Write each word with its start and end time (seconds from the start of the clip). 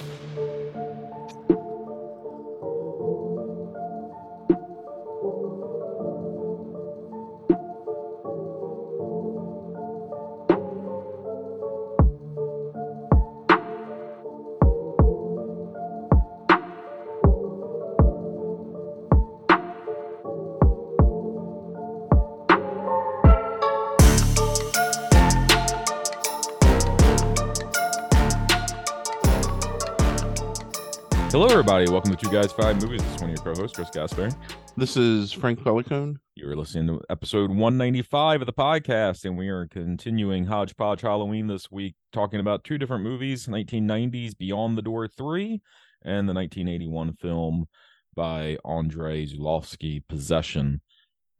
Hello, 0.00 0.49
everybody. 31.80 31.94
Welcome 31.94 32.14
to 32.14 32.26
Two 32.26 32.30
Guys 32.30 32.52
Five 32.52 32.82
Movies. 32.82 33.00
This 33.00 33.14
is 33.14 33.20
one 33.22 33.30
of 33.30 33.36
your 33.36 33.54
co-hosts, 33.54 33.74
Chris 33.74 33.88
Gasper. 33.90 34.28
This 34.76 34.98
is 34.98 35.32
Frank 35.32 35.64
Pelicone. 35.64 36.18
You're 36.34 36.54
listening 36.54 36.88
to 36.88 37.00
episode 37.08 37.48
195 37.48 38.42
of 38.42 38.46
the 38.46 38.52
podcast, 38.52 39.24
and 39.24 39.38
we 39.38 39.48
are 39.48 39.66
continuing 39.66 40.44
Hodgepodge 40.44 41.00
Halloween 41.00 41.46
this 41.46 41.70
week, 41.70 41.94
talking 42.12 42.38
about 42.38 42.64
two 42.64 42.76
different 42.76 43.02
movies: 43.02 43.46
1990s 43.46 44.36
Beyond 44.36 44.76
the 44.76 44.82
Door 44.82 45.08
Three, 45.08 45.62
and 46.02 46.28
the 46.28 46.34
1981 46.34 47.14
film 47.14 47.66
by 48.14 48.58
Andrei 48.62 49.24
Zulawski, 49.26 50.02
Possession. 50.06 50.82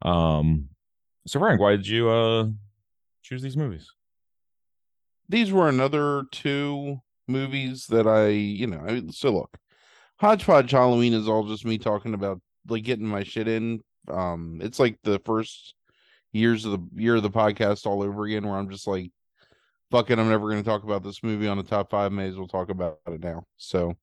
Um, 0.01 0.71
so 1.27 1.39
Frank, 1.39 1.61
why 1.61 1.73
did 1.73 1.87
you 1.87 2.09
uh 2.09 2.47
choose 3.23 3.43
these 3.43 3.59
movies? 3.59 3.91
These 5.29 5.53
were 5.53 5.69
another 5.69 6.25
two 6.33 7.01
movies 7.29 7.89
that 7.89 8.07
I, 8.07 8.29
you 8.29 8.67
know, 8.67 8.83
I, 8.89 9.03
so 9.11 9.33
look, 9.33 9.59
Hodgepodge 10.21 10.71
Halloween 10.71 11.15
is 11.15 11.29
all 11.29 11.47
just 11.47 11.65
me 11.65 11.79
talking 11.79 12.13
about 12.13 12.43
like 12.69 12.85
getting 12.85 13.07
my 13.07 13.23
shit 13.25 13.49
in. 13.49 13.81
Um, 14.07 14.61
it's 14.63 14.79
like 14.79 14.99
the 15.03 15.19
first 15.25 15.75
years 16.33 16.67
of 16.67 16.73
the 16.73 17.03
year 17.03 17.17
of 17.17 17.23
the 17.23 17.31
podcast 17.31 17.87
all 17.87 18.03
over 18.03 18.25
again, 18.25 18.47
where 18.47 18.59
I'm 18.59 18.69
just 18.69 18.87
like, 18.87 19.11
fuck 19.91 20.11
it, 20.11 20.19
I'm 20.19 20.29
never 20.29 20.51
going 20.51 20.63
to 20.63 20.69
talk 20.69 20.85
about 20.85 21.03
this 21.03 21.23
movie 21.23 21.49
on 21.49 21.57
the 21.57 21.63
top 21.63 21.91
five. 21.91 22.13
May 22.13 22.29
as 22.29 22.37
well 22.37 22.47
talk 22.47 22.69
about 22.69 22.99
it 23.07 23.25
now. 23.25 23.45
So, 23.57 23.97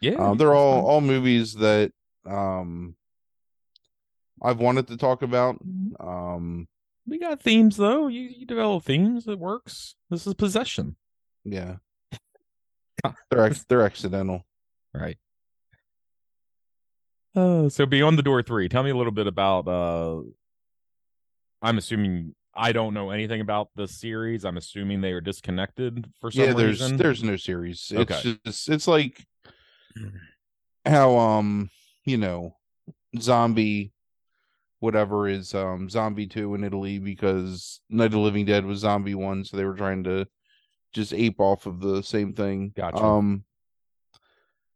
Yeah, 0.00 0.14
um, 0.14 0.38
they're 0.38 0.56
all 0.56 0.84
all 0.84 1.00
movies 1.00 1.54
that 1.54 1.92
um 2.26 2.96
I've 4.42 4.58
wanted 4.58 4.88
to 4.88 4.96
talk 4.96 5.22
about. 5.22 5.58
Um, 6.00 6.66
We 7.06 7.20
got 7.20 7.40
themes 7.40 7.76
though. 7.76 8.08
You 8.08 8.22
you 8.22 8.44
develop 8.44 8.82
themes. 8.84 9.28
It 9.28 9.38
works. 9.38 9.94
This 10.10 10.26
is 10.26 10.34
Possession, 10.34 10.96
yeah, 11.44 11.76
they're 13.30 13.52
they're 13.68 13.82
accidental. 13.82 14.44
right? 14.92 15.16
Uh, 17.34 17.68
so 17.68 17.84
Beyond 17.86 18.16
the 18.18 18.22
Door 18.22 18.42
Three. 18.44 18.68
Tell 18.68 18.82
me 18.82 18.90
a 18.90 18.96
little 18.96 19.12
bit 19.12 19.26
about. 19.26 19.66
uh 19.68 20.22
I'm 21.62 21.78
assuming 21.78 22.34
I 22.54 22.72
don't 22.72 22.94
know 22.94 23.10
anything 23.10 23.40
about 23.40 23.70
the 23.74 23.88
series. 23.88 24.44
I'm 24.44 24.56
assuming 24.58 25.00
they 25.00 25.12
are 25.12 25.20
disconnected 25.20 26.06
for 26.20 26.30
some 26.30 26.40
reason. 26.42 26.56
yeah 26.56 26.62
there's 26.62 26.80
reason. 26.82 26.96
there's 26.98 27.22
no 27.24 27.36
series 27.36 27.90
it's 27.94 28.12
Okay. 28.12 28.38
just 28.44 28.68
it's 28.68 28.86
like 28.86 29.24
how 30.84 31.16
um 31.16 31.70
you 32.04 32.16
know 32.18 32.54
zombie 33.18 33.92
whatever 34.80 35.26
is 35.28 35.54
um 35.54 35.88
zombie 35.88 36.26
2 36.26 36.54
in 36.56 36.64
italy 36.64 36.98
because 36.98 37.80
night 37.88 38.06
of 38.06 38.12
the 38.12 38.18
living 38.18 38.44
dead 38.44 38.66
was 38.66 38.80
zombie 38.80 39.14
1 39.14 39.44
so 39.44 39.56
they 39.56 39.64
were 39.64 39.74
trying 39.76 40.04
to 40.04 40.26
just 40.92 41.14
ape 41.14 41.40
off 41.40 41.64
of 41.66 41.80
the 41.80 42.02
same 42.02 42.34
thing 42.34 42.72
Gotcha. 42.76 43.02
um 43.02 43.44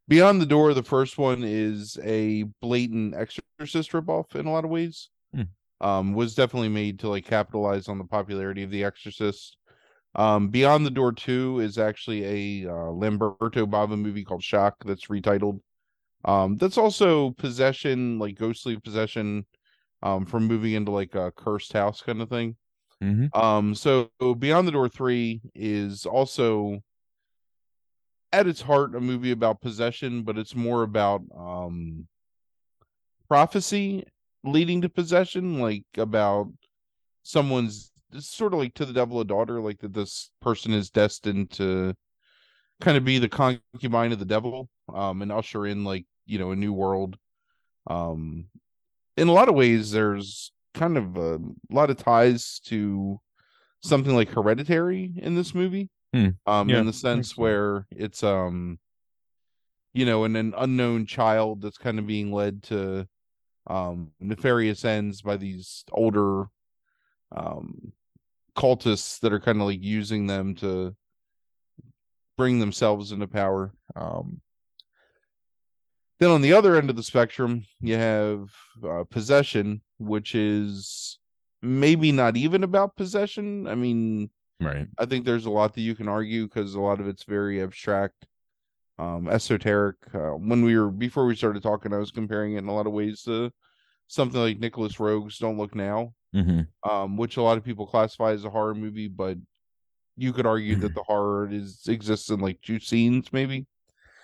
beyond 0.08 0.40
the 0.40 0.46
door 0.46 0.74
the 0.74 0.82
first 0.82 1.18
one 1.18 1.42
is 1.44 1.98
a 2.02 2.44
blatant 2.60 3.14
exorcist 3.14 3.92
ripoff 3.92 4.34
in 4.34 4.46
a 4.46 4.52
lot 4.52 4.64
of 4.64 4.70
ways 4.70 5.10
Hmm. 5.32 5.42
um 5.80 6.14
was 6.14 6.34
definitely 6.34 6.68
made 6.70 6.98
to 7.00 7.08
like 7.08 7.24
capitalize 7.26 7.88
on 7.88 7.98
the 7.98 8.04
popularity 8.04 8.62
of 8.62 8.70
the 8.70 8.84
exorcist 8.84 9.56
um, 10.14 10.48
Beyond 10.48 10.86
the 10.86 10.90
Door 10.90 11.12
2 11.12 11.60
is 11.60 11.78
actually 11.78 12.64
a 12.64 12.70
uh, 12.70 12.90
Lamberto 12.90 13.66
Bava 13.66 13.98
movie 13.98 14.24
called 14.24 14.42
Shock 14.42 14.76
that's 14.84 15.06
retitled. 15.06 15.60
Um, 16.24 16.56
that's 16.56 16.78
also 16.78 17.32
possession, 17.32 18.18
like 18.18 18.36
ghostly 18.36 18.78
possession, 18.78 19.46
um, 20.02 20.26
from 20.26 20.46
moving 20.46 20.74
into 20.74 20.92
like 20.92 21.14
a 21.14 21.32
cursed 21.32 21.72
house 21.72 22.02
kind 22.02 22.22
of 22.22 22.28
thing. 22.30 22.56
Mhm. 23.00 23.30
Um, 23.34 23.74
so 23.74 24.10
Beyond 24.38 24.68
the 24.68 24.72
Door 24.72 24.90
3 24.90 25.40
is 25.54 26.06
also 26.06 26.80
at 28.32 28.46
its 28.46 28.60
heart 28.60 28.94
a 28.94 29.00
movie 29.00 29.30
about 29.30 29.60
possession, 29.60 30.22
but 30.22 30.38
it's 30.38 30.54
more 30.54 30.82
about 30.82 31.22
um 31.36 32.06
prophecy 33.28 34.04
leading 34.44 34.80
to 34.82 34.88
possession, 34.88 35.60
like 35.60 35.84
about 35.96 36.50
someone's 37.22 37.90
sort 38.18 38.54
of 38.54 38.58
like 38.58 38.74
to 38.74 38.86
the 38.86 38.92
devil 38.92 39.20
a 39.20 39.24
daughter, 39.24 39.60
like 39.60 39.78
that 39.80 39.92
this 39.92 40.30
person 40.40 40.72
is 40.72 40.90
destined 40.90 41.50
to 41.50 41.94
kind 42.80 42.96
of 42.96 43.04
be 43.04 43.18
the 43.18 43.28
concubine 43.28 44.12
of 44.12 44.18
the 44.18 44.24
devil, 44.24 44.68
um, 44.94 45.20
and 45.22 45.32
usher 45.32 45.66
in 45.66 45.84
like, 45.84 46.06
you 46.26 46.38
know, 46.38 46.52
a 46.52 46.56
new 46.56 46.72
world. 46.72 47.16
Um 47.88 48.46
in 49.16 49.28
a 49.28 49.32
lot 49.32 49.48
of 49.48 49.54
ways 49.56 49.90
there's 49.90 50.52
kind 50.74 50.96
of 50.96 51.16
a 51.16 51.40
lot 51.70 51.90
of 51.90 51.96
ties 51.96 52.60
to 52.66 53.20
something 53.82 54.14
like 54.14 54.28
hereditary 54.30 55.12
in 55.16 55.34
this 55.34 55.54
movie. 55.54 55.90
Hmm. 56.12 56.28
Um 56.46 56.68
Yeah, 56.68 56.80
in 56.80 56.86
the 56.86 56.92
sense 56.92 57.36
where 57.36 57.86
it's 57.90 58.22
um 58.22 58.78
you 59.94 60.04
know, 60.04 60.24
and 60.24 60.36
an 60.36 60.54
unknown 60.56 61.06
child 61.06 61.62
that's 61.62 61.78
kind 61.78 61.98
of 61.98 62.06
being 62.06 62.32
led 62.32 62.62
to 62.64 63.06
um 63.66 64.12
nefarious 64.20 64.84
ends 64.84 65.22
by 65.22 65.36
these 65.36 65.84
older 65.92 66.46
um 67.32 67.92
cultists 68.56 69.20
that 69.20 69.32
are 69.32 69.40
kind 69.40 69.60
of 69.60 69.66
like 69.66 69.82
using 69.82 70.26
them 70.26 70.54
to 70.54 70.94
bring 72.36 72.58
themselves 72.58 73.12
into 73.12 73.26
power 73.26 73.72
um. 73.96 74.40
Then 76.20 76.30
on 76.30 76.42
the 76.42 76.52
other 76.52 76.76
end 76.76 76.90
of 76.90 76.96
the 76.96 77.02
spectrum 77.02 77.64
you 77.80 77.96
have 77.96 78.50
uh, 78.82 79.04
possession 79.04 79.82
which 79.98 80.34
is 80.34 81.18
maybe 81.62 82.12
not 82.12 82.36
even 82.36 82.62
about 82.64 82.96
possession. 82.96 83.66
I 83.66 83.74
mean 83.74 84.30
Right. 84.60 84.88
I 84.98 85.06
think 85.06 85.24
there's 85.24 85.46
a 85.46 85.50
lot 85.50 85.74
that 85.74 85.82
you 85.82 85.94
can 85.94 86.08
argue 86.08 86.44
because 86.44 86.74
a 86.74 86.80
lot 86.80 87.00
of 87.00 87.06
it's 87.06 87.22
very 87.22 87.62
abstract, 87.62 88.26
um, 88.98 89.28
esoteric. 89.28 89.96
Uh, 90.12 90.30
when 90.30 90.64
we 90.64 90.76
were 90.76 90.90
before 90.90 91.26
we 91.26 91.36
started 91.36 91.62
talking, 91.62 91.92
I 91.92 91.98
was 91.98 92.10
comparing 92.10 92.54
it 92.54 92.58
in 92.58 92.68
a 92.68 92.74
lot 92.74 92.86
of 92.86 92.92
ways 92.92 93.22
to 93.22 93.52
something 94.08 94.40
like 94.40 94.58
Nicolas 94.58 94.98
Roeg's 94.98 95.38
"Don't 95.38 95.58
Look 95.58 95.74
Now," 95.74 96.14
hmm 96.32 96.62
um, 96.88 97.16
which 97.16 97.36
a 97.36 97.42
lot 97.42 97.58
of 97.58 97.64
people 97.64 97.86
classify 97.86 98.32
as 98.32 98.44
a 98.44 98.50
horror 98.50 98.74
movie, 98.74 99.08
but 99.08 99.36
you 100.16 100.32
could 100.32 100.46
argue 100.46 100.76
that 100.76 100.94
the 100.94 101.02
horror 101.02 101.48
is 101.50 101.82
exists 101.86 102.30
in 102.30 102.40
like 102.40 102.60
two 102.60 102.80
scenes, 102.80 103.32
maybe. 103.32 103.66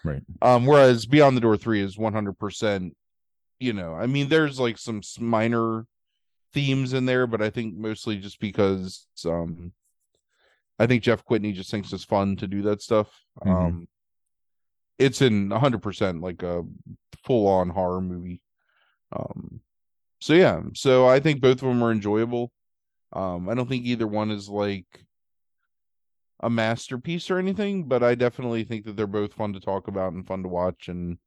Right. 0.03 0.23
Um, 0.43 0.67
whereas 0.67 1.07
Beyond 1.07 1.37
the 1.37 1.41
Door 1.41 1.59
three 1.59 1.81
is 1.81 1.97
one 1.97 2.13
hundred 2.13 2.39
percent. 2.39 2.97
You 3.61 3.73
know, 3.73 3.95
I 3.95 4.07
mean, 4.07 4.29
there's 4.29 4.59
like 4.59 4.79
some 4.79 5.01
minor 5.21 5.87
themes 6.53 6.93
in 6.93 7.07
there, 7.07 7.27
but 7.27 7.41
I 7.41 7.51
think 7.51 7.77
mostly 7.77 8.17
just 8.17 8.41
because 8.41 9.07
um 9.25 9.73
I 10.79 10.87
think 10.87 11.03
Jeff 11.03 11.25
Kwitny 11.25 11.55
just 11.55 11.71
thinks 11.71 11.93
it's 11.93 12.05
fun 12.05 12.37
to 12.37 12.47
do 12.47 12.63
that 12.63 12.83
stuff. 12.83 13.09
Mhm. 13.45 13.51
Um 13.67 13.89
it's 14.99 15.21
in 15.23 15.49
100% 15.51 16.21
like 16.23 16.43
a 16.45 16.63
full 17.25 17.49
on 17.49 17.69
horror 17.71 18.01
movie. 18.01 18.41
Um 19.13 19.61
so 20.21 20.35
yeah, 20.35 20.61
so 20.75 21.07
I 21.07 21.21
think 21.21 21.41
both 21.41 21.63
of 21.63 21.69
them 21.69 21.83
are 21.83 21.93
enjoyable. 21.93 22.53
Um 23.13 23.49
I 23.49 23.55
don't 23.55 23.69
think 23.69 23.85
either 23.85 24.07
one 24.07 24.31
is 24.31 24.49
like 24.49 24.87
a 26.41 26.51
masterpiece 26.51 27.31
or 27.31 27.39
anything, 27.39 27.85
but 27.85 28.03
I 28.03 28.15
definitely 28.15 28.65
think 28.65 28.85
that 28.85 28.97
they're 28.97 29.07
both 29.07 29.33
fun 29.35 29.53
to 29.55 29.61
talk 29.61 29.89
about 29.89 30.13
and 30.13 30.27
fun 30.27 30.43
to 30.43 30.49
watch 30.49 30.89
and 30.89 31.19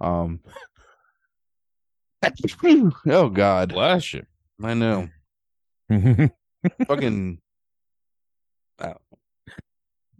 um 0.00 0.40
oh 3.06 3.28
god, 3.28 3.72
Bless 3.72 4.14
you. 4.14 4.24
I 4.62 4.74
know. 4.74 5.08
Fucking 6.86 7.38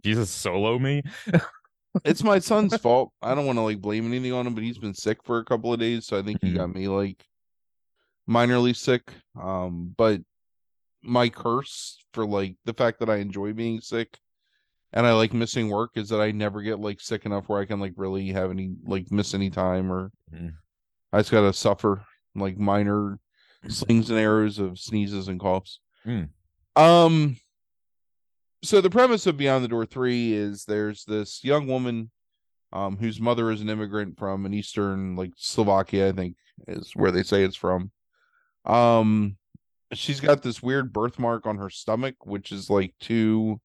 Jesus 0.05 0.29
solo 0.29 0.77
me. 0.79 1.01
it's 2.03 2.23
my 2.23 2.39
son's 2.39 2.75
fault. 2.81 3.11
I 3.21 3.33
don't 3.35 3.45
want 3.45 3.57
to 3.57 3.61
like 3.63 3.81
blame 3.81 4.05
anything 4.05 4.33
on 4.33 4.45
him, 4.45 4.53
but 4.53 4.63
he's 4.63 4.77
been 4.77 4.93
sick 4.93 5.23
for 5.23 5.39
a 5.39 5.45
couple 5.45 5.73
of 5.73 5.79
days, 5.79 6.05
so 6.05 6.17
I 6.17 6.21
think 6.21 6.39
he 6.41 6.51
Mhm. 6.51 6.55
got 6.57 6.73
me 6.75 6.87
like 6.87 7.25
minorly 8.29 8.75
sick. 8.75 9.11
Um, 9.39 9.93
but 9.97 10.21
my 11.03 11.29
curse 11.29 11.97
for 12.13 12.25
like 12.25 12.55
the 12.65 12.73
fact 12.73 12.99
that 12.99 13.09
I 13.09 13.17
enjoy 13.17 13.53
being 13.53 13.79
sick 13.81 14.17
and 14.93 15.05
I 15.05 15.13
like 15.13 15.33
missing 15.33 15.69
work 15.69 15.91
is 15.95 16.09
that 16.09 16.19
I 16.21 16.31
never 16.31 16.61
get 16.61 16.79
like 16.79 16.99
sick 16.99 17.25
enough 17.25 17.47
where 17.47 17.61
I 17.61 17.65
can 17.65 17.79
like 17.79 17.93
really 17.95 18.29
have 18.29 18.49
any 18.49 18.75
like 18.85 19.11
miss 19.11 19.33
any 19.33 19.49
time 19.49 19.91
or 19.91 20.11
Mhm. 20.33 20.53
I 21.13 21.19
just 21.19 21.31
gotta 21.31 21.53
suffer 21.53 22.03
like 22.35 22.57
minor 22.57 23.19
slings 23.67 24.09
and 24.09 24.19
arrows 24.19 24.57
of 24.59 24.79
sneezes 24.79 25.27
and 25.27 25.39
coughs. 25.39 25.79
Mm. 26.05 26.29
Um 26.75 27.37
so 28.65 28.81
the 28.81 28.89
premise 28.89 29.27
of 29.27 29.37
Beyond 29.37 29.63
the 29.63 29.67
Door 29.69 29.85
3 29.87 30.33
is 30.33 30.65
there's 30.65 31.03
this 31.05 31.43
young 31.43 31.67
woman 31.67 32.11
um, 32.73 32.97
whose 32.97 33.19
mother 33.21 33.51
is 33.51 33.61
an 33.61 33.69
immigrant 33.69 34.17
from 34.17 34.45
an 34.45 34.53
eastern 34.53 35.15
like 35.15 35.31
Slovakia, 35.37 36.09
I 36.09 36.11
think 36.11 36.35
is 36.67 36.91
where 36.95 37.11
they 37.11 37.23
say 37.23 37.43
it's 37.43 37.55
from. 37.55 37.91
Um, 38.65 39.37
she's 39.93 40.19
got 40.19 40.41
this 40.41 40.61
weird 40.63 40.91
birthmark 40.91 41.45
on 41.45 41.57
her 41.57 41.69
stomach, 41.69 42.15
which 42.25 42.51
is 42.51 42.69
like 42.69 42.93
two 42.99 43.59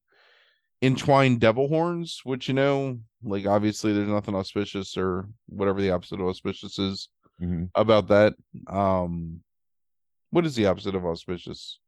entwined 0.81 1.39
devil 1.39 1.67
horns, 1.67 2.21
which 2.23 2.47
you 2.47 2.53
know, 2.53 2.99
like 3.23 3.45
obviously 3.45 3.93
there's 3.93 4.07
nothing 4.07 4.35
auspicious 4.35 4.97
or 4.97 5.27
whatever 5.47 5.81
the 5.81 5.91
opposite 5.91 6.19
of 6.19 6.27
auspicious 6.27 6.79
is 6.79 7.09
Mhm. 7.41 7.69
about 7.75 8.07
that. 8.09 8.35
Um, 8.67 9.41
what 10.29 10.45
is 10.45 10.55
the 10.55 10.67
opposite 10.67 10.95
of 10.95 11.05
auspicious? 11.05 11.79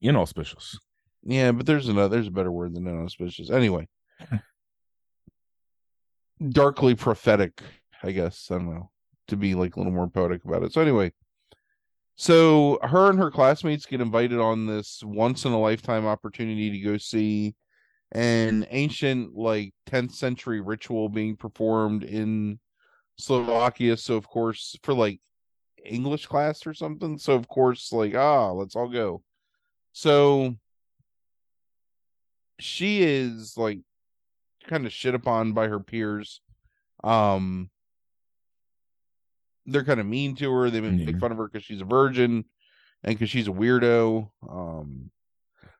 Inauspicious. 0.00 0.78
Yeah, 1.24 1.52
but 1.52 1.66
there's 1.66 1.88
another 1.88 2.16
there's 2.16 2.26
a 2.26 2.32
better 2.32 2.52
word 2.52 2.74
than 2.74 2.86
inauspicious. 2.86 3.50
Anyway. 3.50 3.88
Darkly 6.48 6.94
prophetic, 6.96 7.62
I 8.02 8.10
guess. 8.10 8.48
I 8.50 8.54
don't 8.54 8.74
know. 8.74 8.90
To 9.28 9.36
be 9.36 9.54
like 9.54 9.76
a 9.76 9.78
little 9.78 9.92
more 9.92 10.08
poetic 10.08 10.44
about 10.44 10.64
it. 10.64 10.72
So 10.72 10.80
anyway. 10.80 11.12
So 12.16 12.78
her 12.82 13.08
and 13.08 13.18
her 13.18 13.30
classmates 13.30 13.86
get 13.86 14.00
invited 14.00 14.38
on 14.38 14.66
this 14.66 15.02
once 15.04 15.44
in 15.44 15.52
a 15.52 15.60
lifetime 15.60 16.06
opportunity 16.06 16.70
to 16.70 16.78
go 16.80 16.98
see 16.98 17.54
an 18.12 18.66
ancient 18.70 19.34
like 19.34 19.72
10th 19.86 20.12
century 20.12 20.60
ritual 20.60 21.08
being 21.08 21.36
performed 21.36 22.04
in 22.04 22.58
Slovakia. 23.16 23.96
So 23.96 24.16
of 24.16 24.28
course 24.28 24.76
for 24.82 24.92
like 24.94 25.20
English 25.84 26.26
class 26.26 26.66
or 26.66 26.74
something. 26.74 27.18
So 27.18 27.32
of 27.34 27.48
course 27.48 27.92
like 27.92 28.14
ah, 28.14 28.50
let's 28.50 28.76
all 28.76 28.88
go. 28.88 29.22
So 29.92 30.56
she 32.62 33.02
is 33.02 33.56
like 33.56 33.80
kind 34.66 34.86
of 34.86 34.92
shit 34.92 35.14
upon 35.14 35.52
by 35.52 35.68
her 35.68 35.80
peers. 35.80 36.40
Um 37.04 37.70
they're 39.66 39.84
kind 39.84 40.00
of 40.00 40.06
mean 40.06 40.34
to 40.36 40.52
her. 40.52 40.70
They 40.70 40.80
make 40.80 41.20
fun 41.20 41.30
of 41.32 41.38
her 41.38 41.48
because 41.48 41.64
she's 41.64 41.80
a 41.80 41.84
virgin 41.84 42.44
and 43.04 43.14
because 43.14 43.30
she's 43.30 43.48
a 43.48 43.52
weirdo. 43.52 44.30
Um 44.48 45.10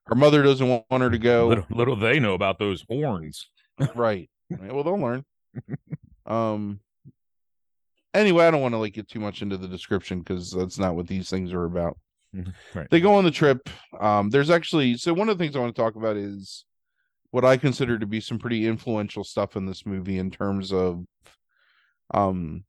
her 0.06 0.14
mother 0.14 0.42
doesn't 0.42 0.66
want, 0.68 1.02
her 1.02 1.10
to 1.10 1.18
go. 1.18 1.48
Little, 1.48 1.66
little 1.70 1.96
they 1.96 2.18
know 2.18 2.34
about 2.34 2.58
those 2.58 2.84
horns. 2.88 3.48
Right. 3.94 4.28
Right. 4.50 4.70
Well, 4.70 4.84
they'll 4.84 5.00
learn. 5.00 5.24
um. 6.26 6.80
Anyway, 8.12 8.44
I 8.44 8.50
don't 8.50 8.60
want 8.60 8.74
to 8.74 8.78
like 8.78 8.92
get 8.92 9.08
too 9.08 9.20
much 9.20 9.40
into 9.40 9.56
the 9.56 9.66
description 9.66 10.18
because 10.18 10.50
that's 10.50 10.78
not 10.78 10.94
what 10.94 11.06
these 11.06 11.30
things 11.30 11.54
are 11.54 11.64
about. 11.64 11.96
Right. 12.74 12.86
They 12.90 13.00
go 13.00 13.14
on 13.14 13.24
the 13.24 13.30
trip. 13.30 13.70
Um. 13.98 14.28
There's 14.28 14.50
actually 14.50 14.98
so 14.98 15.14
one 15.14 15.30
of 15.30 15.38
the 15.38 15.42
things 15.42 15.56
I 15.56 15.60
want 15.60 15.74
to 15.74 15.80
talk 15.80 15.96
about 15.96 16.18
is 16.18 16.66
what 17.32 17.44
I 17.44 17.56
consider 17.56 17.98
to 17.98 18.06
be 18.06 18.20
some 18.20 18.38
pretty 18.38 18.66
influential 18.66 19.24
stuff 19.24 19.56
in 19.56 19.66
this 19.66 19.84
movie 19.84 20.18
in 20.18 20.30
terms 20.30 20.72
of, 20.72 21.04
um, 22.14 22.64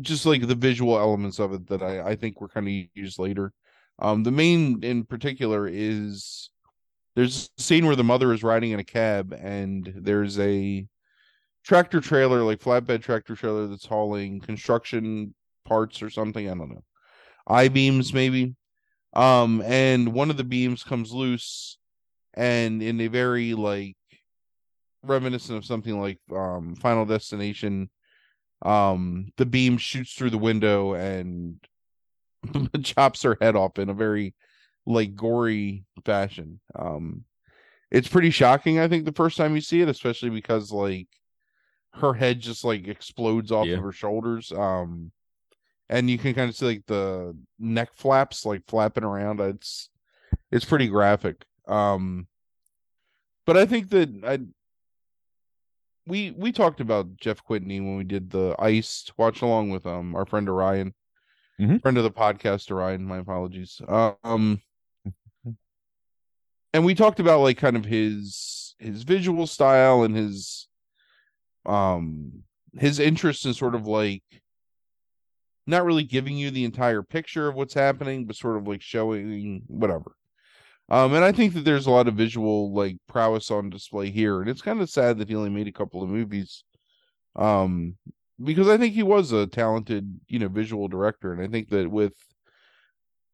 just 0.00 0.26
like 0.26 0.46
the 0.46 0.54
visual 0.54 0.98
elements 0.98 1.38
of 1.38 1.52
it 1.52 1.68
that 1.68 1.82
I 1.82 2.00
I 2.00 2.16
think 2.16 2.40
were 2.40 2.48
kind 2.48 2.66
of 2.66 2.88
used 2.94 3.18
later. 3.18 3.52
Um. 4.00 4.24
The 4.24 4.32
main 4.32 4.82
in 4.82 5.04
particular 5.04 5.68
is 5.70 6.50
there's 7.14 7.50
a 7.58 7.62
scene 7.62 7.86
where 7.86 7.96
the 7.96 8.04
mother 8.04 8.32
is 8.32 8.42
riding 8.42 8.70
in 8.70 8.80
a 8.80 8.84
cab 8.84 9.34
and 9.38 9.92
there's 9.96 10.38
a 10.38 10.86
tractor 11.64 12.00
trailer 12.00 12.42
like 12.42 12.60
flatbed 12.60 13.02
tractor 13.02 13.36
trailer 13.36 13.66
that's 13.66 13.86
hauling 13.86 14.40
construction 14.40 15.34
parts 15.66 16.02
or 16.02 16.08
something 16.08 16.48
i 16.48 16.54
don't 16.54 16.70
know 16.70 16.82
i 17.46 17.68
beams 17.68 18.14
maybe 18.14 18.54
um 19.12 19.60
and 19.66 20.12
one 20.12 20.30
of 20.30 20.36
the 20.36 20.44
beams 20.44 20.82
comes 20.82 21.12
loose 21.12 21.76
and 22.34 22.82
in 22.82 23.00
a 23.00 23.08
very 23.08 23.54
like 23.54 23.96
reminiscent 25.02 25.56
of 25.56 25.64
something 25.64 25.98
like 26.00 26.18
um 26.34 26.74
final 26.76 27.06
destination 27.06 27.88
um 28.62 29.32
the 29.38 29.46
beam 29.46 29.78
shoots 29.78 30.12
through 30.12 30.30
the 30.30 30.36
window 30.38 30.92
and 30.94 31.58
chops 32.82 33.22
her 33.22 33.36
head 33.40 33.56
off 33.56 33.78
in 33.78 33.88
a 33.88 33.94
very 33.94 34.34
like 34.86 35.14
gory 35.14 35.84
fashion. 36.04 36.60
Um 36.74 37.24
it's 37.90 38.08
pretty 38.08 38.30
shocking, 38.30 38.78
I 38.78 38.86
think, 38.86 39.04
the 39.04 39.12
first 39.12 39.36
time 39.36 39.54
you 39.56 39.60
see 39.60 39.80
it, 39.80 39.88
especially 39.88 40.30
because 40.30 40.70
like 40.70 41.08
her 41.94 42.14
head 42.14 42.38
just 42.40 42.64
like 42.64 42.86
explodes 42.86 43.50
off 43.50 43.66
Yeah. 43.66 43.76
of 43.76 43.82
her 43.82 43.92
shoulders. 43.92 44.52
Um 44.52 45.12
and 45.88 46.08
you 46.08 46.18
can 46.18 46.34
kind 46.34 46.48
of 46.48 46.56
see 46.56 46.66
like 46.66 46.86
the 46.86 47.36
neck 47.58 47.90
flaps 47.94 48.44
like 48.46 48.62
flapping 48.68 49.04
around. 49.04 49.40
It's 49.40 49.90
it's 50.52 50.64
pretty 50.64 50.88
graphic. 50.88 51.44
Um 51.70 52.26
but 53.46 53.56
I 53.56 53.66
think 53.66 53.90
that 53.90 54.10
I 54.26 54.38
we 56.06 56.32
we 56.32 56.52
talked 56.52 56.80
about 56.80 57.16
Jeff 57.16 57.44
Kwitny 57.44 57.80
when 57.80 57.96
we 57.96 58.04
did 58.04 58.30
the 58.30 58.56
Iced 58.58 59.12
watch 59.16 59.42
along 59.42 59.70
with 59.70 59.86
um 59.86 60.14
our 60.14 60.26
friend 60.26 60.48
Orion. 60.48 60.94
Mhm. 61.60 61.80
Friend 61.82 61.98
of 61.98 62.04
the 62.04 62.10
podcast, 62.10 62.70
Orion, 62.70 63.04
my 63.04 63.18
apologies. 63.18 63.80
Um 64.24 64.60
and 66.72 66.84
we 66.84 66.94
talked 66.94 67.20
about 67.20 67.40
like 67.40 67.58
kind 67.58 67.76
of 67.76 67.84
his 67.84 68.74
his 68.78 69.02
visual 69.02 69.46
style 69.46 70.02
and 70.02 70.16
his 70.16 70.68
um 71.66 72.42
his 72.78 72.98
interest 72.98 73.44
in 73.46 73.54
sort 73.54 73.74
of 73.74 73.86
like 73.86 74.22
not 75.66 75.84
really 75.84 76.04
giving 76.04 76.36
you 76.36 76.50
the 76.50 76.64
entire 76.64 77.02
picture 77.02 77.48
of 77.48 77.54
what's 77.54 77.74
happening 77.74 78.24
but 78.24 78.36
sort 78.36 78.56
of 78.56 78.66
like 78.66 78.80
showing 78.80 79.62
whatever 79.66 80.12
um 80.90 81.14
and 81.14 81.24
i 81.24 81.32
think 81.32 81.54
that 81.54 81.64
there's 81.64 81.86
a 81.86 81.90
lot 81.90 82.08
of 82.08 82.14
visual 82.14 82.72
like 82.72 82.96
prowess 83.06 83.50
on 83.50 83.70
display 83.70 84.10
here 84.10 84.40
and 84.40 84.50
it's 84.50 84.62
kind 84.62 84.80
of 84.80 84.90
sad 84.90 85.18
that 85.18 85.28
he 85.28 85.34
only 85.36 85.50
made 85.50 85.68
a 85.68 85.72
couple 85.72 86.02
of 86.02 86.08
movies 86.08 86.64
um 87.36 87.96
because 88.42 88.68
i 88.68 88.76
think 88.76 88.94
he 88.94 89.02
was 89.02 89.32
a 89.32 89.46
talented 89.46 90.20
you 90.28 90.38
know 90.38 90.48
visual 90.48 90.88
director 90.88 91.32
and 91.32 91.42
i 91.42 91.46
think 91.46 91.68
that 91.68 91.90
with 91.90 92.14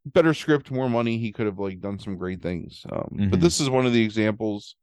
better 0.07 0.35
script, 0.35 0.71
more 0.71 0.89
money, 0.89 1.19
he 1.19 1.33
could 1.33 1.47
have 1.47 1.59
like 1.59 1.81
done 1.81 1.99
some 1.99 2.17
great 2.17 2.41
things. 2.41 2.87
Um, 2.91 3.09
But 3.31 3.41
Mhm. 3.41 3.43
this 3.43 3.61
is 3.61 3.69
one 3.69 3.87
of 3.87 3.93
the 3.93 4.05
examples. 4.05 4.77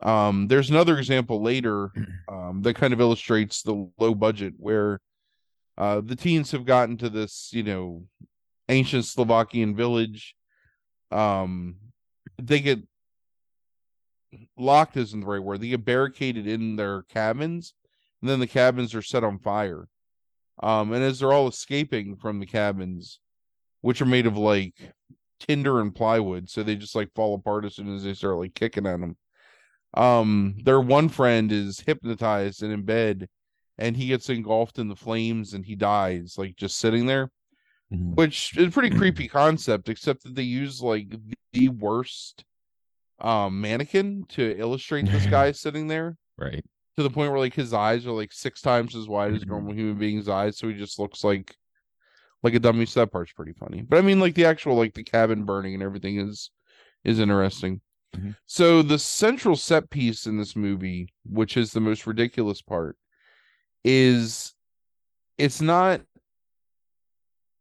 Um, 0.00 0.46
there's 0.48 0.70
another 0.70 0.98
example 0.98 1.42
later 1.42 1.90
um, 2.28 2.62
that 2.62 2.76
kind 2.76 2.92
of 2.92 3.00
illustrates 3.00 3.62
the 3.62 3.90
low 3.98 4.14
budget 4.14 4.54
where 4.56 5.00
uh, 5.76 6.00
the 6.02 6.14
teens 6.16 6.52
have 6.52 6.64
gotten 6.64 6.96
to 6.98 7.10
this, 7.10 7.50
you 7.52 7.64
know, 7.64 8.04
ancient 8.68 9.04
Slovakian 9.04 9.74
village. 9.74 10.36
Um, 11.10 11.76
they 12.46 12.60
get 12.60 12.80
locked 14.56 14.96
isn't 14.96 15.20
the 15.20 15.26
right 15.26 15.42
word. 15.42 15.60
They 15.60 15.68
get 15.68 15.84
barricaded 15.84 16.46
in 16.46 16.76
their 16.76 17.02
cabins, 17.02 17.74
and 18.20 18.30
then 18.30 18.40
the 18.40 18.46
cabins 18.46 18.94
are 18.94 19.02
set 19.02 19.24
on 19.24 19.38
fire. 19.38 19.88
Um, 20.62 20.92
and 20.92 21.02
as 21.02 21.18
they're 21.18 21.32
all 21.32 21.48
escaping 21.48 22.16
from 22.16 22.38
the 22.38 22.46
cabins, 22.46 23.20
which 23.80 24.00
are 24.00 24.06
made 24.06 24.26
of 24.26 24.36
like 24.36 24.74
tinder 25.40 25.80
and 25.80 25.94
plywood, 25.94 26.48
so 26.48 26.62
they 26.62 26.76
just 26.76 26.94
like 26.94 27.14
fall 27.14 27.34
apart 27.34 27.64
as 27.64 27.76
soon 27.76 27.94
as 27.94 28.04
they 28.04 28.14
start 28.14 28.38
like 28.38 28.54
kicking 28.54 28.86
at 28.86 29.00
them. 29.00 29.16
Um, 29.94 30.56
their 30.64 30.80
one 30.80 31.08
friend 31.08 31.50
is 31.52 31.80
hypnotized 31.80 32.62
and 32.62 32.72
in 32.72 32.82
bed, 32.82 33.28
and 33.78 33.96
he 33.96 34.08
gets 34.08 34.28
engulfed 34.28 34.78
in 34.78 34.88
the 34.88 34.96
flames 34.96 35.54
and 35.54 35.64
he 35.64 35.76
dies, 35.76 36.34
like 36.36 36.56
just 36.56 36.78
sitting 36.78 37.06
there 37.06 37.30
Mhm. 37.94 38.14
which 38.16 38.56
is 38.56 38.68
a 38.68 38.70
pretty 38.70 38.90
creepy 38.98 39.28
concept 39.28 39.88
except 39.88 40.22
that 40.24 40.34
they 40.34 40.42
use 40.42 40.80
like 40.82 41.14
the 41.52 41.68
worst 41.68 42.44
um 43.20 43.60
mannequin 43.60 44.24
to 44.28 44.56
illustrate 44.58 45.06
this 45.06 45.26
guy 45.36 45.52
sitting 45.52 45.86
there 45.86 46.16
Right. 46.36 46.64
to 46.96 47.02
the 47.02 47.10
point 47.10 47.30
where 47.30 47.38
like 47.40 47.54
his 47.54 47.72
eyes 47.72 48.06
are 48.06 48.12
like 48.12 48.32
six 48.32 48.60
times 48.60 48.94
as 48.96 49.06
wide 49.08 49.34
as 49.34 49.42
a 49.42 49.46
Mhm. 49.46 49.50
normal 49.50 49.74
human 49.74 49.98
being's 49.98 50.28
eyes 50.28 50.58
so 50.58 50.68
he 50.68 50.74
just 50.74 50.98
looks 50.98 51.22
like 51.24 51.56
like 52.42 52.54
a 52.54 52.58
dummy 52.60 52.84
so 52.86 53.00
that 53.00 53.12
part's 53.12 53.32
pretty 53.32 53.52
funny 53.54 53.82
but 53.82 53.98
i 53.98 54.02
mean 54.02 54.20
like 54.20 54.34
the 54.34 54.44
actual 54.44 54.74
like 54.76 54.94
the 54.94 55.02
cabin 55.04 55.44
burning 55.44 55.74
and 55.74 55.82
everything 55.82 56.18
is 56.18 56.50
is 57.04 57.18
interesting 57.18 57.80
Mhm. 58.16 58.36
so 58.46 58.82
the 58.82 58.98
central 58.98 59.56
set 59.56 59.90
piece 59.90 60.26
in 60.26 60.36
this 60.38 60.54
movie 60.54 61.08
which 61.24 61.56
is 61.56 61.72
the 61.72 61.80
most 61.80 62.06
ridiculous 62.06 62.60
part 62.62 62.96
is 63.84 64.54
it's 65.38 65.60
not 65.60 66.00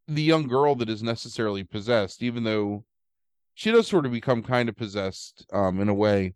the 0.07 0.21
young 0.21 0.47
girl 0.47 0.75
that 0.75 0.89
is 0.89 1.01
necessarily 1.01 1.63
possessed, 1.63 2.21
even 2.21 2.43
though 2.43 2.83
she 3.53 3.71
does 3.71 3.87
sort 3.87 4.05
of 4.05 4.11
become 4.11 4.43
kind 4.43 4.69
of 4.69 4.75
possessed 4.75 5.45
um 5.53 5.79
in 5.79 5.89
a 5.89 5.93
way. 5.93 6.33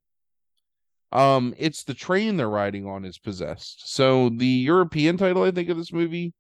Um 1.12 1.54
it's 1.58 1.84
the 1.84 1.94
train 1.94 2.38
they're 2.38 2.50
riding 2.50 2.86
on 2.86 3.06
is 3.06 3.18
possessed. 3.18 3.94
So 3.94 4.30
the 4.30 4.46
European 4.46 5.18
title 5.18 5.44
I 5.44 5.52
think 5.52 5.70
of 5.70 5.78
this 5.78 5.94
movie 5.94 6.34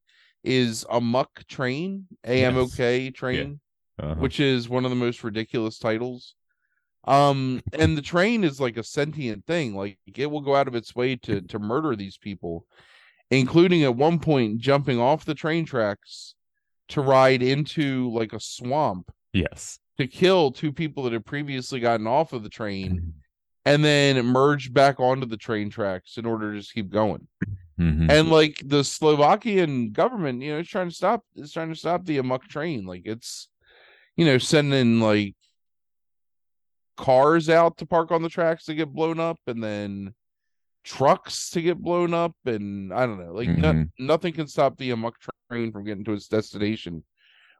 is 0.43 0.85
Amok 0.89 1.45
train, 1.47 2.07
A 2.25 2.45
M 2.45 2.57
O 2.57 2.67
K 2.67 3.09
train, 3.11 3.59
Uh-huh. 3.99 4.15
which 4.15 4.39
is 4.39 4.69
one 4.69 4.85
of 4.85 4.91
the 4.91 4.95
most 4.95 5.23
ridiculous 5.23 5.79
titles. 5.79 6.35
Um 7.05 7.61
and 7.73 7.97
the 7.97 8.01
train 8.01 8.43
is 8.43 8.59
like 8.59 8.77
a 8.77 8.83
sentient 8.83 9.45
thing, 9.45 9.75
like 9.75 9.97
it 10.15 10.27
will 10.27 10.41
go 10.41 10.55
out 10.55 10.67
of 10.67 10.75
its 10.75 10.95
way 10.95 11.15
to 11.17 11.41
to 11.41 11.59
murder 11.59 11.95
these 11.95 12.17
people, 12.17 12.65
including 13.31 13.83
at 13.83 13.95
one 13.95 14.19
point 14.19 14.59
jumping 14.59 14.99
off 14.99 15.25
the 15.25 15.35
train 15.35 15.65
tracks 15.65 16.35
to 16.89 17.01
ride 17.01 17.43
into 17.43 18.09
like 18.11 18.33
a 18.33 18.39
swamp 18.39 19.11
yes. 19.33 19.79
to 19.97 20.07
kill 20.07 20.51
two 20.51 20.71
people 20.71 21.03
that 21.03 21.13
had 21.13 21.25
previously 21.25 21.79
gotten 21.79 22.07
off 22.07 22.33
of 22.33 22.43
the 22.43 22.49
train 22.49 23.13
and 23.65 23.83
then 23.83 24.25
merge 24.25 24.73
back 24.73 24.99
onto 24.99 25.25
the 25.25 25.37
train 25.37 25.69
tracks 25.69 26.17
in 26.17 26.25
order 26.25 26.53
to 26.53 26.59
just 26.59 26.73
keep 26.73 26.89
going. 26.89 27.27
Mhm. 27.79 28.09
And 28.09 28.29
like 28.29 28.61
the 28.65 28.83
Slovakian 28.83 29.91
government, 29.91 30.41
you 30.41 30.53
know, 30.53 30.59
is 30.59 30.67
trying 30.67 30.89
to 30.89 30.95
stop 30.95 31.23
is 31.35 31.51
trying 31.51 31.69
to 31.69 31.75
stop 31.75 32.05
the 32.05 32.17
amok 32.17 32.47
train. 32.47 32.85
Like 32.85 33.03
it's 33.05 33.49
you 34.15 34.25
know, 34.25 34.39
sending 34.39 34.99
like 34.99 35.35
cars 36.97 37.49
out 37.49 37.77
to 37.77 37.85
park 37.85 38.11
on 38.11 38.23
the 38.23 38.29
tracks 38.29 38.65
to 38.65 38.73
get 38.73 38.91
blown 38.91 39.19
up 39.19 39.37
and 39.45 39.63
then 39.63 40.13
trucks 40.87 41.49
to 41.49 41.61
get 41.61 41.77
blown 41.81 42.13
up 42.13 42.33
and 42.45 42.93
I 42.93 43.05
don't 43.05 43.19
know, 43.19 43.33
like 43.33 43.49
no- 43.49 43.73
Mhm. 43.73 43.91
nothing 43.99 44.31
can 44.33 44.47
stop 44.47 44.77
the 44.77 44.91
amok 44.91 45.15
train 45.51 45.71
from 45.73 45.83
getting 45.83 46.05
to 46.05 46.13
its 46.13 46.29
destination, 46.29 47.03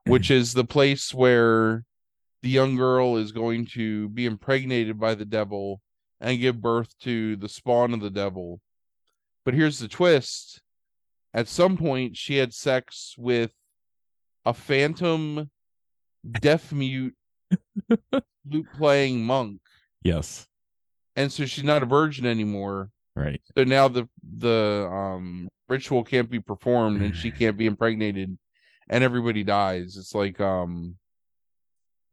which 0.06 0.32
is 0.32 0.54
the 0.54 0.64
place 0.64 1.14
where 1.14 1.84
the 2.42 2.50
young 2.50 2.78
girl 2.78 3.18
is 3.18 3.34
going 3.34 3.66
to 3.74 4.08
be 4.10 4.26
impregnated 4.26 4.98
by 4.98 5.14
the 5.14 5.26
devil 5.26 5.82
and 6.22 6.40
give 6.40 6.62
birth 6.62 6.98
to 7.00 7.36
the 7.36 7.50
spawn 7.50 7.94
of 7.94 8.00
the 8.00 8.10
devil. 8.10 8.62
But 9.44 9.54
here's 9.56 9.80
the 9.80 9.88
twist. 9.90 10.62
At 11.34 11.50
some 11.50 11.76
point 11.78 12.16
she 12.16 12.38
had 12.38 12.54
sex 12.54 13.14
with 13.18 13.52
a 14.46 14.54
phantom 14.54 15.52
deaf 16.40 16.72
mute 16.72 17.16
flute 18.50 18.68
playing 18.78 19.26
monk 19.26 19.60
yes. 20.02 20.48
and 21.16 21.32
so 21.32 21.46
she's 21.46 21.64
not 21.64 21.84
a 21.84 21.86
virgin 21.86 22.26
anymore 22.26 22.90
Right. 23.18 23.42
so 23.58 23.64
now 23.64 23.88
the 23.88 24.08
the 24.38 24.88
um 24.92 25.50
ritual 25.68 26.04
can't 26.04 26.30
be 26.30 26.40
performed 26.40 27.02
and 27.02 27.16
she 27.16 27.32
can't 27.40 27.58
be 27.58 27.66
impregnated 27.66 28.38
and 28.90 29.04
everybody 29.04 29.44
dies. 29.44 29.98
It's 29.98 30.14
like 30.14 30.40
um 30.40 30.96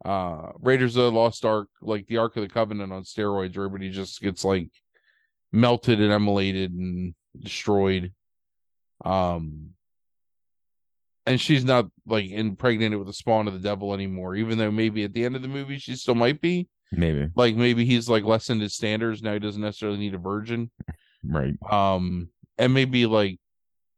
uh 0.04 0.52
raiders 0.61 0.96
of 0.96 1.04
the 1.04 1.12
lost 1.12 1.44
ark 1.44 1.68
like 1.80 2.06
the 2.06 2.18
ark 2.18 2.37
of 2.37 2.42
the 2.42 2.49
covenant 2.49 2.92
on 2.92 3.02
steroids 3.02 3.56
where 3.56 3.66
everybody 3.66 3.90
just 3.90 4.20
gets 4.20 4.44
like 4.44 4.70
melted 5.52 6.00
and 6.00 6.11
immolated 6.11 6.73
and 6.73 7.14
destroyed. 7.38 8.12
Um 9.04 9.70
and 11.26 11.40
she's 11.40 11.64
not 11.64 11.87
like 12.06 12.30
impregnated 12.30 12.99
with 12.99 13.06
the 13.06 13.12
spawn 13.12 13.46
of 13.46 13.54
the 13.54 13.58
devil 13.61 13.94
anymore 13.94 14.34
even 14.37 14.58
though 14.58 14.70
maybe 14.70 15.04
at 15.04 15.12
the 15.12 15.25
end 15.25 15.37
of 15.37 15.42
the 15.42 15.49
movie 15.49 15.78
she 15.78 15.96
still 15.96 16.14
might 16.14 16.40
be 16.40 16.68
Maybe. 16.97 17.29
like 17.35 17.57
maybe 17.57 17.85
he's 17.85 18.09
like 18.09 18.25
lessened 18.25 18.63
his 18.63 18.75
standards 18.75 19.23
now 19.23 19.33
he 19.35 19.39
doesn't 19.39 19.61
necessarily 19.63 19.99
need 19.99 20.15
a 20.15 20.19
virgin 20.19 20.71
Right. 21.25 21.55
um 21.71 22.29
and 22.59 22.73
maybe 22.75 23.07
like 23.07 23.39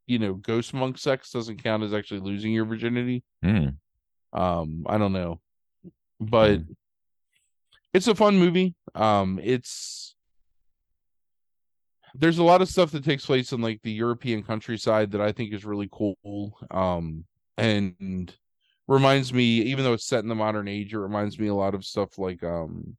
you 0.07 0.19
know 0.19 0.35
ghost 0.35 0.73
monk 0.75 0.99
sex 0.99 1.31
doesn't 1.31 1.63
count 1.63 1.83
as 1.83 1.93
actually 1.93 2.21
losing 2.21 2.53
your 2.53 2.65
virginity 2.65 3.25
Mm. 3.45 3.77
um 4.33 4.85
i 4.89 4.97
don't 4.99 5.13
know 5.13 5.41
but 6.21 6.61
Mm. 6.61 6.77
it's 7.93 8.07
a 8.09 8.15
fun 8.15 8.39
movie 8.39 8.75
um 8.95 9.41
it's 9.43 10.15
there's 12.15 12.39
a 12.39 12.45
lot 12.45 12.63
of 12.63 12.69
stuff 12.69 12.93
that 12.93 13.05
takes 13.05 13.27
place 13.27 13.53
in 13.53 13.61
like 13.61 13.83
the 13.83 13.91
european 13.93 14.43
countryside 14.43 15.11
that 15.11 15.21
i 15.21 15.33
think 15.33 15.53
is 15.53 15.65
really 15.65 15.89
cool 15.93 16.17
um 16.71 17.25
and 17.59 18.35
reminds 18.89 19.33
me 19.33 19.45
even 19.63 19.85
though 19.85 19.93
it's 19.93 20.07
set 20.07 20.23
in 20.23 20.29
the 20.29 20.35
modern 20.35 20.69
age 20.69 20.95
it 20.95 20.99
reminds 20.99 21.39
me 21.39 21.49
a 21.49 21.55
lot 21.55 21.75
of 21.75 21.85
stuff 21.85 22.19
like 22.19 22.43
um 22.45 22.97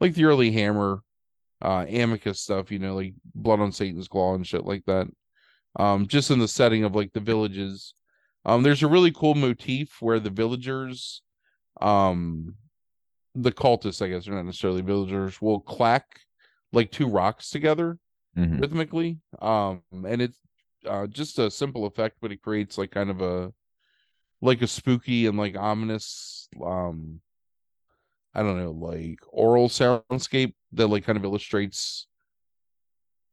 like 0.00 0.14
the 0.14 0.24
early 0.24 0.50
hammer 0.50 1.02
uh 1.62 1.84
amicus 1.88 2.40
stuff 2.40 2.72
you 2.72 2.78
know 2.78 2.94
like 2.94 3.12
blood 3.34 3.60
on 3.60 3.70
satan's 3.72 4.08
claw 4.08 4.34
and 4.34 4.46
shit 4.46 4.64
like 4.64 4.84
that. 4.86 5.06
Um 5.76 6.06
just 6.06 6.30
in 6.30 6.38
the 6.38 6.48
setting 6.48 6.84
of 6.84 6.96
like 6.96 7.12
the 7.12 7.20
villages. 7.20 7.94
Um 8.44 8.62
there's 8.62 8.82
a 8.82 8.88
really 8.88 9.12
cool 9.12 9.34
motif 9.34 10.00
where 10.00 10.18
the 10.18 10.30
villagers 10.30 11.22
um 11.80 12.54
the 13.34 13.52
cultists 13.52 14.02
i 14.02 14.08
guess 14.08 14.24
they're 14.24 14.34
not 14.34 14.44
necessarily 14.44 14.82
villagers 14.82 15.40
will 15.40 15.60
clack 15.60 16.20
like 16.72 16.90
two 16.90 17.06
rocks 17.06 17.50
together 17.50 17.98
Mhm. 18.36 18.60
rhythmically. 18.60 19.18
Um 19.40 19.82
and 19.92 20.22
it's 20.22 20.38
uh 20.86 21.06
just 21.06 21.38
a 21.38 21.50
simple 21.50 21.84
effect 21.84 22.16
but 22.22 22.32
it 22.32 22.42
creates 22.42 22.78
like 22.78 22.90
kind 22.90 23.10
of 23.10 23.20
a 23.20 23.52
like 24.40 24.62
a 24.62 24.66
spooky 24.66 25.26
and 25.26 25.36
like 25.38 25.56
ominous 25.56 26.48
um 26.64 27.20
i 28.34 28.42
don't 28.42 28.58
know 28.58 28.70
like 28.72 29.18
aural 29.32 29.68
soundscape 29.68 30.54
that 30.72 30.86
like 30.88 31.04
kind 31.04 31.18
of 31.18 31.24
illustrates 31.24 32.06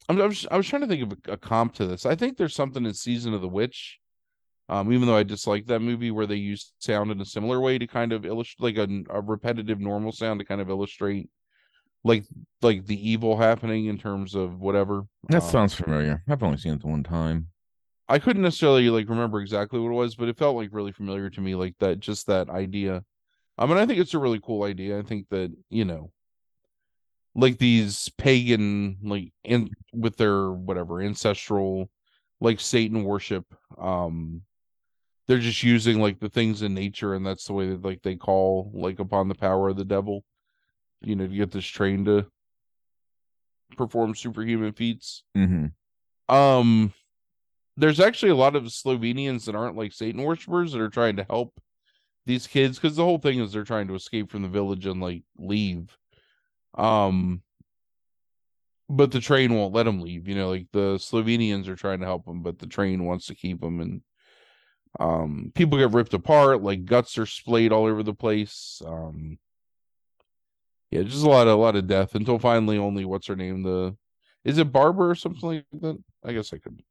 I'm, 0.10 0.22
I 0.22 0.26
was 0.26 0.48
I 0.50 0.58
was 0.58 0.68
trying 0.68 0.84
to 0.84 0.88
think 0.88 1.04
of 1.04 1.18
a, 1.28 1.34
a 1.34 1.38
comp 1.38 1.74
to 1.76 1.86
this. 1.86 2.06
I 2.06 2.16
think 2.16 2.38
there's 2.38 2.56
something 2.56 2.86
in 2.86 2.94
Season 2.94 3.34
of 3.34 3.42
the 3.42 3.48
Witch, 3.48 4.00
um, 4.70 4.92
even 4.94 5.08
though 5.08 5.18
I 5.18 5.24
dislike 5.24 5.66
that 5.68 5.82
movie, 5.82 6.12
where 6.12 6.26
they 6.26 6.36
use 6.36 6.72
sound 6.80 7.12
in 7.12 7.20
a 7.20 7.26
similar 7.26 7.60
way 7.60 7.78
to 7.78 7.88
kind 7.88 8.14
of 8.14 8.26
illustrate 8.26 8.78
like 8.78 8.90
a, 8.90 9.04
a 9.10 9.22
repetitive 9.22 9.80
normal 9.80 10.12
sound 10.12 10.40
to 10.40 10.46
kind 10.46 10.62
of 10.62 10.70
illustrate 10.70 11.30
like 12.04 12.24
like 12.62 12.86
the 12.86 13.10
evil 13.10 13.38
happening 13.38 13.88
in 13.88 13.98
terms 13.98 14.34
of 14.34 14.60
whatever. 14.60 15.04
That 15.30 15.44
Um, 15.44 15.50
sounds 15.50 15.74
familiar. 15.74 16.24
I've 16.30 16.44
only 16.44 16.58
seen 16.58 16.74
it 16.74 16.82
the 16.82 16.88
one 16.88 17.04
time. 17.04 17.48
I 18.10 18.20
couldn't 18.20 18.42
necessarily 18.44 18.90
like 18.90 19.10
remember 19.10 19.42
exactly 19.42 19.80
what 19.80 19.90
it 19.90 19.94
was, 19.96 20.16
but 20.16 20.30
it 20.30 20.38
felt 20.38 20.56
like 20.56 20.70
really 20.72 20.92
familiar 20.92 21.30
to 21.30 21.42
me, 21.42 21.56
like 21.56 21.76
that 21.80 22.00
just 22.00 22.28
that 22.28 22.50
idea. 22.50 23.04
I 23.58 23.66
mean, 23.66 23.78
I 23.78 23.86
think 23.86 24.00
it's 24.00 24.14
a 24.14 24.20
really 24.20 24.40
cool 24.42 24.64
idea. 24.64 25.00
I 25.00 25.02
think 25.04 25.30
that, 25.30 25.52
you 25.70 25.86
know, 25.86 26.12
like 27.36 27.58
these 27.58 28.10
pagan, 28.18 28.98
like 29.04 29.32
in 29.44 29.70
with 29.94 30.18
their 30.18 30.52
whatever 30.52 31.02
ancestral 31.02 31.90
like 32.40 32.60
Satan 32.60 33.04
worship, 33.04 33.46
um, 33.80 34.42
they're 35.28 35.40
just 35.40 35.64
using 35.64 36.00
like 36.00 36.20
the 36.20 36.30
things 36.30 36.62
in 36.62 36.74
nature, 36.74 37.14
and 37.14 37.26
that's 37.26 37.46
the 37.46 37.54
way 37.54 37.70
that 37.70 37.84
like 37.84 38.02
they 38.04 38.16
call 38.16 38.72
like 38.74 39.00
upon 39.00 39.28
the 39.28 39.36
power 39.36 39.70
of 39.70 39.78
the 39.78 39.86
devil, 39.86 40.24
you 41.02 41.16
know, 41.16 41.28
to 41.28 41.36
get 41.36 41.52
this 41.52 41.66
train 41.66 42.06
to 42.06 42.26
perform 43.76 44.16
superhuman 44.16 44.74
feats 44.74 45.24
hmm 45.36 45.66
um 46.30 46.92
there's 47.78 48.00
actually 48.00 48.32
a 48.32 48.36
lot 48.36 48.56
of 48.56 48.64
Slovenians 48.64 49.46
that 49.46 49.56
aren't 49.56 49.78
like 49.78 49.94
Satan 49.94 50.24
worshippers 50.24 50.72
that 50.72 50.82
are 50.82 50.90
trying 50.90 51.16
to 51.18 51.26
help 51.30 51.62
these 52.26 52.48
kids 52.48 52.78
because 52.78 52.98
the 52.98 53.04
whole 53.04 53.20
thing 53.20 53.40
is 53.40 53.54
they're 53.54 53.64
trying 53.64 53.88
to 53.88 53.96
escape 53.96 54.32
from 54.32 54.42
the 54.42 54.48
village 54.50 54.86
and 54.88 55.00
like 55.00 55.24
leave. 55.38 55.96
Um, 56.76 57.44
but 58.90 59.12
the 59.12 59.20
train 59.20 59.54
won't 59.54 59.76
let 59.76 59.84
them 59.84 60.02
leave. 60.02 60.28
You 60.28 60.36
know, 60.36 60.50
like 60.50 60.68
the 60.74 60.96
Slovenians 60.96 61.68
are 61.68 61.76
trying 61.76 62.00
to 62.00 62.06
help 62.06 62.26
them, 62.26 62.42
but 62.42 62.58
the 62.58 62.68
train 62.68 63.06
wants 63.06 63.28
to 63.28 63.36
keep 63.36 63.62
them. 63.62 63.80
And 63.80 64.02
um, 65.00 65.52
people 65.54 65.78
get 65.78 65.92
ripped 65.92 66.14
apart, 66.16 66.64
like 66.64 66.86
guts 66.86 67.18
are 67.18 67.26
splayed 67.28 67.72
all 67.72 67.86
over 67.86 68.02
the 68.02 68.14
place. 68.14 68.82
Um, 68.86 69.38
yeah, 70.90 71.04
just 71.04 71.24
a 71.24 71.30
lot 71.30 71.48
of 71.48 71.54
a 71.54 71.62
lot 71.62 71.76
of 71.76 71.86
death 71.86 72.16
until 72.16 72.40
finally 72.40 72.78
only 72.78 73.06
what's 73.06 73.28
her 73.28 73.36
name 73.36 73.62
the 73.62 73.96
is 74.46 74.58
it 74.58 74.72
Barbara 74.72 75.10
or 75.10 75.16
something 75.16 75.50
like 75.50 75.66
that? 75.82 76.02
I 76.24 76.34
guess 76.34 76.54
I 76.54 76.58
could. 76.58 76.82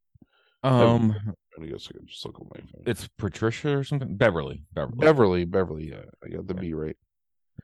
Um, 0.67 1.35
I 1.61 1.65
guess 1.67 1.89
I 1.89 1.93
could 1.99 2.07
just 2.09 2.25
look 2.27 2.37
at 2.41 2.47
my 2.47 2.61
phone. 2.71 2.83
it's 2.87 3.09
Patricia 3.19 3.77
or 3.79 3.85
something. 3.85 4.17
Beverly. 4.17 4.63
Beverly. 4.75 4.97
Beverly, 4.99 5.45
Beverly. 5.45 5.89
Yeah, 5.91 6.03
I 6.25 6.29
got 6.29 6.47
the 6.47 6.55
Yeah. 6.55 6.61
B 6.61 6.73
right. 6.75 6.97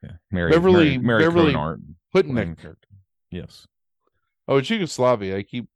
Yeah. 0.03 0.11
Mary. 0.31 0.51
Beverly- 0.53 0.99
Mary, 0.99 0.99
Mary 0.99 1.25
Beverly 1.53 1.53
Putnik. 2.15 2.75
Yes. 3.31 3.67
Oh, 4.49 4.57
it's 4.57 4.71
Yugoslavia. 4.71 5.37
I 5.37 5.43
keep 5.43 5.69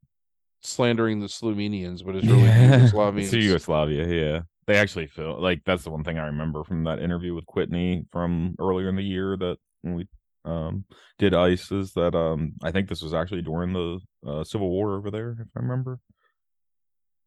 slandering 0.62 1.21
the 1.21 1.26
Slovenians, 1.26 2.04
but 2.04 2.16
it's 2.16 2.26
really 2.26 2.42
It's 2.47 2.92
Yugoslavians. 2.92 3.33
Yugoslavia. 3.42 4.06
Yeah. 4.09 4.40
They 4.66 4.76
actually 4.76 5.06
feel 5.06 5.40
like 5.40 5.62
that's 5.64 5.85
the 5.85 5.90
one 5.90 6.02
thing 6.02 6.18
I 6.18 6.26
remember 6.26 6.64
from 6.64 6.85
that 6.85 6.99
interview 7.00 7.35
with 7.35 7.47
Kwitny 7.47 8.04
from 8.11 8.56
earlier 8.59 8.88
in 8.88 8.97
the 8.97 9.02
year 9.04 9.37
that 9.37 9.59
we 9.85 10.09
um 10.45 10.85
did 11.18 11.35
Iced 11.35 11.71
is 11.73 11.92
that 11.92 12.14
um 12.16 12.52
I 12.62 12.73
think 12.73 12.88
this 12.88 13.02
was 13.02 13.14
actually 13.14 13.42
during 13.42 13.73
the 13.73 14.00
uh, 14.26 14.42
Civil 14.45 14.68
War 14.71 14.97
over 14.97 15.11
there, 15.11 15.37
if 15.40 15.47
I 15.56 15.61
remember. 15.61 16.00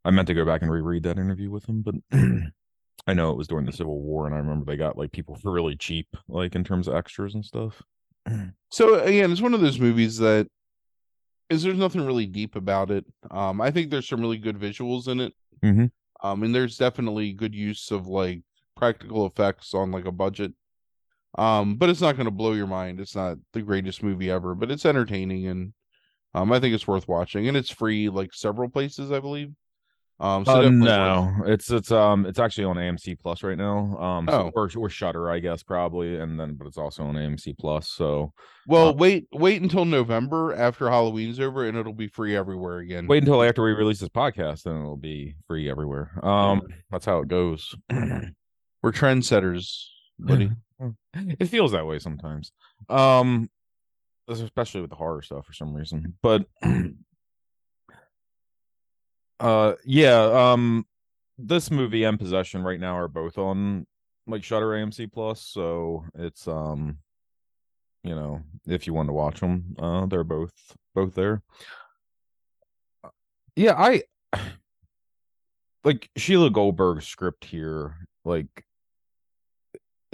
I 0.05 0.11
meant 0.11 0.27
to 0.27 0.33
go 0.33 0.45
back 0.45 0.61
and 0.61 0.71
reread 0.71 1.03
that 1.03 1.17
interview 1.17 1.51
with 1.51 1.65
him, 1.65 1.81
but 1.81 1.95
I 3.07 3.13
know 3.13 3.31
it 3.31 3.37
was 3.37 3.47
during 3.47 3.65
the 3.65 3.71
Civil 3.71 4.01
War, 4.01 4.25
and 4.25 4.35
I 4.35 4.39
remember 4.39 4.65
they 4.65 4.77
got 4.77 4.97
like 4.97 5.11
people 5.11 5.35
for 5.35 5.51
really 5.51 5.75
cheap, 5.75 6.07
like 6.27 6.55
in 6.55 6.63
terms 6.63 6.87
of 6.87 6.95
extras 6.95 7.35
and 7.35 7.45
stuff. 7.45 7.81
So 8.71 8.99
again, 8.99 9.31
it's 9.31 9.41
one 9.41 9.55
of 9.55 9.61
those 9.61 9.79
movies 9.79 10.19
that 10.19 10.47
is 11.49 11.63
there's 11.63 11.77
nothing 11.77 12.05
really 12.05 12.27
deep 12.27 12.55
about 12.55 12.91
it. 12.91 13.03
Um, 13.31 13.59
I 13.59 13.71
think 13.71 13.89
there's 13.89 14.07
some 14.07 14.21
really 14.21 14.37
good 14.37 14.59
visuals 14.59 15.07
in 15.07 15.19
it. 15.19 15.33
Mm-hmm. 15.63 15.85
Um, 16.21 16.43
and 16.43 16.53
there's 16.53 16.77
definitely 16.77 17.33
good 17.33 17.55
use 17.55 17.89
of 17.89 18.07
like 18.07 18.41
practical 18.77 19.25
effects 19.25 19.73
on 19.73 19.91
like 19.91 20.05
a 20.05 20.11
budget. 20.11 20.53
Um, 21.37 21.75
but 21.75 21.89
it's 21.89 22.01
not 22.01 22.15
going 22.15 22.25
to 22.25 22.31
blow 22.31 22.53
your 22.53 22.67
mind. 22.67 22.99
It's 22.99 23.15
not 23.15 23.37
the 23.53 23.61
greatest 23.61 24.03
movie 24.03 24.29
ever, 24.29 24.53
but 24.53 24.71
it's 24.71 24.85
entertaining 24.85 25.47
and 25.47 25.73
um, 26.35 26.51
I 26.51 26.59
think 26.59 26.75
it's 26.75 26.87
worth 26.87 27.07
watching. 27.07 27.47
And 27.47 27.57
it's 27.57 27.71
free 27.71 28.09
like 28.09 28.33
several 28.33 28.69
places, 28.69 29.11
I 29.11 29.19
believe. 29.19 29.51
Um, 30.21 30.43
so 30.43 30.51
Uh, 30.51 30.61
worth- 30.63 30.73
no, 30.73 31.33
it's 31.45 31.71
it's 31.71 31.91
um 31.91 32.25
it's 32.25 32.39
actually 32.39 32.65
on 32.65 32.75
AMC 32.75 33.17
Plus 33.19 33.41
right 33.41 33.57
now. 33.57 33.97
Um, 33.97 34.27
so, 34.29 34.33
Oh. 34.47 34.51
or 34.53 34.69
or 34.77 34.89
Shudder, 34.89 35.29
I 35.31 35.39
guess 35.39 35.63
probably, 35.63 36.17
and 36.19 36.37
then 36.39 36.55
but 36.55 36.67
it's 36.67 36.77
also 36.77 37.03
on 37.05 37.15
AMC 37.15 37.53
Plus. 37.57 37.89
So 37.89 38.33
Well, 38.67 38.89
Uh, 38.89 38.93
wait, 38.93 39.27
wait 39.31 39.61
until 39.61 39.85
November 39.85 40.53
after 40.53 40.89
Halloween's 40.89 41.39
over, 41.39 41.65
and 41.65 41.77
it'll 41.77 41.93
be 41.93 42.07
free 42.07 42.35
everywhere 42.35 42.79
again. 42.79 43.07
wait 43.07 43.23
until 43.23 43.41
after 43.41 43.63
we 43.63 43.71
release 43.71 43.99
this 44.01 44.09
podcast, 44.09 44.63
then 44.63 44.75
it'll 44.75 44.97
be 44.97 45.35
free 45.47 45.69
everywhere. 45.69 46.11
Um, 46.21 46.61
that's 46.91 47.05
how 47.05 47.19
it 47.19 47.27
goes. 47.29 47.73
we're 47.89 48.91
trendsetters, 48.91 49.85
buddy. 50.19 50.51
it 51.13 51.45
feels 51.47 51.71
that 51.71 51.87
way 51.87 51.97
sometimes. 51.99 52.51
Um, 52.89 53.49
especially 54.27 54.81
with 54.81 54.89
the 54.91 54.95
horror 54.95 55.21
stuff 55.21 55.45
for 55.45 55.53
some 55.53 55.73
reason. 55.73 56.15
But 56.21 56.45
uh 59.39 59.73
yeah, 59.85 60.51
um 60.51 60.85
this 61.37 61.71
movie 61.71 62.03
and 62.03 62.19
Possession 62.19 62.63
right 62.63 62.79
now 62.79 62.97
are 62.97 63.07
both 63.07 63.37
on 63.37 63.85
like 64.27 64.43
Shudder 64.43 64.67
AMC 64.67 65.11
Plus, 65.11 65.41
so 65.41 66.05
it's 66.15 66.47
um 66.47 66.97
you 68.03 68.15
know, 68.15 68.41
if 68.67 68.87
you 68.87 68.93
want 68.93 69.09
to 69.09 69.13
watch 69.13 69.39
them, 69.39 69.75
uh 69.79 70.05
they're 70.05 70.23
both 70.23 70.53
both 70.93 71.15
there. 71.15 71.41
Yeah, 73.55 73.75
I 73.77 74.03
like 75.83 76.09
Sheila 76.17 76.49
Goldberg's 76.49 77.07
script 77.07 77.45
here 77.45 77.95
like 78.25 78.65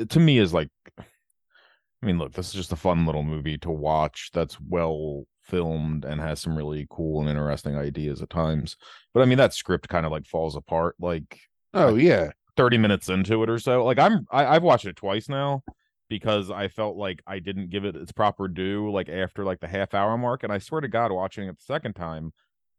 to 0.09 0.19
me 0.19 0.37
is 0.37 0.53
like 0.53 0.69
I 0.97 2.05
mean, 2.05 2.19
look, 2.19 2.33
this 2.33 2.49
is 2.49 2.53
just 2.53 2.71
a 2.71 2.75
fun 2.75 3.07
little 3.07 3.23
movie 3.23 3.57
to 3.59 3.71
watch 3.71 4.29
that's 4.31 4.59
well 4.61 5.25
filmed 5.45 6.05
and 6.05 6.19
has 6.19 6.41
some 6.41 6.57
really 6.57 6.87
cool 6.89 7.21
and 7.21 7.29
interesting 7.29 7.77
ideas 7.77 8.21
at 8.21 8.29
times. 8.29 8.77
But 9.13 9.21
I 9.21 9.25
mean, 9.25 9.37
that 9.37 9.53
script 9.53 9.87
kind 9.87 10.05
of 10.05 10.11
like 10.11 10.25
falls 10.25 10.55
apart 10.55 10.95
like 10.99 11.39
Oh 11.75 11.89
like, 11.91 12.03
yeah. 12.03 12.31
30 12.57 12.77
minutes 12.77 13.09
into 13.09 13.43
it 13.43 13.49
or 13.49 13.59
so. 13.59 13.83
Like 13.83 13.99
I'm 13.99 14.25
I, 14.31 14.45
I've 14.45 14.63
watched 14.63 14.85
it 14.85 14.95
twice 14.95 15.27
now 15.29 15.61
because 16.09 16.49
I 16.49 16.69
felt 16.69 16.95
like 16.95 17.21
I 17.27 17.39
didn't 17.39 17.69
give 17.69 17.85
it 17.85 17.95
its 17.95 18.11
proper 18.11 18.47
due 18.47 18.91
like 18.91 19.09
after 19.09 19.43
like 19.43 19.59
the 19.59 19.67
half 19.67 19.93
hour 19.93 20.17
mark. 20.17 20.43
And 20.43 20.53
I 20.53 20.59
swear 20.59 20.81
to 20.81 20.87
God, 20.87 21.11
watching 21.11 21.47
it 21.47 21.57
the 21.57 21.63
second 21.63 21.93
time, 21.93 22.31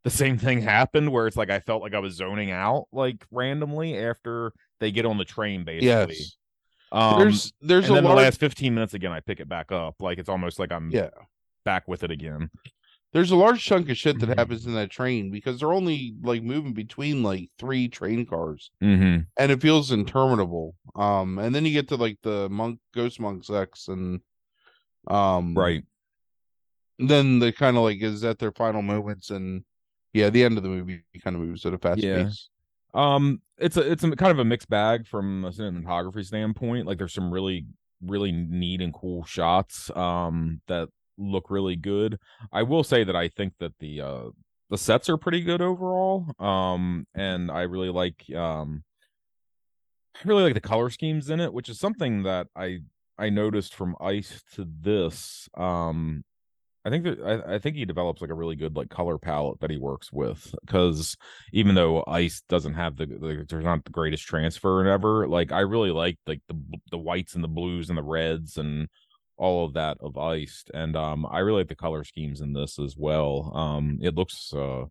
the 0.03 0.11
same 0.23 0.39
thing 0.39 0.63
happened 0.63 1.13
where 1.13 1.27
it's 1.27 1.37
like 1.37 1.51
I 1.51 1.61
felt 1.61 1.83
like 1.83 1.95
I 1.95 1.99
was 1.99 2.15
zoning 2.15 2.51
out 2.51 2.87
like 2.93 3.25
randomly 3.31 3.99
after 3.99 4.53
they 4.81 4.91
get 4.91 5.07
on 5.07 5.19
the 5.19 5.25
train 5.25 5.65
basically. 5.65 6.17
Yes. 6.17 6.37
Um, 6.93 7.19
there's 7.19 7.53
there's 7.61 7.85
and 7.89 7.93
a 7.93 7.95
then 7.97 8.05
large 8.05 8.17
the 8.17 8.23
last 8.23 8.41
15 8.41 8.73
minutes 8.75 8.95
again, 8.95 9.13
I 9.13 9.21
pick 9.21 9.41
it 9.41 9.49
back 9.49 9.73
up. 9.73 9.97
Like 10.01 10.19
it's 10.19 10.29
almost 10.29 10.59
like 10.59 10.73
I'm 10.73 10.91
yeah. 10.91 11.11
Back 11.67 11.87
with 11.87 12.03
it 12.03 12.11
again. 12.11 12.49
There's 13.13 13.31
a 13.31 13.37
large 13.37 13.63
chunk 13.63 13.89
of 13.91 13.97
shit 13.99 14.19
that 14.21 14.29
Mhm. 14.31 14.39
happens 14.39 14.65
in 14.67 14.75
that 14.75 14.91
train 14.91 15.31
because 15.31 15.61
they're 15.61 15.73
only 15.73 16.15
like 16.23 16.43
moving 16.43 16.73
between 16.73 17.23
like 17.23 17.51
three 17.59 17.89
train 17.89 18.25
cars 18.25 18.71
Mm-hmm. 18.83 19.23
and 19.39 19.53
it 19.53 19.61
feels 19.61 19.93
interminable. 19.93 20.75
Um 20.95 21.39
and 21.39 21.55
then 21.55 21.65
you 21.67 21.73
get 21.73 21.89
to 21.89 21.97
like 21.97 22.19
the 22.23 22.49
monk 22.49 22.79
ghost 22.95 23.21
monk 23.21 23.45
sex 23.45 23.89
and 23.89 24.21
um 25.09 25.55
Right. 25.57 25.85
then 26.99 27.39
the 27.39 27.53
kind 27.53 27.77
of 27.77 27.83
like 27.83 28.03
is 28.03 28.25
at 28.25 28.39
their 28.39 28.53
final 28.53 28.83
moments 28.83 29.31
and 29.31 29.65
yeah, 30.13 30.31
the 30.31 30.45
end 30.45 30.57
of 30.57 30.63
the 30.63 30.69
movie 30.71 31.03
kind 31.23 31.37
of 31.37 31.43
moves 31.43 31.67
at 31.67 31.75
a 31.75 31.79
fast 31.79 32.03
Yeah. 32.03 32.25
pace. 32.25 32.49
Um, 32.95 33.43
it's 33.59 33.77
a 33.77 33.91
it's 33.93 34.03
a 34.05 34.11
kind 34.17 34.33
of 34.33 34.39
a 34.39 34.45
mixed 34.45 34.71
bag 34.71 35.07
from 35.07 35.45
a 35.45 35.51
cinematography 35.51 36.25
standpoint. 36.25 36.87
Like 36.87 36.99
there's 36.99 37.13
some 37.15 37.31
really 37.31 37.67
really 38.03 38.31
neat 38.33 38.83
and 38.83 38.93
cool 38.93 39.25
shots 39.25 39.91
um 39.97 40.61
that 40.69 40.89
look 41.19 41.51
really 41.51 41.77
good. 41.77 42.19
I 42.53 42.63
will 42.63 42.85
say 42.85 43.05
that 43.05 43.17
I 43.17 43.29
think 43.29 43.55
that 43.61 43.73
the 43.79 44.01
uh 44.01 44.25
the 44.71 44.79
sets 44.79 45.09
are 45.09 45.17
pretty 45.17 45.43
good 45.43 45.61
overall. 45.61 46.27
Um 46.39 47.07
and 47.15 47.51
I 47.51 47.63
really 47.63 47.91
like 47.91 48.25
um 48.35 48.83
I 50.17 50.29
really 50.29 50.45
like 50.45 50.55
the 50.55 50.61
color 50.61 50.91
schemes 50.91 51.31
in 51.31 51.41
it, 51.41 51.53
which 51.53 51.69
is 51.69 51.79
something 51.79 52.23
that 52.25 52.49
I 52.57 52.79
I 53.19 53.31
noticed 53.31 53.75
from 53.75 53.97
Iced 54.01 54.45
to 54.55 54.67
this. 54.81 55.49
Um 55.57 56.25
I 56.87 56.89
think 56.91 57.03
that 57.03 57.19
I, 57.21 57.55
I 57.55 57.59
think 57.59 57.75
he 57.75 57.85
develops 57.85 58.21
like 58.21 58.31
a 58.31 58.35
really 58.35 58.55
good 58.55 58.77
like 58.77 58.91
color 58.91 59.19
palette 59.19 59.59
that 59.59 59.71
he 59.71 59.77
works 59.77 60.13
with 60.13 60.55
because 60.65 61.17
even 61.53 61.75
though 61.75 62.05
Iced 62.07 62.47
doesn't 62.47 62.75
have 62.75 62.97
the, 62.97 63.07
the 63.07 63.45
there's 63.49 63.65
not 63.65 63.85
the 63.85 63.91
greatest 63.91 64.23
transfer 64.25 64.87
ever, 64.87 65.27
like 65.27 65.51
I 65.51 65.61
really 65.61 65.91
like 65.91 66.17
like 66.29 66.43
the 66.47 66.55
the 66.93 66.99
whites 66.99 67.35
and 67.35 67.43
the 67.43 67.49
blues 67.49 67.89
and 67.89 67.99
the 67.99 68.05
reds 68.05 68.57
and 68.57 68.89
all 69.39 69.65
of 69.65 69.75
that 69.75 69.99
of 70.01 70.17
Iced, 70.17 70.71
and 70.75 70.97
um 70.97 71.27
I 71.31 71.41
really 71.41 71.61
like 71.61 71.69
the 71.69 71.75
color 71.75 72.05
schemes 72.05 72.41
in 72.41 72.53
this 72.53 72.79
as 72.79 72.97
well. 72.97 73.53
Um, 73.55 73.99
it 74.03 74.15
looks 74.15 74.53
uh 74.55 74.85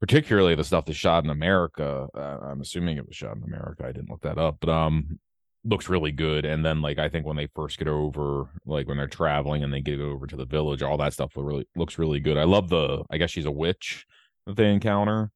particularly 0.00 0.54
the 0.54 0.64
stuff 0.64 0.84
that's 0.84 0.98
shot 0.98 1.24
in 1.24 1.30
America. 1.30 2.08
Uh, 2.14 2.38
I'm 2.42 2.60
assuming 2.60 2.96
it 2.96 3.06
was 3.06 3.16
shot 3.16 3.36
in 3.36 3.44
America. 3.44 3.84
I 3.86 3.92
didn't 3.92 4.10
look 4.10 4.22
that 4.22 4.38
up, 4.38 4.58
but 4.60 4.70
um 4.70 5.18
looks 5.64 5.88
really 5.88 6.10
good 6.10 6.44
and 6.44 6.64
then 6.66 6.82
like 6.82 6.98
i 6.98 7.08
think 7.08 7.24
when 7.24 7.36
they 7.36 7.46
first 7.54 7.78
get 7.78 7.86
over 7.86 8.48
like 8.66 8.88
when 8.88 8.96
they're 8.96 9.06
traveling 9.06 9.62
and 9.62 9.72
they 9.72 9.80
get 9.80 10.00
over 10.00 10.26
to 10.26 10.34
the 10.34 10.44
village 10.44 10.82
all 10.82 10.96
that 10.96 11.12
stuff 11.12 11.30
really 11.36 11.64
looks 11.76 12.00
really 12.00 12.18
good 12.18 12.36
i 12.36 12.42
love 12.42 12.68
the 12.68 13.04
i 13.10 13.16
guess 13.16 13.30
she's 13.30 13.44
a 13.44 13.50
witch 13.50 14.04
that 14.44 14.56
they 14.56 14.72
encounter 14.72 15.30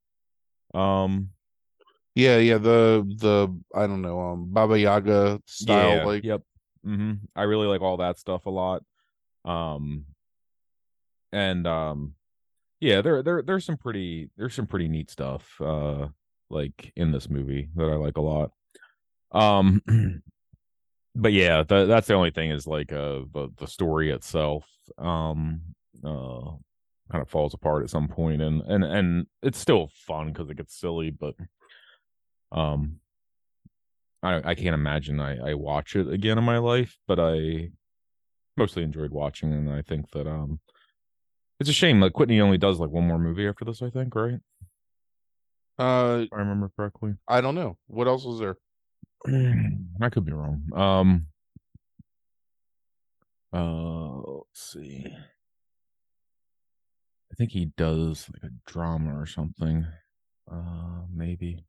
um 0.74 1.30
Yeah, 2.16 2.38
yeah, 2.38 2.58
the 2.58 3.06
the 3.20 3.56
I 3.72 3.86
don't 3.86 4.02
know, 4.02 4.18
um 4.18 4.46
Baba 4.52 4.78
Yaga 4.78 5.40
style 5.44 5.98
yeah, 5.98 6.04
like 6.04 6.24
yep 6.24 6.42
hmm 6.86 7.12
i 7.34 7.42
really 7.42 7.66
like 7.66 7.80
all 7.80 7.96
that 7.96 8.16
stuff 8.18 8.46
a 8.46 8.50
lot. 8.50 8.82
Um 9.44 10.06
and 11.32 11.66
um 11.66 12.14
yeah 12.80 13.02
there 13.02 13.22
there 13.22 13.42
there's 13.42 13.64
some 13.64 13.76
pretty 13.76 14.30
there's 14.36 14.54
some 14.54 14.66
pretty 14.66 14.86
neat 14.86 15.10
stuff 15.10 15.60
uh 15.60 16.06
like 16.48 16.92
in 16.94 17.10
this 17.10 17.28
movie 17.28 17.68
that 17.74 17.86
i 17.90 17.96
like 17.96 18.16
a 18.16 18.20
lot. 18.20 18.52
Um 19.32 19.82
but 21.16 21.32
yeah 21.32 21.64
tha- 21.64 21.86
that's 21.86 22.06
the 22.06 22.14
only 22.14 22.30
thing 22.30 22.50
is 22.50 22.66
like 22.66 22.92
uh 22.92 23.20
the 23.32 23.48
the 23.56 23.66
story 23.66 24.10
itself 24.12 24.64
um 24.98 25.60
uh 26.04 26.50
kind 27.10 27.22
of 27.22 27.28
falls 27.28 27.54
apart 27.54 27.82
at 27.82 27.90
some 27.90 28.06
point 28.06 28.40
and 28.42 28.62
and 28.62 28.84
and 28.84 29.26
it's 29.42 29.58
still 29.58 29.90
fun 30.06 30.28
because 30.28 30.48
it 30.50 30.56
gets 30.56 30.78
silly 30.78 31.10
but 31.10 31.34
um 32.52 33.00
i 34.26 34.50
i 34.50 34.54
can't 34.54 34.74
imagine 34.74 35.20
i 35.20 35.36
i 35.50 35.54
watch 35.54 35.96
it 35.96 36.08
again 36.08 36.38
in 36.38 36.44
my 36.44 36.58
life 36.58 36.98
but 37.06 37.18
i 37.18 37.68
mostly 38.56 38.82
enjoyed 38.82 39.10
watching 39.10 39.52
and 39.52 39.70
i 39.70 39.82
think 39.82 40.10
that 40.10 40.26
um 40.26 40.58
it's 41.60 41.70
a 41.70 41.72
shame 41.72 42.00
like 42.00 42.12
Kwitny 42.12 42.40
only 42.40 42.58
does 42.58 42.78
like 42.78 42.90
one 42.90 43.06
more 43.06 43.18
movie 43.18 43.46
after 43.46 43.64
this 43.64 43.82
i 43.82 43.90
think 43.90 44.14
right 44.14 44.40
uh 45.78 46.20
if 46.24 46.32
i 46.32 46.36
remember 46.36 46.70
correctly 46.74 47.14
I 47.28 47.40
don't 47.40 47.54
know. 47.54 47.76
What 47.86 48.06
else 48.06 48.24
was 48.24 48.38
there? 48.38 48.56
I 50.00 50.08
could 50.10 50.24
be 50.24 50.32
wrong. 50.32 50.62
Um 50.74 51.26
uh 53.52 54.16
let's 54.16 54.72
see. 54.72 55.06
I 57.30 57.34
think 57.36 57.50
he 57.52 57.66
does 57.76 58.28
like 58.32 58.50
a 58.50 58.54
drama 58.70 59.18
or 59.18 59.26
something. 59.26 59.86
Uh 60.50 61.02
maybe. 61.12 61.64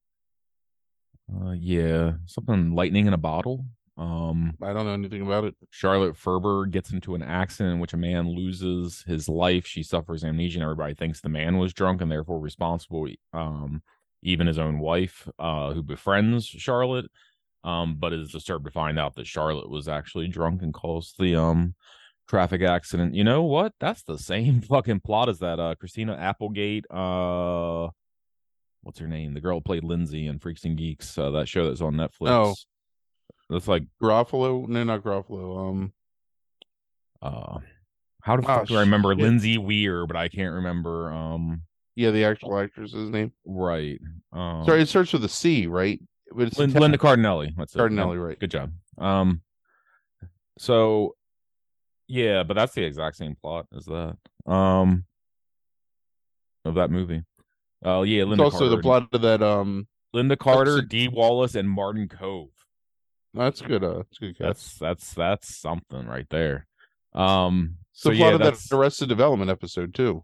Uh 1.33 1.51
yeah, 1.51 2.13
something 2.25 2.73
lightning 2.73 3.07
in 3.07 3.13
a 3.13 3.17
bottle. 3.17 3.65
Um 3.97 4.53
I 4.61 4.73
don't 4.73 4.85
know 4.85 4.93
anything 4.93 5.21
about 5.21 5.43
it. 5.43 5.55
Charlotte 5.71 6.15
Ferber 6.15 6.65
gets 6.67 6.91
into 6.91 7.15
an 7.15 7.23
accident 7.23 7.75
in 7.75 7.79
which 7.79 7.93
a 7.93 7.97
man 7.97 8.29
loses 8.29 9.03
his 9.07 9.27
life. 9.27 9.65
She 9.65 9.83
suffers 9.83 10.23
amnesia, 10.23 10.57
and 10.57 10.63
everybody 10.63 10.93
thinks 10.93 11.19
the 11.19 11.29
man 11.29 11.57
was 11.57 11.73
drunk 11.73 12.01
and 12.01 12.11
therefore 12.11 12.39
responsible. 12.39 13.07
Um, 13.33 13.81
even 14.23 14.47
his 14.47 14.57
own 14.59 14.79
wife, 14.79 15.27
uh, 15.39 15.73
who 15.73 15.83
befriends 15.83 16.45
Charlotte, 16.45 17.05
um, 17.63 17.95
but 17.99 18.13
is 18.13 18.31
disturbed 18.31 18.65
to 18.65 18.71
find 18.71 18.97
out 18.97 19.15
that 19.15 19.27
Charlotte 19.27 19.69
was 19.69 19.87
actually 19.87 20.27
drunk 20.27 20.61
and 20.61 20.73
caused 20.73 21.15
the 21.19 21.35
um 21.35 21.75
traffic 22.27 22.61
accident. 22.61 23.15
You 23.15 23.23
know 23.23 23.43
what? 23.43 23.73
That's 23.79 24.03
the 24.03 24.17
same 24.17 24.61
fucking 24.69 25.01
plot 25.01 25.29
as 25.29 25.39
that 25.39 25.59
uh 25.59 25.75
Christina 25.75 26.15
Applegate. 26.15 26.85
Uh, 26.89 27.89
what's 28.87 28.99
her 28.99 29.07
name? 29.07 29.33
The 29.33 29.41
girl 29.41 29.59
played 29.59 29.83
Lindsay 29.83 30.27
in 30.27 30.39
Freaks 30.39 30.63
and 30.63 30.77
Geeks. 30.77 31.17
Uh, 31.17 31.29
that 31.31 31.47
show 31.49 31.67
that's 31.67 31.81
on 31.81 31.93
Netflix. 31.95 32.29
Oh. 32.29 32.55
That's 33.49 33.67
like 33.67 33.83
Garofalo? 34.01 34.67
No, 34.67 34.83
not 34.85 35.03
Garofalo. 35.03 35.69
Um 35.69 35.93
uh 37.21 37.59
how 38.21 38.35
the 38.37 38.43
Oh, 38.43 38.45
fuck 38.45 38.67
do 38.67 38.75
I 38.77 38.81
remember 38.81 39.11
shit. 39.11 39.19
Lindsay 39.19 39.57
Weir, 39.57 40.05
but 40.07 40.15
I 40.15 40.27
can't 40.29 40.53
remember 40.53 41.11
um 41.11 41.61
yeah, 41.95 42.11
the 42.11 42.23
actual 42.25 42.57
actress's 42.59 43.09
name. 43.09 43.31
right. 43.45 43.99
Um 44.33 44.63
Sorry, 44.65 44.81
it 44.81 44.87
starts 44.89 45.11
with 45.13 45.23
a 45.25 45.29
C, 45.29 45.67
right? 45.67 45.99
But 46.33 46.47
it's 46.47 46.57
Lin-. 46.57 46.71
Linda 46.71 46.97
Cardellini. 46.97 47.53
That's. 47.57 47.73
Cardellini, 47.73 48.15
Yep. 48.15 48.23
right. 48.25 48.39
Good 48.39 48.51
job. 48.51 48.71
Um 48.97 49.41
so 50.57 51.15
yeah, 52.07 52.43
but 52.43 52.53
that's 52.55 52.73
the 52.73 52.83
exact 52.83 53.17
same 53.17 53.35
plot 53.35 53.67
as 53.75 53.85
that. 53.85 54.17
Um 54.45 55.05
of 56.65 56.75
that 56.75 56.91
movie. 56.91 57.23
Oh 57.83 58.03
yeah, 58.03 58.21
It's 58.21 58.29
Linda 58.29 58.43
also 58.43 58.59
Carter. 58.59 58.75
the 58.75 58.81
plot 58.81 59.07
of 59.13 59.21
that 59.21 59.41
um 59.43 59.87
Lynda 60.15 60.37
Carter, 60.37 60.81
Dee 60.81 61.07
Wallace, 61.07 61.55
and 61.55 61.69
Martin 61.69 62.07
Kove. 62.07 62.49
that's 63.33 63.61
good 63.61 63.83
uh 63.83 63.97
that's 63.97 64.17
good. 64.17 64.35
That's 64.39 64.77
that's 64.79 65.13
that's 65.13 65.55
something 65.59 66.05
right 66.07 66.27
there. 66.29 66.65
Um 67.13 67.75
It's 67.91 68.01
so 68.01 68.09
the 68.09 68.17
plot 68.17 68.29
yeah, 68.29 68.33
of 68.35 68.39
that's 68.41 68.67
that 68.69 68.75
Arrested 68.75 69.09
Development 69.09 69.51
episode 69.51 69.93
too. 69.93 70.23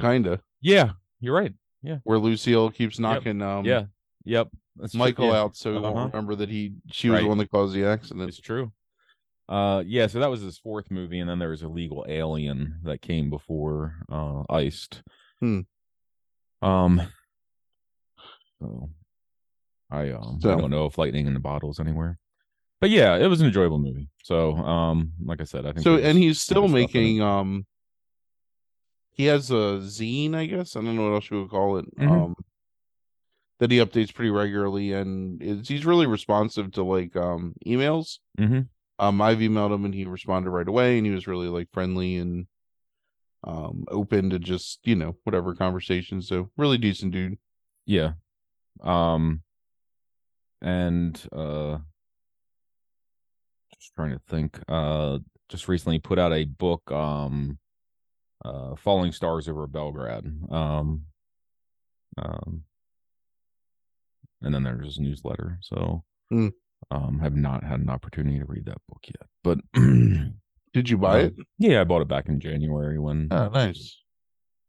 Kinda. 0.00 0.40
yeah, 0.60 0.92
you're 1.20 1.34
right. 1.34 1.52
Yeah, 1.82 1.98
where 2.04 2.18
Lucille 2.18 2.70
keeps 2.70 2.98
knocking 2.98 3.42
um 3.42 3.64
yeah. 3.64 3.84
Yep. 4.24 4.48
That's 4.76 4.92
true. 4.92 4.98
Michael 4.98 5.26
Yeah. 5.28 5.40
out 5.40 5.56
so 5.56 5.76
Uh-huh. 5.84 6.06
remember 6.06 6.34
that 6.36 6.48
he 6.48 6.74
she 6.90 7.08
was 7.08 7.16
Right. 7.16 7.22
the 7.22 7.28
one 7.28 7.38
that 7.38 7.50
caused 7.50 7.74
the 7.74 7.84
accident. 7.84 8.28
It's 8.28 8.40
true. 8.40 8.72
Uh 9.48 9.82
yeah, 9.86 10.06
so 10.06 10.18
that 10.20 10.28
was 10.30 10.42
his 10.42 10.58
fourth 10.58 10.90
movie, 10.90 11.20
and 11.20 11.28
then 11.30 11.38
there 11.38 11.48
was 11.48 11.62
Illegal 11.62 12.04
Alien 12.08 12.80
that 12.82 13.00
came 13.00 13.30
before 13.30 13.94
uh 14.10 14.42
Iced. 14.50 15.02
Hmm. 15.40 15.60
Um 16.60 17.00
so 18.60 18.90
I 19.90 20.10
um 20.10 20.38
I 20.44 20.48
don't 20.56 20.70
know 20.70 20.86
if 20.86 20.98
lightning 20.98 21.26
in 21.26 21.34
the 21.34 21.40
bottle 21.40 21.70
is 21.70 21.80
anywhere. 21.80 22.18
but 22.80 22.90
yeah, 22.90 23.16
it 23.16 23.26
was 23.26 23.40
an 23.40 23.46
enjoyable 23.46 23.78
movie. 23.78 24.08
So, 24.22 24.54
um, 24.56 25.12
like 25.24 25.40
I 25.40 25.44
said, 25.44 25.64
I 25.64 25.72
think 25.72 25.82
So 25.84 25.96
and 25.96 26.18
he's 26.18 26.40
still 26.40 26.64
other 26.64 26.68
stuff 26.68 26.74
in 26.74 26.80
it. 26.80 26.86
making 26.88 27.22
um 27.22 27.66
he 29.12 29.24
has 29.24 29.50
a 29.50 29.80
zine, 29.82 30.34
I 30.34 30.46
guess. 30.46 30.76
I 30.76 30.80
don't 30.82 30.94
know 30.94 31.04
what 31.08 31.14
else 31.14 31.30
you 31.30 31.40
would 31.40 31.50
call 31.50 31.78
it. 31.78 31.86
Mhm. 31.96 32.10
Um 32.10 32.34
that 33.60 33.70
he 33.72 33.78
updates 33.78 34.14
pretty 34.14 34.30
regularly 34.30 34.92
and 34.92 35.40
he's 35.66 35.84
really 35.86 36.06
responsive 36.06 36.70
to 36.72 36.82
like 36.84 37.16
um 37.16 37.54
emails. 37.66 38.18
Mhm. 38.38 38.68
Um 38.98 39.20
I've 39.22 39.38
emailed 39.38 39.72
him 39.74 39.84
and 39.84 39.94
he 39.94 40.04
responded 40.04 40.50
right 40.50 40.66
away 40.68 40.98
and 40.98 41.06
he 41.06 41.12
was 41.12 41.26
really 41.26 41.48
like 41.48 41.68
friendly 41.72 42.16
and 42.16 42.46
um 43.44 43.84
open 43.88 44.30
to 44.30 44.38
just, 44.38 44.80
you 44.84 44.96
know, 44.96 45.16
whatever 45.24 45.54
conversation. 45.54 46.20
So 46.22 46.50
really 46.56 46.78
decent 46.78 47.12
dude. 47.12 47.38
Yeah. 47.86 48.12
Um 48.82 49.42
and 50.60 51.20
uh 51.32 51.78
just 53.78 53.94
trying 53.94 54.10
to 54.12 54.20
think. 54.28 54.58
Uh 54.68 55.18
just 55.48 55.68
recently 55.68 55.98
put 55.98 56.18
out 56.18 56.32
a 56.32 56.44
book, 56.44 56.90
um 56.90 57.58
uh 58.44 58.74
Falling 58.76 59.12
Stars 59.12 59.48
over 59.48 59.66
Belgrade. 59.66 60.24
Um 60.50 61.04
um 62.16 62.64
and 64.42 64.54
then 64.54 64.62
there's 64.62 64.84
his 64.86 64.98
newsletter. 64.98 65.58
So 65.62 66.04
Hmm. 66.30 66.48
Um 66.90 67.18
have 67.20 67.36
not 67.36 67.62
had 67.64 67.80
an 67.80 67.90
opportunity 67.90 68.38
to 68.38 68.44
read 68.46 68.64
that 68.66 68.80
book 68.88 69.04
yet. 69.06 69.26
But 69.44 69.58
Did 70.74 70.90
you 70.90 70.98
buy 70.98 71.20
Uh, 71.20 71.24
it? 71.24 71.34
yeah, 71.58 71.80
I 71.80 71.84
bought 71.84 72.02
it 72.02 72.08
back 72.08 72.28
in 72.28 72.40
January 72.40 72.98
when 72.98 73.28
Oh, 73.30 73.48
nice. 73.48 73.96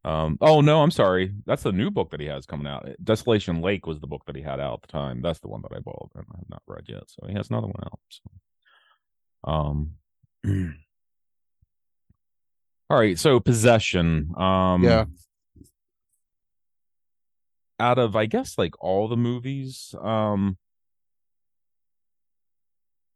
Um. 0.06 0.38
Oh 0.40 0.62
no, 0.62 0.82
I'm 0.82 0.92
sorry. 0.92 1.34
That's 1.46 1.64
the 1.64 1.74
new 1.74 1.92
book 1.92 2.12
that 2.12 2.22
he 2.22 2.28
has 2.28 2.46
coming 2.46 2.68
out. 2.68 2.88
Desolation 3.04 3.62
Lake 3.62 3.86
was 3.86 4.00
the 4.00 4.08
book 4.08 4.24
that 4.28 4.36
he 4.36 4.42
had 4.42 4.60
out 4.62 4.76
at 4.76 4.82
the 4.84 4.88
time. 4.88 5.22
That's 5.22 5.40
the 5.40 5.50
one 5.50 5.62
that 5.64 5.76
I 5.76 5.80
bought 5.80 6.12
and 6.16 6.24
I 6.34 6.38
have 6.38 6.50
not 6.50 6.64
read 6.68 6.86
yet. 6.88 7.04
So 7.08 7.28
he 7.28 7.34
has 7.36 7.50
another 7.50 7.68
one 7.68 7.84
out. 7.84 8.00
So. 8.10 9.52
Um. 9.52 9.94
all 12.90 12.98
right. 12.98 13.20
So 13.20 13.40
possession. 13.42 14.32
Um. 14.38 14.84
Yeah. 14.84 15.06
Out 17.80 18.00
of 18.00 18.16
I 18.16 18.26
guess 18.26 18.58
like 18.58 18.82
all 18.82 19.08
the 19.10 19.18
movies, 19.18 19.94
um. 20.02 20.58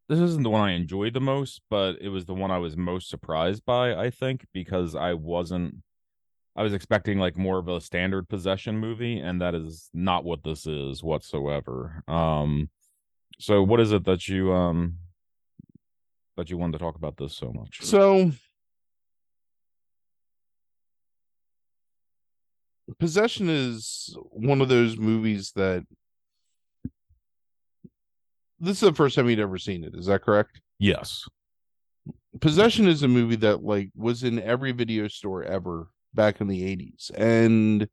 This 0.10 0.20
isn't 0.20 0.44
the 0.44 0.50
one 0.50 0.62
I 0.62 0.74
enjoyed 0.74 1.14
the 1.14 1.22
most, 1.22 1.62
but 1.70 1.96
it 2.02 2.10
was 2.10 2.26
the 2.26 2.34
one 2.34 2.52
I 2.52 2.58
was 2.58 2.76
most 2.76 3.10
surprised 3.10 3.66
by. 3.66 3.96
I 3.96 4.10
think 4.10 4.46
because 4.54 4.96
I 4.96 5.14
wasn't 5.14 5.76
I 6.56 6.62
was 6.62 6.74
expecting 6.74 7.18
like 7.18 7.38
more 7.38 7.58
of 7.58 7.68
a 7.68 7.82
standard 7.82 8.30
possession 8.30 8.78
movie, 8.78 9.18
and 9.20 9.42
that 9.42 9.56
is 9.56 9.90
not 9.94 10.24
what 10.24 10.44
this 10.44 10.68
is 10.68 11.04
whatsoever. 11.04 12.04
Um, 12.08 12.70
so 13.40 13.64
what 13.64 13.80
is 13.80 13.92
it 13.92 14.04
that 14.06 14.28
you 14.28 14.54
um 14.54 14.98
that 16.38 16.50
you 16.50 16.58
wanted 16.58 16.74
to 16.74 16.80
talk 16.80 16.96
about 16.96 17.18
this 17.18 17.36
so 17.36 17.52
much? 17.52 17.82
So 17.82 18.32
Possession 23.00 23.50
is 23.50 24.16
one 24.32 24.62
of 24.62 24.68
those 24.68 24.98
movies 24.98 25.54
that 25.56 25.86
this 28.64 28.82
is 28.82 28.90
the 28.90 28.94
first 28.94 29.16
time 29.16 29.30
you'd 29.30 29.40
ever 29.40 29.58
seen 29.58 29.84
it. 29.84 29.94
Is 29.94 30.06
that 30.06 30.24
correct? 30.24 30.62
Yes. 30.80 31.26
Possession 32.40 32.88
is 32.88 33.04
a 33.04 33.08
movie 33.08 33.36
that 33.38 33.62
like 33.62 33.90
was 33.96 34.24
in 34.24 34.42
every 34.42 34.72
video 34.72 35.08
store 35.10 35.44
ever 35.44 35.90
back 36.14 36.40
in 36.40 36.48
the 36.48 36.62
80s. 36.62 37.12
And 37.16 37.88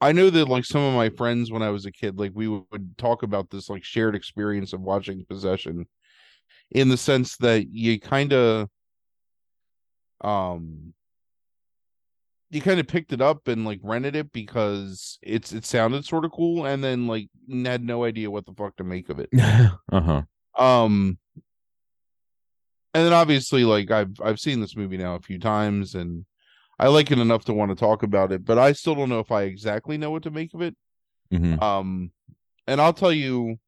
I 0.00 0.12
know 0.12 0.30
that 0.30 0.48
like 0.48 0.64
some 0.64 0.80
of 0.80 0.94
my 0.94 1.10
friends 1.10 1.50
when 1.50 1.62
I 1.62 1.68
was 1.70 1.84
a 1.84 1.92
kid, 1.92 2.18
like 2.18 2.32
we 2.34 2.48
would 2.48 2.96
talk 2.96 3.22
about 3.22 3.50
this 3.50 3.68
like 3.68 3.84
shared 3.84 4.14
experience 4.14 4.72
of 4.72 4.80
watching 4.80 5.24
Possession 5.28 5.86
in 6.70 6.88
the 6.88 6.96
sense 6.96 7.36
that 7.38 7.68
you 7.70 8.00
kind 8.00 8.32
of 8.32 8.68
um 10.22 10.94
you 12.56 12.62
kind 12.62 12.80
of 12.80 12.88
picked 12.88 13.12
it 13.12 13.20
up 13.20 13.48
and 13.48 13.66
like 13.66 13.80
rented 13.82 14.16
it 14.16 14.32
because 14.32 15.18
it's 15.22 15.52
it 15.52 15.66
sounded 15.66 16.06
sort 16.06 16.24
of 16.24 16.32
cool 16.32 16.64
and 16.64 16.82
then 16.82 17.06
like 17.06 17.28
had 17.64 17.84
no 17.84 18.04
idea 18.04 18.30
what 18.30 18.46
the 18.46 18.54
fuck 18.54 18.74
to 18.76 18.84
make 18.84 19.10
of 19.10 19.20
it. 19.20 19.28
uh-huh. 19.92 20.22
Um 20.58 21.18
and 22.94 23.04
then 23.04 23.12
obviously 23.12 23.64
like 23.64 23.90
I've 23.90 24.18
I've 24.24 24.40
seen 24.40 24.60
this 24.60 24.74
movie 24.74 24.96
now 24.96 25.16
a 25.16 25.20
few 25.20 25.38
times 25.38 25.94
and 25.94 26.24
I 26.78 26.88
like 26.88 27.10
it 27.10 27.18
enough 27.18 27.44
to 27.44 27.52
want 27.52 27.70
to 27.70 27.76
talk 27.76 28.02
about 28.02 28.32
it, 28.32 28.44
but 28.44 28.58
I 28.58 28.72
still 28.72 28.94
don't 28.94 29.10
know 29.10 29.20
if 29.20 29.30
I 29.30 29.42
exactly 29.42 29.98
know 29.98 30.10
what 30.10 30.22
to 30.22 30.30
make 30.30 30.54
of 30.54 30.62
it. 30.62 30.74
hmm 31.30 31.62
Um 31.62 32.10
and 32.66 32.80
I'll 32.80 32.94
tell 32.94 33.12
you 33.12 33.58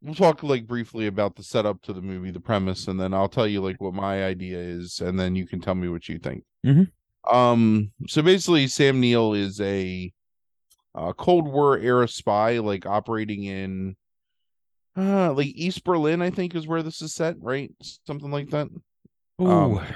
we'll 0.00 0.14
talk 0.14 0.42
like 0.42 0.66
briefly 0.66 1.06
about 1.06 1.36
the 1.36 1.42
setup 1.42 1.82
to 1.82 1.92
the 1.92 2.00
movie, 2.00 2.30
the 2.30 2.40
premise, 2.40 2.88
and 2.88 2.98
then 2.98 3.12
I'll 3.12 3.28
tell 3.28 3.46
you 3.46 3.60
like 3.60 3.78
what 3.78 3.92
my 3.92 4.24
idea 4.24 4.58
is, 4.58 5.00
and 5.00 5.20
then 5.20 5.36
you 5.36 5.46
can 5.46 5.60
tell 5.60 5.74
me 5.74 5.88
what 5.88 6.08
you 6.08 6.18
think. 6.18 6.44
Mhm. 6.64 6.90
Um 7.30 7.92
so 8.08 8.22
basically 8.22 8.66
Sam 8.66 9.00
Neill 9.00 9.34
is 9.34 9.60
a 9.60 10.12
uh, 10.94 11.12
Cold 11.14 11.46
War 11.48 11.78
era 11.78 12.06
spy, 12.08 12.58
like 12.58 12.84
operating 12.86 13.44
in 13.44 13.96
uh 14.96 15.32
like 15.32 15.46
East 15.48 15.84
Berlin, 15.84 16.20
I 16.20 16.30
think 16.30 16.54
is 16.54 16.66
where 16.66 16.82
this 16.82 17.00
is 17.00 17.14
set, 17.14 17.36
right? 17.40 17.70
Something 18.06 18.30
like 18.30 18.50
that. 18.50 18.68
Oh, 19.38 19.78
Um, 19.78 19.86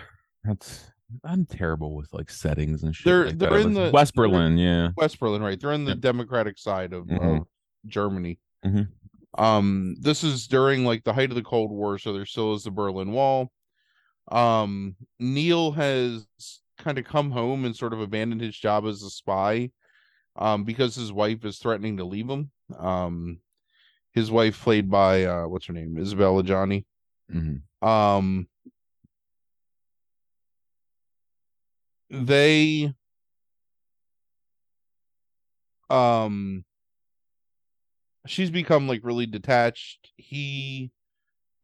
that's 0.44 0.84
I'm 1.24 1.44
terrible 1.46 1.94
with 1.94 2.12
like 2.12 2.30
settings 2.30 2.82
and 2.82 2.94
shit. 2.94 3.04
They're- 3.04 3.26
like 3.26 3.38
they're 3.38 3.50
that. 3.50 3.60
in 3.66 3.74
the- 3.74 3.90
West 3.92 4.14
Berlin, 4.14 4.56
yeah. 4.58 4.90
West 4.96 5.20
Berlin, 5.20 5.42
right? 5.42 5.60
They're 5.60 5.72
in 5.72 5.84
the 5.84 5.92
Yep. 5.92 6.00
democratic 6.00 6.58
side 6.58 6.92
of, 6.92 7.06
Mhm. 7.06 7.40
of 7.42 7.46
Germany. 7.86 8.38
Mhm. 8.64 8.88
Um, 9.38 9.96
this 10.00 10.24
is 10.24 10.46
during 10.48 10.84
like 10.84 11.04
the 11.04 11.12
height 11.12 11.28
of 11.30 11.36
the 11.36 11.42
Cold 11.42 11.70
War, 11.70 11.98
so 11.98 12.12
there 12.12 12.24
still 12.26 12.54
is 12.54 12.64
the 12.64 12.70
Berlin 12.70 13.12
Wall. 13.12 13.52
Um, 14.32 14.96
Neill 15.20 15.72
has 15.72 16.26
kind 16.86 16.98
of 16.98 17.04
come 17.04 17.32
home 17.32 17.64
and 17.64 17.74
sort 17.74 17.92
of 17.92 18.00
abandoned 18.00 18.40
his 18.40 18.56
job 18.56 18.86
as 18.86 19.02
a 19.02 19.10
spy, 19.10 19.70
um, 20.36 20.62
because 20.62 20.94
his 20.94 21.12
wife 21.12 21.44
is 21.44 21.58
threatening 21.58 21.96
to 21.96 22.04
leave 22.04 22.30
him. 22.30 22.52
Um, 22.78 23.40
his 24.12 24.30
wife, 24.30 24.62
played 24.62 24.88
by 24.88 25.24
uh, 25.24 25.48
what's 25.48 25.66
her 25.66 25.72
name, 25.72 25.98
Isabelle 25.98 26.40
Adjani. 26.40 26.84
Mhm. 27.28 27.62
Um, 27.86 28.46
they 32.08 32.94
um 35.90 36.64
she's 38.26 38.50
become 38.50 38.86
like 38.86 39.00
really 39.02 39.26
detached 39.26 40.10
he 40.16 40.90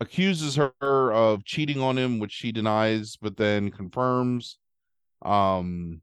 accuses 0.00 0.56
her 0.56 1.12
of 1.12 1.44
cheating 1.44 1.80
on 1.80 1.96
him 1.96 2.18
which 2.18 2.32
she 2.32 2.50
denies 2.50 3.16
but 3.20 3.36
then 3.36 3.70
confirms 3.70 4.58
um 5.24 6.00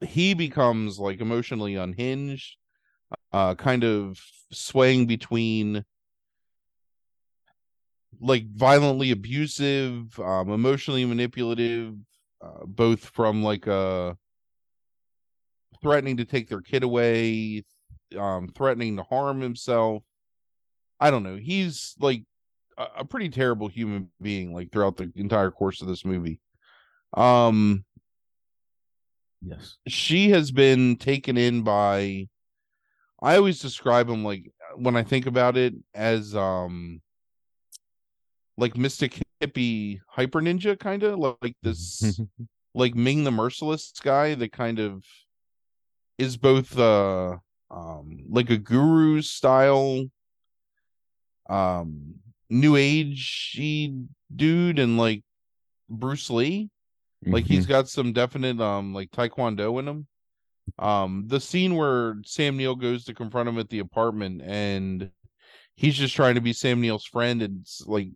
he 0.00 0.34
becomes 0.34 0.98
like 0.98 1.20
emotionally 1.20 1.76
unhinged 1.76 2.56
uh 3.32 3.54
kind 3.54 3.84
of 3.84 4.18
swaying 4.52 5.06
between 5.06 5.84
like 8.20 8.46
violently 8.54 9.10
abusive 9.10 10.18
um 10.20 10.50
emotionally 10.50 11.04
manipulative 11.04 11.94
uh, 12.42 12.64
both 12.66 13.04
from 13.06 13.42
like 13.42 13.66
uh 13.68 14.12
threatening 15.82 16.16
to 16.16 16.24
take 16.24 16.48
their 16.48 16.60
kid 16.60 16.82
away 16.82 17.64
um 18.18 18.48
threatening 18.48 18.96
to 18.96 19.02
harm 19.02 19.40
himself. 19.40 20.02
I 21.00 21.10
don't 21.10 21.22
know. 21.22 21.36
He's 21.36 21.94
like 21.98 22.24
a, 22.78 22.86
a 22.98 23.04
pretty 23.04 23.28
terrible 23.28 23.68
human 23.68 24.10
being 24.20 24.54
like 24.54 24.70
throughout 24.70 24.96
the 24.96 25.10
entire 25.16 25.50
course 25.50 25.82
of 25.82 25.88
this 25.88 26.04
movie. 26.04 26.40
Um 27.14 27.84
Yes. 29.44 29.76
she 29.88 30.30
has 30.30 30.50
been 30.50 30.96
taken 30.96 31.36
in 31.36 31.62
by 31.62 32.28
i 33.20 33.36
always 33.36 33.60
describe 33.60 34.08
him 34.08 34.24
like 34.24 34.50
when 34.76 34.96
i 34.96 35.02
think 35.02 35.26
about 35.26 35.56
it 35.56 35.74
as 35.94 36.36
um 36.36 37.00
like 38.56 38.76
mystic 38.76 39.20
hippie 39.40 40.00
hyper 40.08 40.40
ninja 40.40 40.78
kind 40.78 41.02
of 41.02 41.18
like 41.18 41.56
this 41.62 42.20
like 42.74 42.94
ming 42.94 43.24
the 43.24 43.30
merciless 43.30 43.92
guy 44.02 44.34
that 44.34 44.52
kind 44.52 44.78
of 44.78 45.04
is 46.18 46.36
both 46.36 46.78
uh 46.78 47.36
um 47.70 48.18
like 48.28 48.50
a 48.50 48.56
guru 48.56 49.20
style 49.22 50.04
um 51.48 52.14
new 52.48 52.76
age 52.76 53.58
dude 54.34 54.78
and 54.78 54.96
like 54.98 55.22
bruce 55.88 56.30
lee 56.30 56.70
like 57.26 57.44
he's 57.44 57.66
got 57.66 57.88
some 57.88 58.12
definite 58.12 58.60
um 58.60 58.92
like 58.94 59.10
taekwondo 59.10 59.78
in 59.78 59.86
him 59.88 60.06
um 60.78 61.24
the 61.26 61.40
scene 61.40 61.76
where 61.76 62.16
sam 62.24 62.56
neill 62.56 62.74
goes 62.76 63.04
to 63.04 63.14
confront 63.14 63.48
him 63.48 63.58
at 63.58 63.68
the 63.68 63.78
apartment 63.80 64.40
and 64.44 65.10
he's 65.76 65.96
just 65.96 66.14
trying 66.14 66.34
to 66.34 66.40
be 66.40 66.52
sam 66.52 66.80
neill's 66.80 67.04
friend 67.04 67.42
and 67.42 67.66
like 67.86 68.08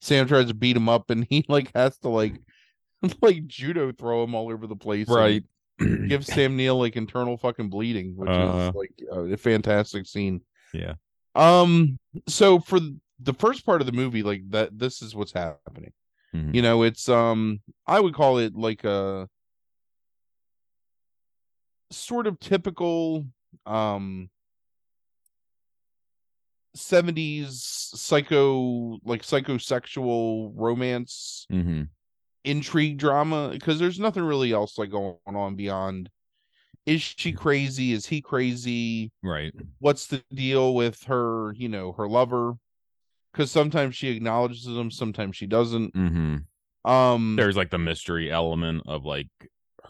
sam 0.00 0.26
tries 0.26 0.46
to 0.48 0.54
beat 0.54 0.76
him 0.76 0.88
up 0.88 1.10
and 1.10 1.26
he 1.30 1.44
like 1.48 1.70
has 1.74 1.96
to 1.98 2.08
like 2.08 2.34
like 3.22 3.46
judo 3.46 3.92
throw 3.92 4.22
him 4.24 4.34
all 4.34 4.50
over 4.50 4.66
the 4.66 4.76
place 4.76 5.08
right. 5.08 5.42
give 6.08 6.24
sam 6.24 6.56
neill 6.56 6.78
like 6.78 6.96
internal 6.96 7.36
fucking 7.36 7.68
bleeding 7.70 8.14
which 8.16 8.30
Uh-huh. 8.30 8.68
is 8.70 8.74
like 8.74 9.32
a 9.32 9.36
fantastic 9.36 10.06
scene 10.06 10.40
Yeah. 10.72 10.94
Um, 11.34 11.98
so 12.26 12.58
for 12.60 12.80
the 13.20 13.34
first 13.34 13.64
part 13.66 13.80
of 13.82 13.86
the 13.86 13.92
movie, 13.92 14.22
like 14.22 14.42
that, 14.50 14.78
this 14.78 15.02
is 15.02 15.14
what's 15.14 15.32
happening. 15.32 15.92
Mhm. 16.36 16.54
You 16.54 16.62
know, 16.62 16.82
it's 16.82 17.08
um, 17.08 17.60
I 17.86 18.00
would 18.00 18.14
call 18.14 18.38
it 18.38 18.54
like 18.54 18.84
a 18.84 19.28
sort 21.90 22.26
of 22.26 22.38
typical 22.40 23.24
um 23.64 24.28
70s 26.76 27.92
psycho 27.94 28.98
like 29.04 29.22
psychosexual 29.22 30.52
romance 30.54 31.46
mm-hmm. 31.50 31.84
intrigue 32.44 32.98
drama 32.98 33.48
because 33.52 33.78
there's 33.78 33.98
nothing 33.98 34.22
really 34.22 34.52
else 34.52 34.76
like 34.76 34.90
going 34.90 35.16
on 35.26 35.56
beyond 35.56 36.10
is 36.84 37.00
she 37.00 37.32
crazy 37.32 37.92
is 37.92 38.06
he 38.06 38.20
crazy 38.20 39.10
Right. 39.22 39.54
what's 39.78 40.06
the 40.06 40.22
deal 40.34 40.74
with 40.74 41.02
her 41.04 41.54
you 41.54 41.68
know 41.68 41.92
her 41.92 42.06
lover 42.08 42.56
because 43.36 43.50
sometimes 43.50 43.94
she 43.94 44.08
acknowledges 44.08 44.66
him 44.66 44.90
sometimes 44.90 45.36
she 45.36 45.46
doesn't 45.46 45.94
hmm 45.94 46.36
um 46.84 47.36
There's 47.36 47.56
like 47.56 47.70
the 47.70 47.78
mystery 47.78 48.30
element 48.30 48.84
of 48.86 49.04
like 49.04 49.28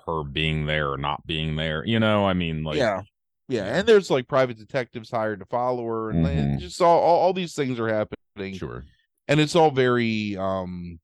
her 0.06 0.24
being 0.24 0.66
there 0.66 0.90
or 0.90 0.96
not 0.98 1.26
being 1.26 1.56
there. 1.56 1.84
You 1.84 1.98
know, 2.00 2.26
I 2.26 2.32
mean, 2.32 2.64
like, 2.64 2.78
yeah 2.78 3.02
yeah 3.48 3.64
and 3.78 3.86
there's 3.86 4.10
like 4.10 4.26
private 4.26 4.58
detectives 4.58 5.10
hired 5.10 5.38
to 5.38 5.46
follow 5.46 5.84
her 5.84 6.10
and 6.10 6.26
Mhm. 6.26 6.58
just 6.58 6.82
all, 6.82 6.98
all 6.98 7.20
all 7.20 7.32
these 7.32 7.54
things 7.54 7.78
are 7.78 7.86
happening 7.88 8.54
sure. 8.56 8.84
and 9.28 9.38
it's 9.38 9.54
all 9.54 9.70
very 9.70 10.36
um 10.36 10.98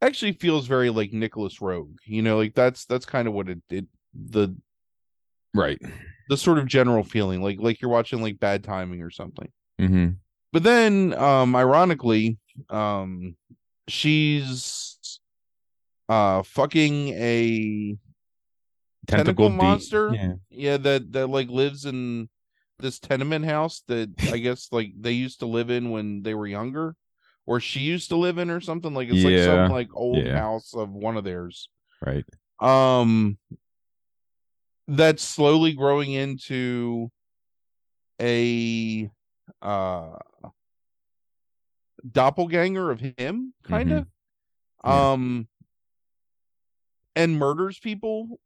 actually 0.00 0.32
feels 0.32 0.68
very 0.68 0.90
like 0.90 1.12
Nicolas 1.12 1.58
Roeg 1.58 1.96
you 2.04 2.22
know 2.22 2.36
like 2.36 2.54
that's 2.54 2.84
that's 2.84 3.04
kind 3.06 3.26
of 3.26 3.34
what 3.34 3.48
it, 3.48 3.58
it 3.70 3.86
the 4.14 4.54
Right. 5.54 5.80
the 6.28 6.36
sort 6.36 6.58
of 6.58 6.66
general 6.66 7.02
feeling 7.02 7.42
like 7.42 7.58
like 7.58 7.80
you're 7.80 7.90
watching 7.90 8.22
like 8.22 8.38
bad 8.38 8.62
timing 8.62 9.02
or 9.02 9.10
something 9.10 9.48
hmm 9.80 10.10
but 10.52 10.62
then 10.62 11.14
um 11.14 11.54
ironically 11.56 12.38
um 12.70 13.36
she's 13.88 15.20
uh 16.08 16.42
fucking 16.42 17.08
a 17.10 17.96
tentacle, 19.06 19.48
de- 19.48 19.54
monster 19.54 20.12
Yeah. 20.14 20.34
yeah 20.50 20.76
that 20.76 21.12
that 21.12 21.26
like 21.28 21.48
lives 21.48 21.84
in 21.84 22.28
this 22.78 22.98
tenement 22.98 23.44
house 23.44 23.82
that 23.88 24.10
i 24.32 24.38
guess 24.38 24.68
like 24.70 24.92
they 25.00 25.12
used 25.12 25.40
to 25.40 25.46
live 25.46 25.70
in 25.70 25.90
when 25.90 26.22
they 26.22 26.34
were 26.34 26.46
younger 26.46 26.94
or 27.46 27.58
she 27.60 27.80
used 27.80 28.10
to 28.10 28.16
live 28.16 28.38
in 28.38 28.50
or 28.50 28.60
something 28.60 28.92
like 28.94 29.08
it's 29.08 29.24
like 29.24 29.38
some 29.44 29.70
like 29.70 29.88
old 29.94 30.24
Yeah. 30.24 30.38
house 30.38 30.74
of 30.74 30.90
one 30.90 31.16
of 31.16 31.24
theirs 31.24 31.68
Right. 32.04 32.24
um 32.60 33.36
that's 34.86 35.22
slowly 35.22 35.72
growing 35.72 36.12
into 36.12 37.10
a 38.20 39.10
uh 39.62 40.16
doppelganger 42.10 42.90
of 42.90 43.00
him 43.00 43.52
kind 43.64 43.92
of? 43.92 44.06
Yeah. 44.84 45.10
um 45.12 45.48
and 47.16 47.38
murders 47.38 47.78
people? 47.78 48.40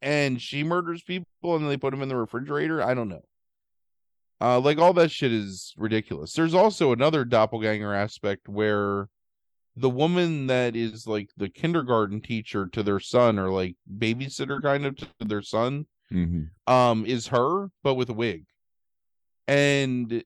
And 0.00 0.40
she 0.40 0.62
murders 0.62 1.02
people 1.02 1.26
and 1.42 1.68
they 1.68 1.76
put 1.76 1.90
them 1.90 2.02
in 2.02 2.08
the 2.08 2.16
refrigerator? 2.16 2.82
I 2.82 2.94
don't 2.94 3.08
know. 3.08 3.24
Uh 4.40 4.60
like 4.60 4.78
all 4.78 4.92
that 4.94 5.10
shit 5.10 5.32
is 5.32 5.74
ridiculous. 5.76 6.32
There's 6.32 6.54
also 6.54 6.92
another 6.92 7.24
doppelganger 7.24 7.92
aspect 7.94 8.48
where 8.48 9.08
the 9.76 9.90
woman 9.90 10.46
that 10.46 10.76
is 10.76 11.06
like 11.06 11.30
the 11.36 11.48
kindergarten 11.48 12.20
teacher 12.20 12.66
to 12.68 12.82
their 12.82 13.00
son 13.00 13.38
or 13.38 13.50
like 13.50 13.76
babysitter 13.98 14.62
kind 14.62 14.86
of 14.86 14.96
to 14.96 15.08
their 15.20 15.42
son 15.42 15.86
hmm 16.10 16.44
um 16.66 17.04
is 17.06 17.26
her 17.28 17.68
but 17.82 17.94
with 17.94 18.08
a 18.08 18.12
wig 18.12 18.44
and 19.46 20.24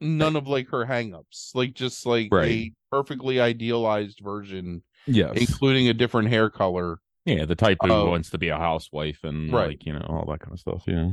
none 0.00 0.36
of 0.36 0.46
like 0.48 0.68
her 0.68 0.86
hangups 0.86 1.54
like 1.54 1.74
just 1.74 2.06
like 2.06 2.28
Right. 2.32 2.48
a 2.48 2.72
perfectly 2.90 3.40
idealized 3.40 4.20
version 4.22 4.82
Yes. 5.06 5.36
including 5.36 5.88
a 5.88 5.94
different 5.94 6.28
hair 6.28 6.50
color 6.50 6.98
yeah. 7.26 7.44
The 7.44 7.54
type 7.54 7.76
who 7.82 7.92
Oh. 7.92 8.10
wants 8.10 8.30
to 8.30 8.38
be 8.38 8.48
a 8.48 8.56
housewife 8.56 9.24
and 9.24 9.52
Right. 9.52 9.68
like, 9.68 9.84
you 9.84 9.92
know, 9.92 10.00
all 10.08 10.24
that 10.30 10.40
kind 10.40 10.52
of 10.54 10.58
stuff. 10.58 10.84
Yeah. 10.86 11.10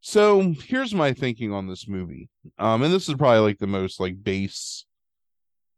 so 0.00 0.52
here's 0.64 0.92
my 0.94 1.12
thinking 1.12 1.52
on 1.52 1.68
this 1.68 1.86
movie 1.88 2.28
um 2.58 2.82
and 2.82 2.92
this 2.92 3.08
is 3.08 3.14
probably 3.14 3.40
like 3.40 3.58
the 3.58 3.66
most 3.68 3.98
like 4.00 4.22
base 4.22 4.84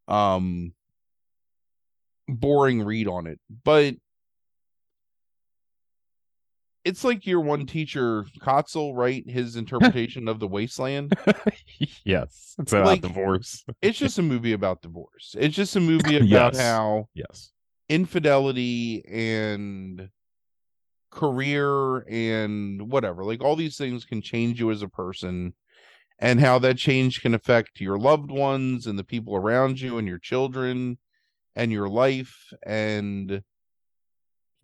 um 0.08 0.72
boring 2.26 2.82
read 2.82 3.06
on 3.06 3.26
it 3.26 3.38
but 3.64 3.94
it's 6.88 7.04
like 7.04 7.26
your 7.26 7.40
one 7.40 7.66
teacher 7.66 8.24
Kotzel, 8.40 8.94
right? 8.94 9.22
His 9.28 9.56
interpretation 9.56 10.26
of 10.28 10.40
the 10.40 10.48
wasteland. 10.48 11.12
yes. 12.04 12.54
It's 12.58 12.72
about 12.72 12.86
Like- 12.86 13.02
divorce. 13.02 13.64
It's 13.82 13.98
just 13.98 14.18
a 14.18 14.22
movie 14.22 14.52
about 14.54 14.82
divorce. 14.82 15.36
It's 15.38 15.54
just 15.54 15.76
a 15.76 15.80
movie 15.80 16.16
about 16.16 16.54
Yes. 16.54 16.58
how 16.58 17.08
Yes. 17.14 17.52
infidelity 17.88 19.04
and 19.06 20.08
career 21.10 21.98
and 22.08 22.90
whatever, 22.90 23.24
like 23.24 23.42
all 23.42 23.56
these 23.56 23.76
things 23.76 24.04
can 24.04 24.20
change 24.20 24.60
you 24.60 24.70
as 24.70 24.82
a 24.82 24.88
person 24.88 25.54
and 26.18 26.40
how 26.40 26.58
that 26.58 26.76
change 26.76 27.20
can 27.22 27.34
affect 27.34 27.80
your 27.80 27.98
loved 27.98 28.30
ones 28.30 28.86
and 28.86 28.98
the 28.98 29.04
people 29.04 29.34
around 29.36 29.80
you 29.80 29.98
and 29.98 30.06
your 30.08 30.18
children 30.18 30.98
and 31.56 31.72
your 31.72 31.88
life 31.88 32.34
and 32.66 33.42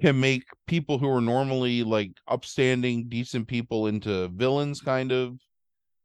can 0.05 0.21
make 0.21 0.45
people 0.67 0.99
who 0.99 1.09
are 1.09 1.21
normally 1.21 1.83
like 1.83 2.13
upstanding 2.29 3.09
decent 3.09 3.49
people 3.49 3.87
into 3.87 4.29
villains 4.29 4.83
kind 4.83 5.13
of 5.13 5.39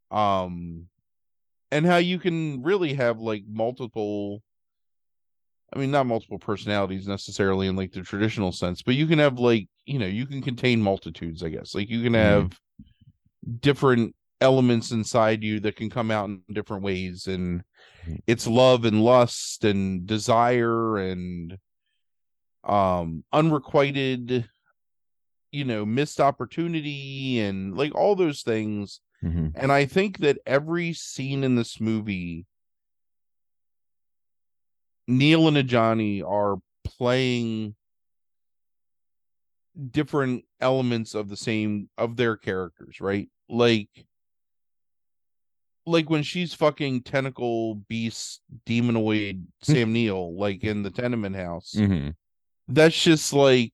um 0.10 0.88
and 1.72 1.86
how 1.86 1.98
you 1.98 2.18
can 2.18 2.64
really 2.64 2.94
have 2.94 3.20
like 3.20 3.44
multiple 3.48 4.42
I 5.72 5.78
mean, 5.78 5.92
not 5.92 6.08
multiple 6.08 6.40
personalities 6.40 7.08
necessarily 7.08 7.68
in 7.68 7.76
like 7.76 7.92
the 7.92 8.02
traditional 8.02 8.52
sense, 8.52 8.82
but 8.82 8.96
you 8.96 9.06
can 9.06 9.20
have 9.20 9.38
like, 9.38 9.68
you 9.86 10.00
know, 10.00 10.08
you 10.08 10.26
can 10.26 10.42
contain 10.42 10.82
multitudes, 10.82 11.44
I 11.44 11.50
guess. 11.50 11.76
Like 11.76 11.90
you 11.92 12.02
can 12.02 12.14
Mhm. 12.14 12.16
have 12.16 12.60
different 13.60 14.16
elements 14.42 14.92
inside 14.92 15.44
you 15.44 15.60
that 15.60 15.76
can 15.76 15.90
come 15.92 16.10
out 16.10 16.30
in 16.30 16.42
different 16.52 16.84
ways. 16.84 17.28
And 17.28 17.62
Mhm. 18.08 18.20
it's 18.26 18.48
love 18.48 18.86
and 18.86 19.04
lust 19.04 19.64
and 19.64 20.08
desire 20.08 20.98
and 20.98 21.56
um 22.64 23.24
unrequited, 23.32 24.50
you 25.52 25.66
know, 25.66 25.86
missed 25.86 26.20
opportunity 26.20 27.40
and 27.40 27.76
like 27.78 27.96
all 27.96 28.16
those 28.16 28.42
things. 28.42 29.02
hmm 29.22 29.48
And 29.56 29.72
I 29.72 29.86
think 29.86 30.20
that 30.20 30.40
every 30.46 30.94
scene 30.94 31.44
in 31.44 31.56
this 31.56 31.80
movie 31.80 32.46
Neill 35.08 35.48
and 35.48 35.58
Adjani 35.58 36.24
are 36.24 36.58
playing 36.84 37.76
different 39.92 40.44
elements 40.62 41.16
of 41.16 41.30
the 41.30 41.38
same 41.38 41.90
of 41.98 42.16
their 42.16 42.36
characters, 42.38 43.02
right? 43.02 43.30
Like 43.48 43.90
like 45.86 46.10
when 46.10 46.22
she's 46.22 46.54
fucking 46.54 47.02
tentacle 47.02 47.76
beast 47.76 48.42
demonoid 48.68 49.44
Sam 49.64 49.92
Neill, 49.92 50.38
like 50.38 50.64
in 50.64 50.84
the 50.84 50.92
tenement 50.92 51.36
house, 51.36 51.74
hmm 51.76 52.10
that's 52.70 53.02
just 53.02 53.34
like 53.34 53.74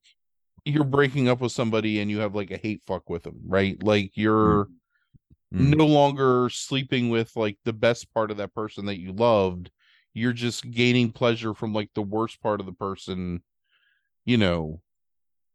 you're 0.66 0.84
breaking 0.84 1.30
up 1.30 1.42
with 1.42 1.52
somebody 1.52 2.00
and 2.00 2.10
you 2.10 2.20
have 2.20 2.34
like 2.36 2.52
a 2.52 2.58
hate 2.58 2.82
fuck 2.88 3.10
with 3.10 3.24
them, 3.24 3.40
right? 3.46 3.82
Like 3.84 4.12
you're 4.16 4.66
Mhm. 5.54 5.78
no 5.78 5.86
longer 5.86 6.50
sleeping 6.50 7.10
with 7.10 7.36
like 7.36 7.58
the 7.66 7.74
best 7.74 8.14
part 8.14 8.32
of 8.32 8.38
that 8.38 8.54
person 8.54 8.86
that 8.88 9.00
you 9.00 9.14
loved 9.14 9.72
you're 10.14 10.34
just 10.34 10.70
gaining 10.72 11.12
pleasure 11.12 11.54
from 11.54 11.74
like 11.74 11.90
the 11.94 12.02
worst 12.02 12.42
part 12.42 12.60
of 12.60 12.66
the 12.66 12.74
person 12.74 13.44
you 14.26 14.38
know 14.38 14.82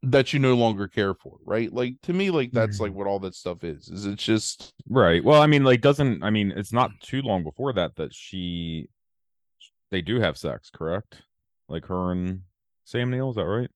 that 0.03 0.33
you 0.33 0.39
no 0.39 0.55
longer 0.55 0.89
care 0.89 1.15
for 1.15 1.37
right 1.45 1.73
like 1.73 1.95
to 2.03 2.13
me 2.13 2.31
like 2.31 2.51
that's 2.53 2.81
like 2.81 2.93
what 2.93 3.07
all 3.07 3.19
that 3.19 3.35
stuff 3.35 3.65
is 3.65 3.89
is 3.89 4.07
it's 4.07 4.23
just 4.25 4.73
Right. 4.89 5.23
Well, 5.23 5.41
I 5.41 5.47
mean, 5.47 5.63
like, 5.63 5.83
doesn't 5.83 6.23
I 6.23 6.31
mean, 6.31 6.53
it's 6.57 6.73
not 6.73 6.91
too 7.01 7.23
long 7.23 7.45
before 7.45 7.73
that 7.75 7.95
that 7.97 8.13
she, 8.13 8.89
they 9.91 10.03
do 10.03 10.21
have 10.21 10.37
sex, 10.37 10.69
correct? 10.71 11.23
Like 11.69 11.87
her 11.87 12.11
and 12.11 12.43
Sam 12.91 13.09
Neill, 13.13 13.31
is 13.31 13.37
that 13.37 13.47
right? 13.47 13.71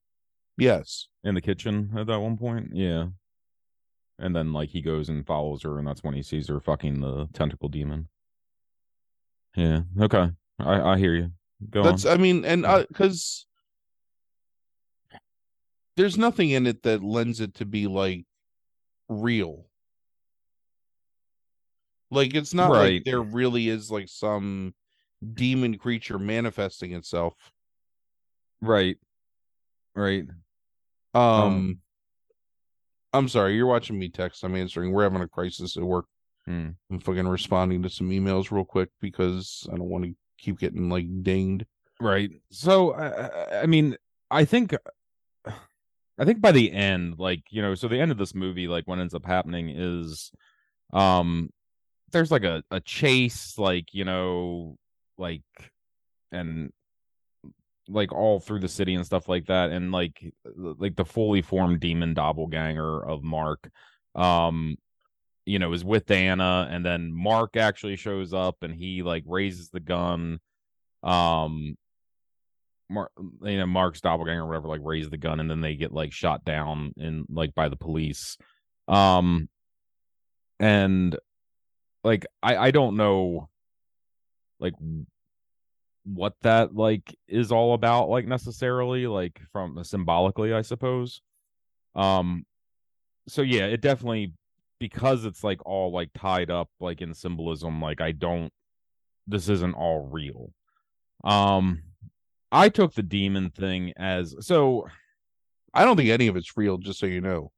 yes 0.58 1.06
In 1.22 1.34
the 1.36 1.40
kitchen 1.40 1.90
at 1.96 2.06
that 2.08 2.18
one 2.18 2.36
point, 2.36 2.70
yeah. 2.74 3.06
And 4.18 4.34
then 4.34 4.52
like 4.52 4.70
he 4.70 4.82
goes 4.82 5.08
and 5.08 5.24
follows 5.24 5.62
her, 5.62 5.78
and 5.78 5.86
that's 5.86 6.02
when 6.02 6.14
he 6.14 6.22
sees 6.22 6.48
her 6.48 6.58
fucking 6.60 7.00
the 7.00 7.28
tentacle 7.32 7.68
demon. 7.68 8.08
Yeah. 9.56 9.82
Okay. 10.00 10.30
I 10.58 10.80
I 10.80 10.98
hear 10.98 11.14
you. 11.14 11.30
Go 11.70 11.82
that's 11.84 12.04
on. 12.04 12.12
i 12.12 12.16
mean 12.20 12.44
and 12.44 12.62
because 12.88 13.46
there's 15.96 16.18
nothing 16.18 16.50
in 16.50 16.66
it 16.66 16.82
that 16.82 17.02
lends 17.04 17.40
it 17.40 17.54
to 17.54 17.64
be 17.64 17.86
like 17.86 18.26
real 19.08 19.66
like 22.10 22.34
it's 22.34 22.52
not 22.52 22.70
Right. 22.72 22.94
like 22.94 23.04
there 23.04 23.22
really 23.22 23.68
is 23.68 23.90
like 23.92 24.08
some 24.08 24.74
demon 25.34 25.78
creature 25.78 26.18
manifesting 26.18 26.92
itself 26.92 27.34
Right. 28.64 28.96
Right. 29.94 30.24
um, 31.14 31.22
Um, 31.22 31.78
I'm 33.12 33.28
sorry, 33.28 33.54
you're 33.54 33.66
watching 33.66 33.98
me 33.98 34.08
text. 34.08 34.42
I'm 34.42 34.56
answering. 34.56 34.92
We're 34.92 35.04
having 35.04 35.22
a 35.22 35.28
crisis 35.28 35.76
at 35.76 35.82
work. 35.84 36.06
Hmm. 36.46 36.70
I'm 36.90 36.98
fucking 36.98 37.28
responding 37.28 37.82
to 37.82 37.88
some 37.88 38.10
emails 38.10 38.50
real 38.50 38.64
quick 38.64 38.90
because 39.00 39.66
I 39.72 39.76
don't 39.76 39.88
want 39.88 40.04
to 40.04 40.14
keep 40.38 40.58
getting 40.58 40.88
like 40.88 41.06
dinged. 41.22 41.64
Right. 42.00 42.30
So 42.50 42.92
I, 42.94 43.62
I 43.62 43.66
mean, 43.66 43.96
I 44.30 44.44
think 44.44 44.74
I 45.46 46.24
think 46.24 46.40
by 46.40 46.52
the 46.52 46.72
end, 46.72 47.18
like, 47.18 47.42
you 47.50 47.62
know, 47.62 47.74
so 47.74 47.88
the 47.88 48.00
end 48.00 48.10
of 48.10 48.18
this 48.18 48.34
movie, 48.34 48.68
like 48.68 48.86
what 48.86 48.98
ends 48.98 49.14
up 49.14 49.24
happening 49.24 49.70
is 49.70 50.32
um 50.92 51.50
there's 52.12 52.30
like 52.30 52.44
a, 52.44 52.62
a 52.70 52.80
chase, 52.80 53.58
like, 53.58 53.94
you 53.94 54.04
know, 54.04 54.76
like 55.18 55.42
and 56.32 56.72
like 57.88 58.12
all 58.12 58.40
through 58.40 58.60
the 58.60 58.68
city 58.68 58.94
and 58.94 59.04
stuff 59.04 59.28
like 59.28 59.46
that, 59.46 59.70
and 59.70 59.92
like 59.92 60.32
like 60.54 60.96
the 60.96 61.04
fully 61.04 61.42
formed 61.42 61.80
demon 61.80 62.14
doppelganger 62.14 63.04
of 63.04 63.22
Mark 63.22 63.70
um 64.14 64.76
you 65.44 65.58
know 65.58 65.72
is 65.72 65.84
with 65.84 66.06
Diana 66.06 66.68
and 66.70 66.86
then 66.86 67.12
Mark 67.12 67.56
actually 67.56 67.96
shows 67.96 68.32
up 68.32 68.62
and 68.62 68.72
he 68.72 69.02
like 69.02 69.24
raises 69.26 69.70
the 69.70 69.80
gun 69.80 70.38
um 71.02 71.76
Mark, 72.90 73.10
you 73.42 73.58
know, 73.58 73.66
Mark's 73.66 74.00
doppelganger 74.00 74.42
or 74.42 74.46
whatever, 74.46 74.68
like 74.68 74.80
raise 74.82 75.10
the 75.10 75.16
gun 75.16 75.40
and 75.40 75.50
then 75.50 75.60
they 75.60 75.74
get 75.74 75.92
like 75.92 76.12
shot 76.12 76.44
down 76.44 76.92
in 76.96 77.24
like 77.28 77.54
by 77.54 77.68
the 77.68 77.76
police. 77.76 78.36
Um, 78.88 79.48
and 80.60 81.16
like 82.02 82.26
I 82.42 82.56
I 82.56 82.70
don't 82.70 82.96
know, 82.96 83.48
like 84.60 84.74
what 86.04 86.34
that 86.42 86.74
like 86.74 87.16
is 87.26 87.50
all 87.50 87.74
about, 87.74 88.08
like 88.08 88.26
necessarily, 88.26 89.06
like 89.06 89.40
from 89.52 89.82
symbolically, 89.84 90.52
I 90.52 90.62
suppose. 90.62 91.20
Um, 91.94 92.46
so 93.28 93.42
yeah, 93.42 93.66
it 93.66 93.80
definitely 93.80 94.32
because 94.78 95.24
it's 95.24 95.42
like 95.42 95.64
all 95.64 95.92
like 95.92 96.10
tied 96.14 96.50
up 96.50 96.68
like 96.80 97.00
in 97.00 97.14
symbolism. 97.14 97.80
Like 97.80 98.00
I 98.00 98.12
don't, 98.12 98.52
this 99.26 99.48
isn't 99.48 99.74
all 99.74 100.08
real. 100.10 100.52
Um 101.24 101.82
I 102.52 102.68
took 102.68 102.94
the 102.94 103.02
demon 103.02 103.50
thing 103.50 103.92
as 103.96 104.34
so. 104.40 104.86
I 105.72 105.84
don't 105.84 105.96
think 105.96 106.10
any 106.10 106.28
of 106.28 106.36
it's 106.36 106.56
real. 106.56 106.78
Just 106.78 107.00
so 107.00 107.06
you 107.06 107.20
know. 107.20 107.50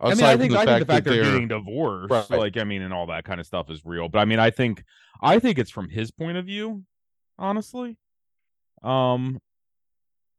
I 0.00 0.14
mean, 0.14 0.24
I 0.24 0.36
think, 0.36 0.52
I 0.54 0.64
think 0.64 0.86
the 0.86 0.92
fact 0.92 1.04
they're, 1.04 1.14
they're 1.14 1.24
getting 1.24 1.48
divorced, 1.48 2.10
right. 2.10 2.30
like 2.30 2.56
I 2.56 2.64
mean, 2.64 2.82
and 2.82 2.92
all 2.92 3.06
that 3.06 3.24
kind 3.24 3.40
of 3.40 3.46
stuff 3.46 3.70
is 3.70 3.84
real. 3.84 4.08
But 4.08 4.18
I 4.18 4.24
mean, 4.24 4.38
I 4.38 4.50
think, 4.50 4.84
I 5.22 5.38
think 5.38 5.58
it's 5.58 5.70
from 5.70 5.88
his 5.88 6.10
point 6.10 6.36
of 6.36 6.46
view, 6.46 6.84
honestly. 7.38 7.96
Um, 8.82 9.40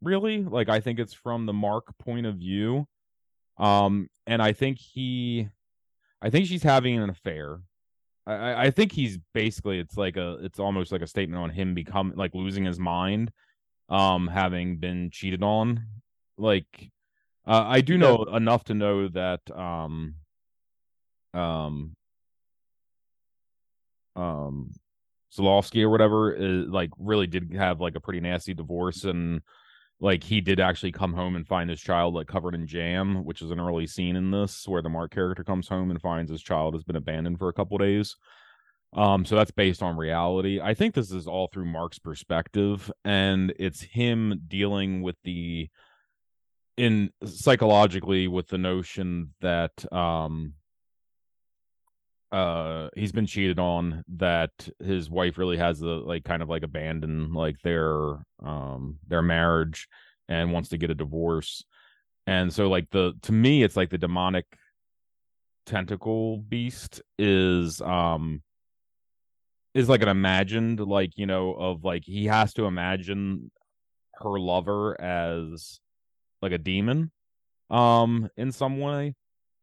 really, 0.01 0.43
like 0.43 0.69
I 0.69 0.79
think 0.79 0.99
it's 0.99 1.13
from 1.13 1.45
the 1.45 1.53
Mark 1.53 1.85
point 1.97 2.25
of 2.25 2.35
view. 2.35 2.87
Um, 3.57 4.09
and 4.27 4.41
I 4.41 4.53
think 4.53 4.79
he, 4.79 5.49
I 6.21 6.29
think 6.29 6.47
she's 6.47 6.63
having 6.63 6.99
an 6.99 7.09
affair. 7.09 7.59
I, 8.27 8.65
I 8.65 8.71
think 8.71 8.91
he's 8.91 9.17
basically 9.33 9.79
it's 9.79 9.97
like 9.97 10.17
a 10.17 10.37
it's 10.41 10.59
almost 10.59 10.91
like 10.91 11.01
a 11.01 11.07
statement 11.07 11.41
on 11.41 11.49
him 11.49 11.73
become 11.73 12.13
like 12.15 12.33
losing 12.33 12.65
his 12.65 12.79
mind 12.79 13.31
um 13.89 14.27
having 14.27 14.77
been 14.77 15.11
cheated 15.11 15.43
on 15.43 15.85
like 16.37 16.89
uh, 17.47 17.65
i 17.67 17.81
do 17.81 17.97
know 17.97 18.25
yeah. 18.27 18.37
enough 18.37 18.63
to 18.63 18.73
know 18.73 19.07
that 19.07 19.41
um 19.55 20.15
um 21.33 21.93
um 24.15 24.71
Zulawski 25.35 25.83
or 25.83 25.89
whatever 25.89 26.33
is 26.33 26.67
like 26.67 26.91
really 26.97 27.27
did 27.27 27.53
have 27.53 27.81
like 27.81 27.95
a 27.95 27.99
pretty 27.99 28.19
nasty 28.19 28.53
divorce 28.53 29.03
and 29.03 29.41
like 29.99 30.23
he 30.23 30.41
did 30.41 30.59
actually 30.59 30.91
come 30.91 31.13
home 31.13 31.35
and 31.35 31.47
find 31.47 31.69
his 31.69 31.79
child 31.79 32.13
like 32.13 32.27
covered 32.27 32.53
in 32.53 32.67
jam 32.67 33.23
which 33.23 33.41
is 33.41 33.51
an 33.51 33.59
early 33.59 33.87
scene 33.87 34.15
in 34.15 34.29
this 34.29 34.67
where 34.67 34.81
the 34.81 34.89
mark 34.89 35.11
character 35.11 35.43
comes 35.43 35.67
home 35.67 35.89
and 35.89 36.01
finds 36.01 36.29
his 36.29 36.41
child 36.41 36.73
has 36.73 36.83
been 36.83 36.97
abandoned 36.97 37.39
for 37.39 37.47
a 37.47 37.53
couple 37.53 37.77
days 37.77 38.15
um, 38.95 39.25
so 39.25 39.35
that's 39.35 39.51
based 39.51 39.83
on 39.83 39.97
reality. 39.97 40.61
I 40.61 40.73
think 40.73 40.95
this 40.95 41.11
is 41.11 41.27
all 41.27 41.47
through 41.47 41.65
Mark's 41.65 41.99
perspective, 41.99 42.89
and 43.03 43.53
it's 43.59 43.81
him 43.81 44.41
dealing 44.47 45.01
with 45.01 45.17
the 45.23 45.69
in 46.77 47.09
psychologically 47.25 48.27
with 48.27 48.47
the 48.47 48.57
notion 48.57 49.33
that 49.41 49.71
um 49.93 50.53
uh 52.35 52.89
he's 52.97 53.13
been 53.13 53.25
cheated 53.25 53.59
on 53.59 54.03
that 54.17 54.51
his 54.83 55.09
wife 55.09 55.37
really 55.37 55.55
has 55.55 55.79
the 55.79 55.87
like 55.87 56.25
kind 56.25 56.41
of 56.41 56.49
like 56.49 56.63
abandoned 56.63 57.33
like 57.33 57.55
their 57.61 58.17
um 58.43 58.97
their 59.07 59.21
marriage 59.21 59.87
and 60.27 60.51
wants 60.51 60.69
to 60.69 60.77
get 60.77 60.89
a 60.89 60.95
divorce. 60.95 61.63
And 62.27 62.51
so 62.51 62.67
like 62.67 62.89
the 62.91 63.13
to 63.21 63.31
me 63.31 63.63
it's 63.63 63.77
like 63.77 63.89
the 63.89 63.97
demonic 63.97 64.45
tentacle 65.65 66.37
beast 66.37 67.01
is 67.17 67.79
um 67.79 68.41
is 69.73 69.87
like 69.87 70.01
an 70.01 70.09
imagined 70.09 70.81
like 70.81 71.17
you 71.17 71.25
know 71.25 71.53
of 71.53 71.85
like 71.85 72.03
he 72.03 72.25
has 72.25 72.53
to 72.55 72.65
imagine 72.65 73.49
her 74.15 74.37
lover 74.37 74.99
as 74.99 75.79
like 76.41 76.51
a 76.51 76.57
demon 76.57 77.11
um 77.69 78.29
in 78.35 78.51
some 78.51 78.79
way 78.79 79.15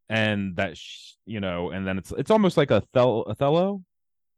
and 0.08 0.56
that 0.56 0.76
you 1.26 1.40
know 1.40 1.70
and 1.70 1.86
then 1.86 1.98
it's 1.98 2.12
it's 2.12 2.30
almost 2.30 2.56
like 2.56 2.70
a 2.70 2.82
Thel- 2.92 3.24
othello 3.26 3.82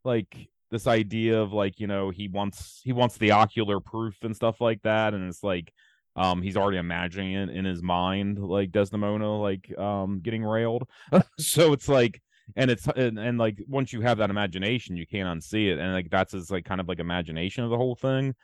like 0.04 0.48
this 0.70 0.86
idea 0.86 1.40
of 1.40 1.52
like 1.52 1.78
you 1.78 1.86
know 1.86 2.10
he 2.10 2.28
wants 2.28 2.80
he 2.84 2.92
wants 2.92 3.16
the 3.16 3.30
ocular 3.30 3.80
proof 3.80 4.16
and 4.22 4.34
stuff 4.34 4.60
like 4.60 4.82
that 4.82 5.14
and 5.14 5.28
it's 5.28 5.42
like 5.42 5.72
um 6.16 6.42
he's 6.42 6.56
already 6.56 6.78
imagining 6.78 7.32
it 7.34 7.48
in 7.48 7.64
his 7.64 7.82
mind 7.82 8.38
like 8.38 8.70
desdemona 8.72 9.40
like 9.40 9.76
um 9.78 10.20
getting 10.20 10.44
railed. 10.44 10.88
So 11.38 11.72
it's 11.72 11.88
like 11.88 12.20
and 12.56 12.70
it's 12.70 12.86
and, 12.88 13.18
and 13.18 13.38
like 13.38 13.58
once 13.66 13.92
you 13.92 14.00
have 14.02 14.18
that 14.18 14.30
imagination 14.30 14.96
you 14.96 15.06
can't 15.06 15.28
unsee 15.28 15.72
it 15.72 15.78
and 15.78 15.92
like 15.92 16.10
that's 16.10 16.32
his 16.32 16.50
like 16.50 16.64
kind 16.64 16.80
of 16.80 16.88
like 16.88 16.98
imagination 16.98 17.64
of 17.64 17.70
the 17.70 17.76
whole 17.76 17.96
thing. 17.96 18.34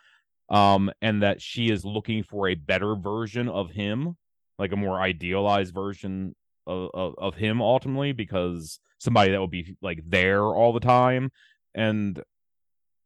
Um 0.48 0.90
and 1.02 1.22
that 1.22 1.40
she 1.42 1.70
is 1.70 1.84
looking 1.84 2.22
for 2.22 2.48
a 2.48 2.54
better 2.54 2.96
version 2.96 3.48
of 3.48 3.70
him 3.70 4.16
like 4.58 4.72
a 4.72 4.76
more 4.76 5.00
idealized 5.00 5.74
version 5.74 6.34
of, 6.66 7.14
of, 7.18 7.34
him 7.34 7.60
ultimately 7.60 8.12
because 8.12 8.80
somebody 8.98 9.32
that 9.32 9.40
will 9.40 9.48
be 9.48 9.76
like 9.80 10.00
there 10.06 10.44
all 10.44 10.72
the 10.72 10.80
time 10.80 11.30
and 11.74 12.22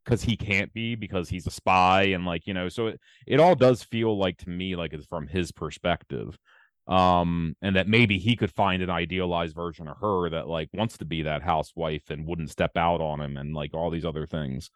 because 0.05 0.23
he 0.23 0.37
can't 0.37 0.73
be 0.73 0.95
because 0.95 1.29
he's 1.29 1.47
a 1.47 1.51
spy 1.51 2.03
and 2.03 2.25
like 2.25 2.47
you 2.47 2.55
know 2.55 2.69
so 2.69 2.89
it, 2.89 3.01
it 3.27 3.41
all 3.41 3.55
does 3.55 3.83
feel 3.83 4.19
like 4.19 4.37
to 4.37 4.51
me 4.51 4.77
like 4.77 4.93
it's 4.93 5.07
from 5.07 5.27
his 5.27 5.51
perspective 5.53 6.39
um 6.87 7.57
and 7.63 7.77
that 7.77 7.89
maybe 7.89 8.19
he 8.19 8.37
could 8.37 8.53
find 8.53 8.83
an 8.83 8.91
idealized 8.91 9.55
version 9.55 9.89
of 9.89 9.97
her 9.99 10.29
that 10.29 10.47
like 10.47 10.69
wants 10.75 10.99
to 10.99 11.07
be 11.07 11.23
that 11.23 11.43
housewife 11.43 12.11
and 12.11 12.27
wouldn't 12.27 12.51
step 12.51 12.77
out 12.77 13.01
on 13.01 13.21
him 13.21 13.39
and 13.39 13.55
like 13.55 13.73
all 13.73 13.91
these 13.91 14.05
other 14.05 14.27
things. 14.27 14.71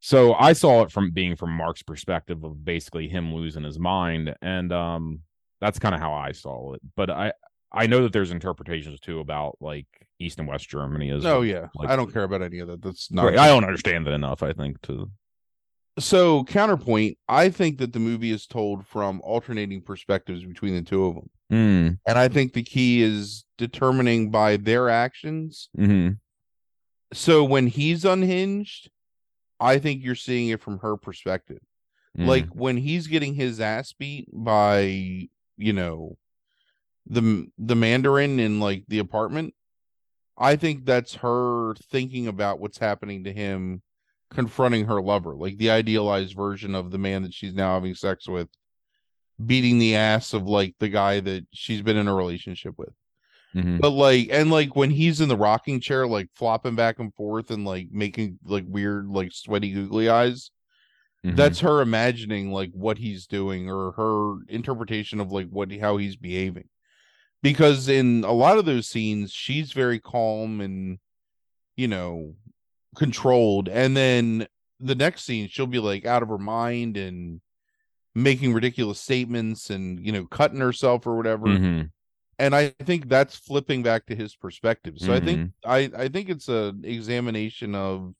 So 0.00 0.34
i 0.34 0.54
saw 0.54 0.82
it 0.82 0.90
from 0.90 1.10
being 1.10 1.36
from 1.36 1.50
mark's 1.50 1.82
perspective 1.82 2.44
of 2.44 2.64
basically 2.64 3.08
him 3.08 3.34
losing 3.34 3.64
his 3.64 3.78
mind 3.78 4.34
and 4.40 4.72
um 4.72 5.20
that's 5.60 5.78
kind 5.78 5.94
of 5.94 6.00
how 6.00 6.12
i 6.12 6.32
saw 6.32 6.74
it 6.74 6.80
but 6.96 7.10
i 7.10 7.32
i 7.74 7.86
know 7.86 8.02
that 8.02 8.12
there's 8.12 8.30
interpretations 8.30 9.00
too 9.00 9.20
about 9.20 9.56
like 9.60 9.86
east 10.18 10.38
and 10.38 10.48
west 10.48 10.68
germany 10.68 11.10
as 11.10 11.24
oh 11.26 11.42
yeah 11.42 11.66
like, 11.74 11.88
i 11.88 11.96
don't 11.96 12.12
care 12.12 12.22
about 12.22 12.42
any 12.42 12.60
of 12.60 12.68
that 12.68 12.80
that's 12.80 13.10
not 13.10 13.24
right, 13.24 13.38
i 13.38 13.48
don't 13.48 13.64
understand 13.64 14.06
that 14.06 14.12
enough 14.12 14.42
i 14.42 14.52
think 14.52 14.80
to 14.82 15.10
so 15.98 16.44
counterpoint 16.44 17.18
i 17.28 17.48
think 17.48 17.78
that 17.78 17.92
the 17.92 17.98
movie 17.98 18.30
is 18.30 18.46
told 18.46 18.86
from 18.86 19.20
alternating 19.22 19.80
perspectives 19.80 20.44
between 20.44 20.74
the 20.74 20.82
two 20.82 21.04
of 21.04 21.14
them 21.14 21.30
mm. 21.52 21.98
and 22.06 22.18
i 22.18 22.28
think 22.28 22.52
the 22.52 22.62
key 22.62 23.02
is 23.02 23.44
determining 23.58 24.30
by 24.30 24.56
their 24.56 24.88
actions 24.88 25.68
mm-hmm. 25.76 26.10
so 27.12 27.44
when 27.44 27.66
he's 27.66 28.04
unhinged 28.04 28.90
i 29.60 29.78
think 29.78 30.02
you're 30.02 30.14
seeing 30.14 30.48
it 30.48 30.60
from 30.60 30.78
her 30.78 30.96
perspective 30.96 31.60
mm. 32.18 32.26
like 32.26 32.48
when 32.48 32.76
he's 32.76 33.06
getting 33.06 33.34
his 33.34 33.60
ass 33.60 33.92
beat 33.92 34.28
by 34.32 35.28
you 35.56 35.72
know 35.72 36.16
the 37.06 37.46
the 37.58 37.76
mandarin 37.76 38.40
in 38.40 38.60
like 38.60 38.84
the 38.88 38.98
apartment 38.98 39.54
i 40.38 40.56
think 40.56 40.84
that's 40.84 41.16
her 41.16 41.74
thinking 41.90 42.26
about 42.26 42.58
what's 42.58 42.78
happening 42.78 43.24
to 43.24 43.32
him 43.32 43.82
confronting 44.34 44.86
her 44.86 45.00
lover, 45.00 45.34
like 45.34 45.56
the 45.56 45.70
idealized 45.70 46.36
version 46.36 46.74
of 46.74 46.90
the 46.90 46.98
man 46.98 47.22
that 47.22 47.32
she's 47.32 47.54
now 47.54 47.74
having 47.74 47.94
sex 47.94 48.28
with, 48.28 48.48
beating 49.44 49.78
the 49.78 49.96
ass 49.96 50.34
of 50.34 50.46
like 50.46 50.74
the 50.80 50.88
guy 50.88 51.20
that 51.20 51.46
she's 51.52 51.82
been 51.82 51.96
in 51.96 52.08
a 52.08 52.14
relationship 52.14 52.74
with. 52.76 52.92
Mm-hmm. 53.54 53.78
But 53.78 53.90
like, 53.90 54.28
and 54.30 54.50
like 54.50 54.74
when 54.74 54.90
he's 54.90 55.20
in 55.20 55.28
the 55.28 55.36
rocking 55.36 55.80
chair, 55.80 56.06
like 56.06 56.28
flopping 56.34 56.74
back 56.74 56.98
and 56.98 57.14
forth 57.14 57.50
and 57.50 57.64
like 57.64 57.88
making 57.92 58.38
like 58.44 58.64
weird, 58.66 59.08
like 59.08 59.32
sweaty, 59.32 59.72
googly 59.72 60.08
eyes, 60.08 60.50
mm-hmm. 61.24 61.36
that's 61.36 61.60
her 61.60 61.80
imagining 61.80 62.50
like 62.50 62.70
what 62.72 62.98
he's 62.98 63.26
doing 63.26 63.70
or 63.70 63.92
her 63.92 64.36
interpretation 64.48 65.20
of 65.20 65.30
like 65.30 65.48
what 65.48 65.72
how 65.80 65.96
he's 65.96 66.16
behaving. 66.16 66.68
Because 67.44 67.88
in 67.88 68.24
a 68.24 68.32
lot 68.32 68.58
of 68.58 68.64
those 68.64 68.88
scenes, 68.88 69.30
she's 69.30 69.72
very 69.72 70.00
calm 70.00 70.60
and 70.60 70.98
you 71.76 71.86
know 71.88 72.34
controlled 72.96 73.68
and 73.68 73.96
then 73.96 74.46
the 74.78 74.94
next 74.94 75.24
scene 75.24 75.48
she'll 75.48 75.66
be 75.66 75.80
like 75.80 76.06
out 76.06 76.22
of 76.22 76.28
her 76.28 76.38
mind 76.38 76.96
and 76.96 77.40
making 78.14 78.52
ridiculous 78.54 79.00
statements 79.00 79.70
and 79.70 79.98
you 80.06 80.12
know 80.12 80.24
cutting 80.26 80.60
herself 80.60 81.04
or 81.04 81.16
whatever 81.16 81.46
mm-hmm. 81.46 81.82
and 82.38 82.54
I 82.54 82.68
think 82.84 83.08
that's 83.08 83.34
flipping 83.34 83.82
back 83.82 84.06
to 84.06 84.14
his 84.14 84.36
perspective. 84.36 84.94
So 84.98 85.12
I 85.12 85.18
think 85.18 85.50
Mm-hmm. 85.66 85.70
I 85.70 86.04
I 86.04 86.08
think 86.08 86.28
it's 86.28 86.48
an 86.48 86.82
examination 86.84 87.74
of 87.74 88.14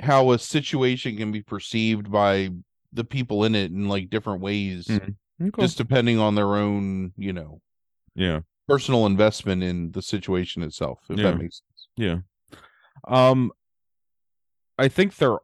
how 0.00 0.30
a 0.30 0.38
situation 0.38 1.16
can 1.16 1.32
be 1.32 1.42
perceived 1.42 2.10
by 2.10 2.50
the 2.92 3.04
people 3.04 3.42
in 3.44 3.54
it 3.56 3.72
in 3.72 3.88
like 3.88 4.10
different 4.10 4.40
ways, 4.42 4.86
Mhm. 4.86 5.16
Okay. 5.42 5.62
just 5.62 5.76
depending 5.78 6.18
on 6.18 6.34
their 6.36 6.54
own, 6.56 7.12
you 7.16 7.32
know, 7.32 7.60
yeah. 8.16 8.40
personal 8.66 9.06
investment 9.06 9.62
in 9.62 9.92
the 9.92 10.02
situation 10.02 10.62
itself. 10.64 10.98
If 11.08 11.18
Yeah. 11.18 11.30
that 11.30 11.38
makes 11.38 11.60
sense. 11.62 11.88
Yeah. 11.96 12.18
Um 13.06 13.52
I 14.78 14.88
think 14.88 15.16
they're 15.16 15.38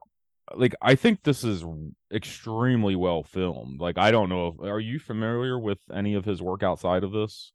like 0.54 0.74
I 0.82 0.94
think 0.96 1.22
this 1.22 1.44
is 1.44 1.64
extremely 2.12 2.96
well 2.96 3.22
filmed. 3.22 3.80
Like 3.80 3.96
I 3.98 4.10
don't 4.10 4.28
know 4.28 4.48
if 4.48 4.60
are 4.60 4.80
you 4.80 4.98
familiar 4.98 5.58
with 5.58 5.78
any 5.92 6.14
of 6.14 6.24
his 6.24 6.42
work 6.42 6.62
outside 6.62 7.04
of 7.04 7.12
this? 7.12 7.52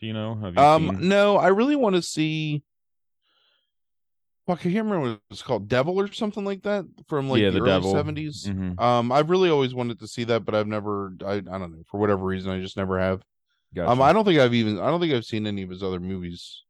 Do 0.00 0.06
you 0.06 0.12
know? 0.12 0.34
Have 0.36 0.54
you 0.54 0.60
Um, 0.62 0.88
seen 0.98 1.08
no, 1.08 1.36
I 1.36 1.48
really 1.48 1.76
want 1.76 1.94
to 1.96 2.02
see. 2.02 2.62
Fuck, 4.46 4.60
I 4.60 4.72
can't 4.72 4.86
remember 4.86 5.10
what 5.10 5.20
it's 5.30 5.42
called, 5.42 5.68
Devil 5.68 6.00
or 6.00 6.10
something 6.12 6.44
like 6.44 6.62
that 6.62 6.84
from 7.06 7.28
like 7.28 7.40
Yeah, 7.40 7.50
the, 7.50 7.60
The 7.60 7.60
early 7.60 7.70
Devil. 7.70 7.94
70s. 7.94 8.46
Mhm. 8.48 8.80
Um, 8.80 9.12
I've 9.12 9.30
really 9.30 9.50
always 9.50 9.74
wanted 9.74 10.00
to 10.00 10.08
see 10.08 10.24
that, 10.24 10.44
but 10.44 10.54
I've 10.54 10.66
never. 10.66 11.12
I 11.24 11.34
I 11.34 11.40
don't 11.40 11.72
know 11.72 11.82
for 11.86 12.00
whatever 12.00 12.24
reason, 12.24 12.50
I 12.50 12.60
just 12.60 12.76
never 12.76 12.98
have. 12.98 13.22
Gotcha. 13.74 13.90
Um, 13.90 14.02
I 14.02 14.12
don't 14.12 14.24
think 14.24 14.40
I've 14.40 14.54
even. 14.54 14.78
I 14.80 14.86
don't 14.90 15.00
think 15.00 15.12
I've 15.12 15.24
seen 15.24 15.46
any 15.46 15.62
of 15.62 15.70
his 15.70 15.82
other 15.82 16.00
movies. 16.00 16.62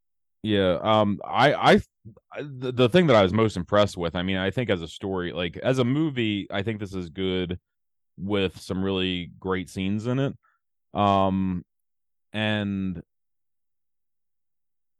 Yeah, 0.42 0.78
um, 0.82 1.20
I, 1.24 1.52
I, 1.52 1.72
I- 2.32 2.42
the, 2.42 2.72
the 2.72 2.88
thing 2.88 3.06
that 3.08 3.16
I 3.16 3.22
was 3.22 3.32
most 3.32 3.56
impressed 3.58 3.96
with, 3.98 4.16
I 4.16 4.22
mean, 4.22 4.38
I 4.38 4.50
think 4.50 4.70
as 4.70 4.80
a 4.80 4.88
story, 4.88 5.32
like 5.32 5.58
as 5.58 5.78
a 5.78 5.84
movie, 5.84 6.46
I 6.50 6.62
think 6.62 6.80
this 6.80 6.94
is 6.94 7.10
good 7.10 7.58
with 8.18 8.58
some 8.60 8.82
really 8.82 9.32
great 9.38 9.68
scenes 9.70 10.06
in 10.06 10.18
it. 10.18 10.34
Um, 10.94 11.64
and 12.32 13.02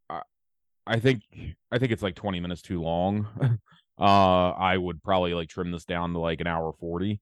I, 0.09 0.23
I 0.87 1.01
think, 1.01 1.23
I 1.73 1.79
think 1.79 1.93
it's 1.93 2.03
like 2.03 2.15
20 2.17 2.41
minutes 2.41 2.63
too 2.63 2.83
long. 2.83 3.29
uh, 4.01 4.03
I 4.51 4.77
would 4.77 5.03
probably 5.03 5.35
like 5.35 5.49
trim 5.49 5.71
this 5.71 5.85
down 5.85 6.13
to 6.15 6.19
like 6.21 6.41
an 6.41 6.47
hour 6.47 6.73
40, 6.81 7.21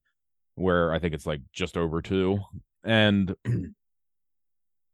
where 0.55 0.93
I 0.93 0.99
think 0.99 1.13
it's 1.13 1.25
like 1.27 1.41
just 1.53 1.77
over 1.77 2.01
two. 2.01 2.39
And 2.83 3.35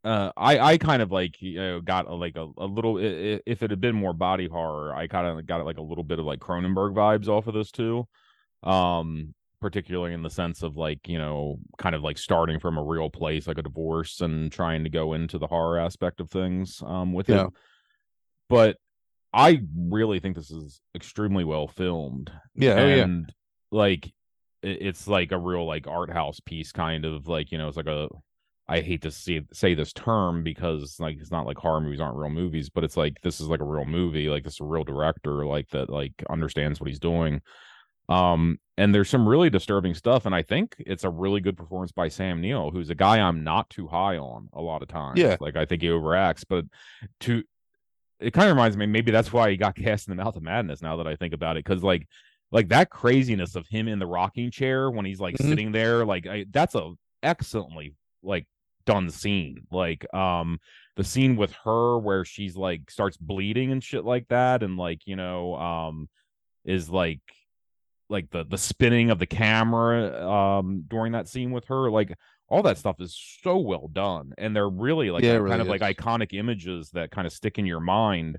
uh 0.06 0.32
i 0.38 0.60
i 0.60 0.78
kind 0.78 1.02
of 1.02 1.12
like 1.12 1.42
you 1.42 1.58
know 1.60 1.82
got 1.82 2.08
a, 2.08 2.14
like 2.14 2.38
a, 2.38 2.48
a 2.58 2.66
little 2.66 2.98
if 3.00 3.62
it 3.64 3.70
had 3.72 3.82
been 3.82 3.96
more 3.96 4.14
body 4.14 4.48
horror 4.48 4.94
i 4.96 5.08
kind 5.08 5.28
of 5.28 5.46
got 5.46 5.66
like 5.66 5.78
a 5.78 5.82
little 5.82 6.04
bit 6.04 6.20
of 6.20 6.26
like 6.26 6.40
cronenberg 6.40 6.94
vibes 6.94 7.28
off 7.28 7.48
of 7.48 7.54
this 7.54 7.72
too. 7.72 8.08
Um 8.64 9.34
particularly 9.62 10.14
in 10.14 10.22
the 10.22 10.30
sense 10.30 10.62
of 10.62 10.76
like 10.78 11.08
you 11.08 11.18
know 11.18 11.58
kind 11.80 11.96
of 11.96 12.04
like 12.04 12.18
starting 12.20 12.60
from 12.60 12.78
a 12.78 12.84
real 12.84 13.10
place 13.10 13.48
like 13.48 13.58
a 13.58 13.64
divorce 13.64 14.22
and 14.22 14.52
trying 14.52 14.84
to 14.84 14.90
go 14.92 15.14
into 15.14 15.40
the 15.40 15.48
horror 15.48 15.80
aspect 15.80 16.20
of 16.20 16.30
things 16.30 16.84
um 16.86 17.14
with 17.14 17.28
Yeah. 17.30 17.46
it 17.46 17.54
but 18.48 18.78
i 19.34 19.62
really 19.76 20.20
think 20.20 20.36
this 20.36 20.52
is 20.52 20.82
extremely 20.94 21.44
well 21.44 21.68
filmed 21.68 22.32
Yeah, 22.54 22.74
oh 22.74 22.88
yeah, 22.88 23.04
and 23.06 23.34
like 23.72 24.14
it's 24.62 25.08
like 25.08 25.32
a 25.32 25.38
real 25.40 25.66
like 25.66 25.88
art 25.88 26.12
house 26.12 26.40
piece 26.40 26.72
kind 26.72 27.04
of 27.06 27.28
like 27.28 27.52
you 27.52 27.58
know 27.58 27.68
it's 27.68 27.78
like 27.78 27.88
a 27.88 28.10
i 28.68 28.80
hate 28.82 29.02
to 29.02 29.12
see 29.12 29.42
say 29.54 29.74
this 29.74 29.94
term 29.94 30.44
because 30.44 31.00
like 31.00 31.18
it's 31.20 31.32
not 31.32 31.46
like 31.46 31.58
horror 31.58 31.82
movies 31.82 32.00
aren't 32.00 32.18
real 32.18 32.30
movies 32.30 32.70
but 32.70 32.84
it's 32.84 32.98
like 32.98 33.20
this 33.22 33.40
is 33.40 33.48
like 33.48 33.60
a 33.62 33.66
real 33.66 33.86
movie 33.86 34.28
like 34.30 34.44
this 34.44 34.54
is 34.56 34.60
a 34.62 34.66
real 34.66 34.84
director 34.84 35.46
like 35.46 35.70
that 35.70 35.90
like 35.90 36.14
understands 36.30 36.80
what 36.80 36.88
he's 36.90 37.00
doing 37.00 37.42
um 38.10 38.60
and 38.78 38.94
there's 38.94 39.10
some 39.10 39.28
really 39.28 39.50
disturbing 39.50 39.94
stuff 39.94 40.26
and 40.26 40.36
i 40.36 40.42
think 40.42 40.76
it's 40.80 41.04
a 41.04 41.10
really 41.10 41.42
good 41.42 41.58
performance 41.58 41.92
by 41.92 42.08
sam 42.08 42.40
neill 42.42 42.70
who's 42.72 42.90
a 42.90 42.96
guy 42.96 43.20
i'm 43.20 43.44
not 43.44 43.70
too 43.70 43.88
high 43.88 44.18
on 44.18 44.48
a 44.54 44.62
lot 44.62 44.82
of 44.82 44.88
times 44.88 45.20
Yeah. 45.20 45.38
like 45.40 45.56
i 45.56 45.66
think 45.66 45.82
he 45.82 45.88
overacts 45.88 46.44
but 46.48 46.66
to 47.22 47.44
it 48.20 48.32
kind 48.32 48.50
of 48.50 48.56
reminds 48.56 48.78
me 48.78 48.86
maybe 48.86 49.12
that's 49.12 49.34
why 49.34 49.50
he 49.50 49.58
got 49.58 49.76
cast 49.86 50.08
in 50.08 50.16
the 50.16 50.24
mouth 50.24 50.36
of 50.36 50.44
madness 50.44 50.82
now 50.82 50.98
that 50.98 51.08
i 51.08 51.16
think 51.16 51.34
about 51.34 51.58
it 51.58 51.66
because 51.66 51.84
like 51.84 52.08
like 52.52 52.70
that 52.70 52.90
craziness 52.92 53.56
of 53.56 53.68
him 53.68 53.88
in 53.88 53.98
the 54.00 54.06
rocking 54.06 54.52
chair 54.52 54.90
when 54.92 55.04
he's 55.06 55.20
like 55.20 55.36
Mhm. 55.38 55.50
sitting 55.50 55.72
there 55.72 56.06
like 56.06 56.28
I, 56.28 56.46
that's 56.52 56.76
a 56.76 56.92
excellently 57.24 57.96
like 58.22 58.46
done 58.86 59.10
scene 59.10 59.66
like 59.72 60.12
um 60.14 60.60
the 60.96 61.04
scene 61.04 61.36
with 61.36 61.52
her 61.64 61.98
where 61.98 62.24
she's 62.24 62.56
like 62.56 62.90
starts 62.90 63.18
bleeding 63.18 63.72
and 63.72 63.84
shit 63.84 64.06
like 64.06 64.28
that 64.30 64.64
and 64.64 64.78
like 64.78 65.02
you 65.06 65.16
know 65.16 65.56
um 65.56 66.08
is 66.64 66.90
like 66.90 67.22
like 68.10 68.30
the 68.30 68.46
the 68.46 68.58
spinning 68.58 69.10
of 69.10 69.20
the 69.20 69.26
camera 69.26 70.28
um 70.30 70.84
during 70.88 71.14
that 71.14 71.28
scene 71.28 71.52
with 71.52 71.66
her 71.66 71.90
like 71.90 72.16
all 72.48 72.62
that 72.62 72.78
stuff 72.78 72.98
is 73.00 73.18
so 73.42 73.58
well 73.58 73.88
done 73.88 74.32
and 74.38 74.56
they're 74.56 74.70
really 74.70 75.10
like 75.10 75.24
Yeah, 75.24 75.34
kind 75.34 75.44
really 75.44 75.60
of 75.62 75.68
like 75.68 75.82
iconic 75.82 76.34
images 76.34 76.92
that 76.92 77.10
kind 77.10 77.26
of 77.26 77.34
stick 77.34 77.58
in 77.58 77.66
your 77.66 77.80
mind 77.80 78.38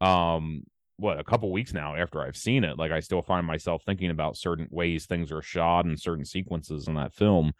um 0.00 0.62
what 0.98 1.20
a 1.20 1.24
couple 1.24 1.52
weeks 1.52 1.74
now 1.74 1.94
after 1.94 2.22
I've 2.22 2.36
seen 2.36 2.64
it 2.64 2.78
like 2.78 2.90
I 2.90 3.00
still 3.00 3.20
find 3.22 3.46
myself 3.46 3.82
thinking 3.84 4.10
about 4.10 4.38
certain 4.38 4.66
ways 4.70 5.04
things 5.04 5.30
are 5.30 5.42
shot 5.42 5.84
and 5.84 6.00
certain 6.00 6.24
sequences 6.24 6.88
in 6.88 6.94
that 6.94 7.14
film 7.14 7.52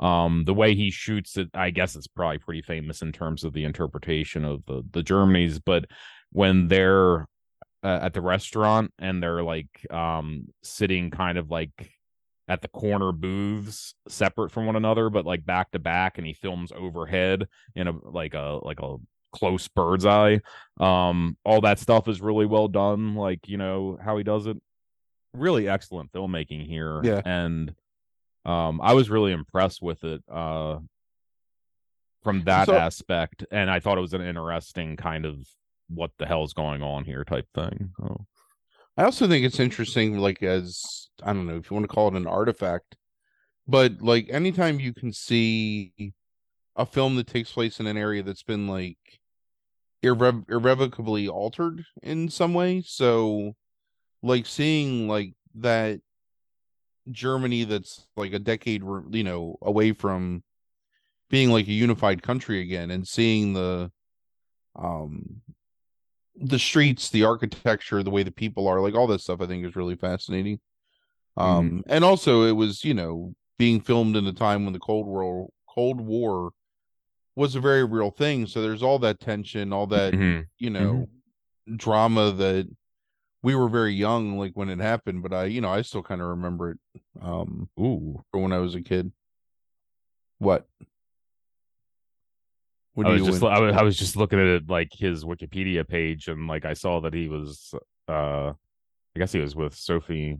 um 0.00 0.44
the 0.44 0.54
way 0.54 0.74
he 0.74 0.90
shoots 0.90 1.36
it 1.36 1.48
I 1.54 1.70
guess 1.70 1.94
it's 1.96 2.06
probably 2.08 2.38
pretty 2.38 2.62
famous 2.62 3.00
in 3.02 3.12
terms 3.12 3.44
of 3.44 3.52
the 3.52 3.64
interpretation 3.64 4.44
of 4.44 4.64
the 4.66 4.82
the 4.90 5.02
Germany's 5.02 5.58
but 5.58 5.84
when 6.32 6.68
they're 6.68 7.26
uh, 7.84 8.00
at 8.02 8.12
the 8.14 8.20
restaurant 8.22 8.92
and 8.98 9.22
they're 9.22 9.42
like 9.42 9.68
um 9.90 10.48
sitting 10.62 11.10
kind 11.10 11.38
of 11.38 11.50
like 11.50 11.92
at 12.48 12.60
the 12.60 12.68
corner 12.68 13.12
booths 13.12 13.94
separate 14.08 14.50
from 14.50 14.66
one 14.66 14.76
another 14.76 15.10
but 15.10 15.24
like 15.24 15.46
back 15.46 15.70
to 15.70 15.78
back 15.78 16.18
and 16.18 16.26
he 16.26 16.32
films 16.34 16.72
overhead 16.76 17.46
in 17.74 17.86
a 17.88 17.92
like 18.02 18.34
a 18.34 18.58
like 18.62 18.80
a 18.80 18.96
close 19.32 19.66
bird's 19.68 20.06
eye 20.06 20.40
um 20.80 21.36
all 21.44 21.60
that 21.60 21.78
stuff 21.78 22.06
is 22.08 22.20
really 22.20 22.46
well 22.46 22.68
done 22.68 23.14
like 23.14 23.48
you 23.48 23.56
know 23.56 23.98
how 24.04 24.16
he 24.16 24.22
does 24.24 24.46
it 24.46 24.56
really 25.32 25.68
excellent 25.68 26.12
filmmaking 26.12 26.66
here 26.66 27.00
Yeah. 27.02 27.20
and 27.24 27.74
um 28.44 28.80
i 28.82 28.92
was 28.92 29.08
really 29.10 29.32
impressed 29.32 29.80
with 29.82 30.04
it 30.04 30.22
uh 30.30 30.78
from 32.22 32.42
that 32.44 32.66
So- 32.66 32.76
aspect 32.76 33.44
and 33.50 33.70
i 33.70 33.80
thought 33.80 33.98
it 33.98 34.02
was 34.02 34.14
an 34.14 34.22
interesting 34.22 34.96
kind 34.96 35.24
of 35.26 35.36
what 35.88 36.10
the 36.18 36.24
hell's 36.26 36.54
going 36.54 36.82
on 36.82 37.04
here? 37.04 37.24
type 37.24 37.46
thing 37.54 37.90
so. 37.98 38.24
I 38.96 39.02
also 39.04 39.26
think 39.26 39.44
it's 39.44 39.58
interesting, 39.58 40.18
like 40.18 40.40
as 40.42 41.08
I 41.22 41.32
don't 41.32 41.46
know 41.48 41.56
if 41.56 41.68
you 41.68 41.74
want 41.74 41.82
to 41.84 41.92
call 41.92 42.06
it 42.08 42.14
an 42.14 42.28
artifact, 42.28 42.96
but 43.66 44.00
like 44.00 44.28
anytime 44.30 44.78
you 44.78 44.94
can 44.94 45.12
see 45.12 45.92
a 46.76 46.86
film 46.86 47.16
that 47.16 47.26
takes 47.26 47.50
place 47.50 47.80
in 47.80 47.88
an 47.88 47.96
area 47.96 48.22
that's 48.22 48.44
been 48.44 48.68
like 48.68 48.98
irre- 50.04 50.48
irrevocably 50.48 51.26
altered 51.28 51.84
in 52.04 52.28
some 52.28 52.54
way, 52.54 52.82
so 52.86 53.54
like 54.22 54.46
seeing 54.46 55.08
like 55.08 55.34
that 55.56 56.00
Germany 57.10 57.64
that's 57.64 58.06
like 58.16 58.32
a 58.32 58.38
decade, 58.38 58.82
you 59.10 59.24
know, 59.24 59.56
away 59.62 59.92
from 59.92 60.42
being 61.30 61.50
like 61.50 61.66
a 61.68 61.72
unified 61.72 62.22
country 62.22 62.60
again, 62.60 62.90
and 62.90 63.06
seeing 63.06 63.52
the 63.52 63.90
um 64.76 65.42
the 66.36 66.58
streets, 66.58 67.10
the 67.10 67.24
architecture, 67.24 68.02
the 68.02 68.10
way 68.10 68.22
the 68.22 68.30
people 68.30 68.66
are, 68.66 68.80
like 68.80 68.94
all 68.94 69.06
that 69.06 69.20
stuff, 69.20 69.40
I 69.40 69.46
think 69.46 69.64
is 69.64 69.76
really 69.76 69.94
fascinating. 69.94 70.58
Um, 71.36 71.82
and 71.86 72.04
also 72.04 72.42
it 72.42 72.52
was, 72.52 72.84
you 72.84 72.94
know, 72.94 73.34
being 73.58 73.80
filmed 73.80 74.16
in 74.16 74.26
a 74.26 74.32
time 74.32 74.64
when 74.64 74.72
the 74.72 74.80
Cold 74.80 75.06
War 75.06 75.48
Cold 75.68 76.00
War 76.00 76.50
was 77.36 77.54
a 77.54 77.60
very 77.60 77.84
real 77.84 78.10
thing. 78.10 78.46
So 78.46 78.62
there's 78.62 78.82
all 78.82 78.98
that 79.00 79.20
tension, 79.20 79.72
all 79.72 79.86
that, 79.88 80.14
Mhm. 80.14 80.46
you 80.58 80.70
know, 80.70 81.08
drama 81.76 82.30
that 82.32 82.68
we 83.44 83.54
were 83.54 83.68
very 83.68 83.92
young, 83.92 84.38
like 84.38 84.52
when 84.54 84.70
it 84.70 84.80
happened, 84.80 85.22
but 85.22 85.32
I, 85.34 85.44
you 85.44 85.60
know, 85.60 85.68
I 85.68 85.82
still 85.82 86.02
kind 86.02 86.20
of 86.22 86.28
remember 86.28 86.70
it 86.72 86.78
um 87.20 87.68
ooh 87.78 88.24
from 88.30 88.42
when 88.42 88.52
I 88.52 88.58
was 88.58 88.74
a 88.74 88.80
kid. 88.80 89.12
What? 90.38 90.66
What 92.94 93.06
I 93.06 93.10
was 93.10 93.20
you 93.20 93.32
just? 93.32 93.42
I 93.42 93.60
was, 93.60 93.74
I 93.74 93.82
was 93.82 93.96
just 93.96 94.16
looking 94.16 94.40
at 94.40 94.46
it 94.46 94.70
like 94.70 94.88
his 94.92 95.24
Wikipedia 95.24 95.86
page 95.86 96.26
and 96.28 96.48
like 96.48 96.64
I 96.64 96.72
saw 96.72 97.00
that 97.00 97.12
he 97.12 97.28
was 97.28 97.74
uh 98.08 98.52
I 99.14 99.18
guess 99.18 99.32
he 99.32 99.40
was 99.40 99.54
with 99.54 99.74
Sophie 99.74 100.38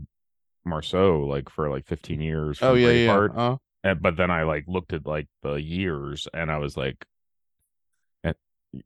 Marceau 0.64 1.26
like 1.26 1.50
for 1.50 1.70
like 1.70 1.86
15 1.86 2.20
years 2.20 2.58
Oh 2.62 2.74
yeah, 2.74 2.88
yeah. 2.88 3.08
Braveheart. 3.08 3.36
Uh, 3.36 3.56
And, 3.84 4.00
but 4.00 4.16
then 4.16 4.30
I 4.30 4.44
like 4.44 4.64
looked 4.66 4.94
at 4.94 5.06
like 5.06 5.28
the 5.42 5.54
years 5.54 6.26
and 6.32 6.50
I 6.50 6.56
was 6.58 6.76
like 6.76 7.04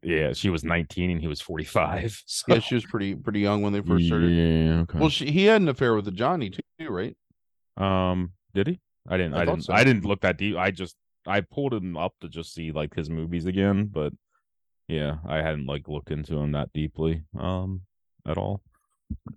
yeah, 0.03 0.33
she 0.33 0.51
was 0.51 0.65
19 0.65 1.11
and 1.11 1.21
he 1.21 1.27
was 1.27 1.41
45. 1.41 2.23
So 2.27 2.55
yeah, 2.55 2.61
she 2.61 2.75
was 2.75 2.85
pretty 2.85 3.15
pretty 3.15 3.41
young 3.41 3.63
when 3.63 3.73
they 3.73 3.81
first 3.81 4.07
started. 4.07 4.31
Yeah, 4.31 4.81
okay. 4.81 4.99
Well, 4.99 5.09
she, 5.09 5.31
he 5.31 5.45
had 5.45 5.61
an 5.63 5.69
affair 5.69 5.95
with 5.95 6.05
the 6.05 6.11
Johnny 6.11 6.51
too, 6.51 6.63
right? 6.89 7.17
um 7.77 8.33
did 8.55 8.67
he? 8.67 8.81
I 9.09 9.17
didn't 9.17 9.35
I 9.35 9.43
I, 9.43 9.45
didn't 9.45 9.63
so. 9.65 9.73
I 9.73 9.85
didn't 9.85 10.05
look 10.05 10.21
that 10.23 10.37
deep. 10.37 10.57
I 10.57 10.71
just 10.71 10.97
I 11.27 11.41
pulled 11.41 11.75
him 11.75 11.97
up 11.97 12.15
to 12.21 12.29
just 12.29 12.55
see 12.55 12.73
like 12.73 12.95
his 12.95 13.09
movies 13.09 13.47
again, 13.47 13.87
but 13.87 14.13
yeah, 14.89 15.19
I 15.27 15.37
hadn't 15.37 15.67
like 15.67 15.89
looked 15.89 16.11
into 16.11 16.37
him 16.37 16.53
that 16.53 16.73
deeply 16.73 17.23
um 17.39 17.83
at 18.27 18.39
all. 18.39 18.63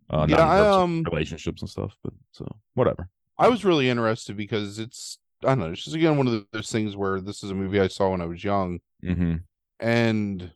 Uh 0.10 0.26
not 0.26 0.30
Yeah, 0.30 0.46
I, 0.46 0.82
um, 0.82 1.04
relationships 1.04 1.62
and 1.62 1.70
stuff, 1.70 1.96
but 2.04 2.14
so 2.32 2.48
whatever. 2.74 3.10
I 3.38 3.48
was 3.48 3.66
really 3.66 3.90
interested 3.90 4.36
because 4.38 4.80
it's 4.80 5.18
I 5.44 5.50
don't 5.50 5.60
know. 5.60 5.72
It's 5.72 5.84
just 5.84 5.96
again 5.96 6.18
one 6.18 6.28
of 6.28 6.46
those 6.52 6.72
things 6.72 6.96
where 6.96 7.20
this 7.20 7.44
is 7.44 7.52
a 7.52 7.56
movie 7.56 7.80
I 7.80 7.88
saw 7.88 8.10
when 8.12 8.22
I 8.22 8.26
was 8.26 8.44
young, 8.44 8.80
Mm-hmm. 9.04 9.38
And 9.82 10.52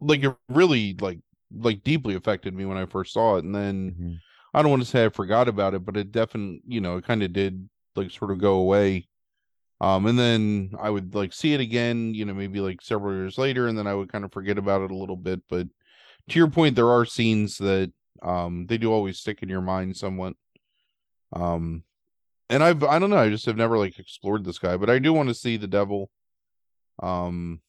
like 0.00 0.22
it 0.24 0.34
really 0.48 0.94
like 1.00 1.18
like 1.54 1.82
deeply 1.84 2.14
affected 2.14 2.54
me 2.54 2.64
when 2.64 2.76
I 2.78 2.86
first 2.86 3.12
saw 3.12 3.36
it, 3.36 3.44
and 3.44 3.54
then 3.54 3.96
Mhm. 3.98 4.20
I 4.54 4.62
don't 4.62 4.70
want 4.70 4.82
to 4.82 4.88
say 4.88 5.04
I 5.04 5.08
forgot 5.10 5.48
about 5.48 5.74
it, 5.74 5.84
but 5.84 5.96
it 5.96 6.12
definitely 6.12 6.62
you 6.66 6.80
know 6.80 6.96
it 6.96 7.04
kind 7.04 7.22
of 7.22 7.32
did 7.32 7.68
like 7.96 8.10
sort 8.10 8.30
of 8.30 8.38
go 8.38 8.54
away. 8.56 9.08
Um, 9.80 10.06
and 10.06 10.18
then 10.18 10.72
I 10.80 10.90
would 10.90 11.14
like 11.14 11.32
see 11.34 11.54
it 11.54 11.60
again, 11.60 12.14
you 12.14 12.24
know, 12.26 12.34
maybe 12.34 12.60
like 12.60 12.82
several 12.82 13.14
years 13.14 13.38
later, 13.38 13.68
and 13.68 13.78
then 13.78 13.86
I 13.88 13.94
would 13.94 14.12
kind 14.12 14.24
of 14.24 14.32
forget 14.32 14.58
about 14.58 14.82
it 14.82 14.90
a 14.92 14.96
little 14.96 15.16
bit. 15.16 15.42
But 15.48 15.68
to 16.30 16.38
your 16.38 16.50
point, 16.50 16.76
there 16.76 16.90
are 16.90 17.06
scenes 17.06 17.58
that 17.58 17.92
um 18.22 18.66
they 18.68 18.78
do 18.78 18.92
always 18.92 19.20
stick 19.20 19.42
in 19.42 19.48
your 19.50 19.62
mind 19.62 19.96
somewhat. 19.96 20.34
Um, 21.32 21.84
and 22.50 22.62
I've 22.64 22.84
I 22.84 22.98
don't 22.98 23.10
know, 23.10 23.18
I 23.18 23.30
just 23.30 23.46
have 23.46 23.56
never 23.56 23.78
like 23.78 23.98
explored 23.98 24.44
this 24.44 24.58
guy, 24.60 24.76
but 24.76 24.90
I 24.90 24.98
do 25.00 25.12
want 25.12 25.28
to 25.30 25.34
see 25.36 25.56
the 25.56 25.68
devil. 25.68 26.10
Um, 27.00 27.60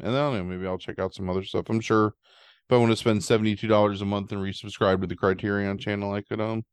and 0.00 0.10
I 0.10 0.18
don't 0.18 0.34
know, 0.34 0.44
maybe 0.44 0.66
I'll 0.66 0.78
check 0.78 0.98
out 0.98 1.14
some 1.14 1.30
other 1.30 1.44
stuff. 1.44 1.68
I'm 1.68 1.80
sure 1.80 2.08
if 2.08 2.72
I 2.72 2.76
want 2.76 2.92
to 2.92 2.96
spend 2.96 3.22
seventy 3.24 3.56
two 3.56 3.68
dollars 3.68 4.02
a 4.02 4.06
month 4.06 4.32
and 4.32 4.40
resubscribe 4.40 5.00
to 5.00 5.06
the 5.06 5.16
Criterion 5.16 5.78
channel, 5.78 6.12
I 6.12 6.22
could 6.22 6.40
um 6.40 6.64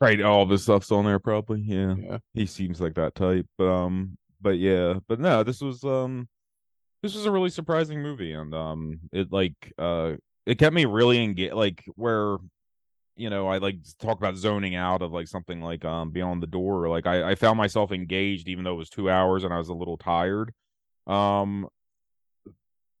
Right, 0.00 0.20
all 0.20 0.46
this 0.46 0.64
stuff's 0.64 0.90
on 0.90 1.04
there 1.04 1.20
probably. 1.20 1.60
Yeah. 1.60 1.94
yeah. 1.96 2.18
He 2.34 2.46
seems 2.46 2.80
like 2.80 2.94
that 2.94 3.14
type. 3.14 3.46
But 3.56 3.68
um 3.68 4.16
but 4.40 4.58
yeah, 4.58 4.94
but 5.06 5.20
no, 5.20 5.44
this 5.44 5.60
was 5.60 5.84
um 5.84 6.28
this 7.02 7.14
was 7.14 7.26
a 7.26 7.30
really 7.30 7.50
surprising 7.50 8.02
movie 8.02 8.32
and 8.32 8.54
um 8.54 9.00
it 9.12 9.32
like 9.32 9.72
uh 9.78 10.14
it 10.46 10.58
kept 10.58 10.74
me 10.74 10.86
really 10.86 11.22
engaged 11.22 11.54
like 11.54 11.84
where 11.94 12.38
you 13.14 13.28
know, 13.30 13.46
I 13.46 13.58
like 13.58 13.82
to 13.82 13.96
talk 13.98 14.18
about 14.18 14.36
zoning 14.36 14.74
out 14.74 15.02
of 15.02 15.12
like 15.12 15.28
something 15.28 15.60
like 15.60 15.84
um 15.84 16.10
Beyond 16.10 16.42
the 16.42 16.46
Door. 16.46 16.88
Like 16.88 17.06
I, 17.06 17.30
I 17.30 17.34
found 17.36 17.58
myself 17.58 17.92
engaged 17.92 18.48
even 18.48 18.64
though 18.64 18.74
it 18.74 18.78
was 18.78 18.88
two 18.90 19.10
hours 19.10 19.44
and 19.44 19.52
I 19.54 19.58
was 19.58 19.68
a 19.68 19.74
little 19.74 19.98
tired. 19.98 20.52
Um 21.06 21.68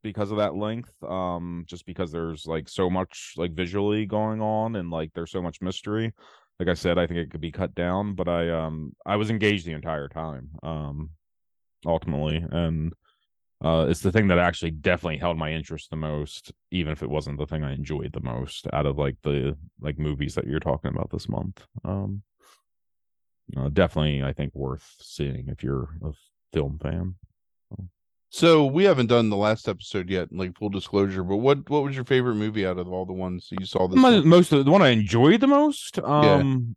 because 0.02 0.30
of 0.30 0.38
that 0.38 0.56
length. 0.56 0.92
Um 1.02 1.64
just 1.66 1.86
because 1.86 2.12
there's 2.12 2.46
like 2.46 2.68
so 2.68 2.90
much 2.90 3.34
like 3.36 3.52
visually 3.52 4.06
going 4.06 4.40
on 4.40 4.76
and 4.76 4.90
like 4.90 5.12
there's 5.14 5.30
so 5.30 5.42
much 5.42 5.60
mystery. 5.60 6.12
Like 6.58 6.68
I 6.68 6.74
said, 6.74 6.98
I 6.98 7.06
think 7.06 7.18
it 7.18 7.30
could 7.30 7.40
be 7.40 7.52
cut 7.52 7.74
down, 7.74 8.14
but 8.14 8.28
I 8.28 8.50
um 8.50 8.94
I 9.06 9.16
was 9.16 9.30
engaged 9.30 9.66
the 9.66 9.72
entire 9.72 10.08
time. 10.08 10.50
Um 10.62 11.10
ultimately. 11.86 12.44
And 12.50 12.92
uh, 13.62 13.86
it's 13.88 14.00
the 14.00 14.10
thing 14.10 14.28
that 14.28 14.38
actually 14.38 14.72
definitely 14.72 15.18
held 15.18 15.38
my 15.38 15.52
interest 15.52 15.90
the 15.90 15.96
most, 15.96 16.52
even 16.70 16.92
if 16.92 17.02
it 17.02 17.10
wasn't 17.10 17.38
the 17.38 17.46
thing 17.46 17.62
I 17.62 17.74
enjoyed 17.74 18.12
the 18.12 18.20
most 18.20 18.66
out 18.72 18.86
of 18.86 18.98
like 18.98 19.16
the 19.22 19.56
like 19.80 19.98
movies 19.98 20.34
that 20.34 20.46
you're 20.46 20.60
talking 20.60 20.90
about 20.90 21.10
this 21.10 21.28
month. 21.28 21.64
Um, 21.84 22.22
uh, 23.56 23.68
definitely, 23.68 24.22
I 24.22 24.32
think 24.32 24.54
worth 24.54 24.96
seeing 25.00 25.48
if 25.48 25.62
you're 25.62 25.96
a 26.02 26.12
film 26.52 26.78
fan. 26.82 27.14
So 28.34 28.64
we 28.64 28.84
haven't 28.84 29.08
done 29.08 29.28
the 29.28 29.36
last 29.36 29.68
episode 29.68 30.08
yet, 30.08 30.32
like 30.32 30.56
full 30.56 30.70
disclosure. 30.70 31.22
But 31.22 31.36
what 31.36 31.68
what 31.68 31.84
was 31.84 31.94
your 31.94 32.06
favorite 32.06 32.36
movie 32.36 32.64
out 32.66 32.78
of 32.78 32.90
all 32.90 33.04
the 33.04 33.12
ones 33.12 33.46
that 33.50 33.60
you 33.60 33.66
saw 33.66 33.86
this? 33.86 33.98
My, 33.98 34.20
most 34.20 34.52
of 34.52 34.64
the 34.64 34.70
one 34.70 34.80
I 34.80 34.88
enjoyed 34.88 35.42
the 35.42 35.46
most. 35.46 35.98
Um, 35.98 36.74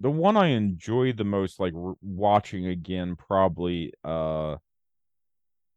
the 0.00 0.10
one 0.10 0.38
I 0.38 0.48
enjoyed 0.48 1.18
the 1.18 1.24
most, 1.24 1.60
like 1.60 1.74
r- 1.74 1.96
watching 2.00 2.66
again, 2.68 3.14
probably 3.14 3.92
uh, 4.04 4.56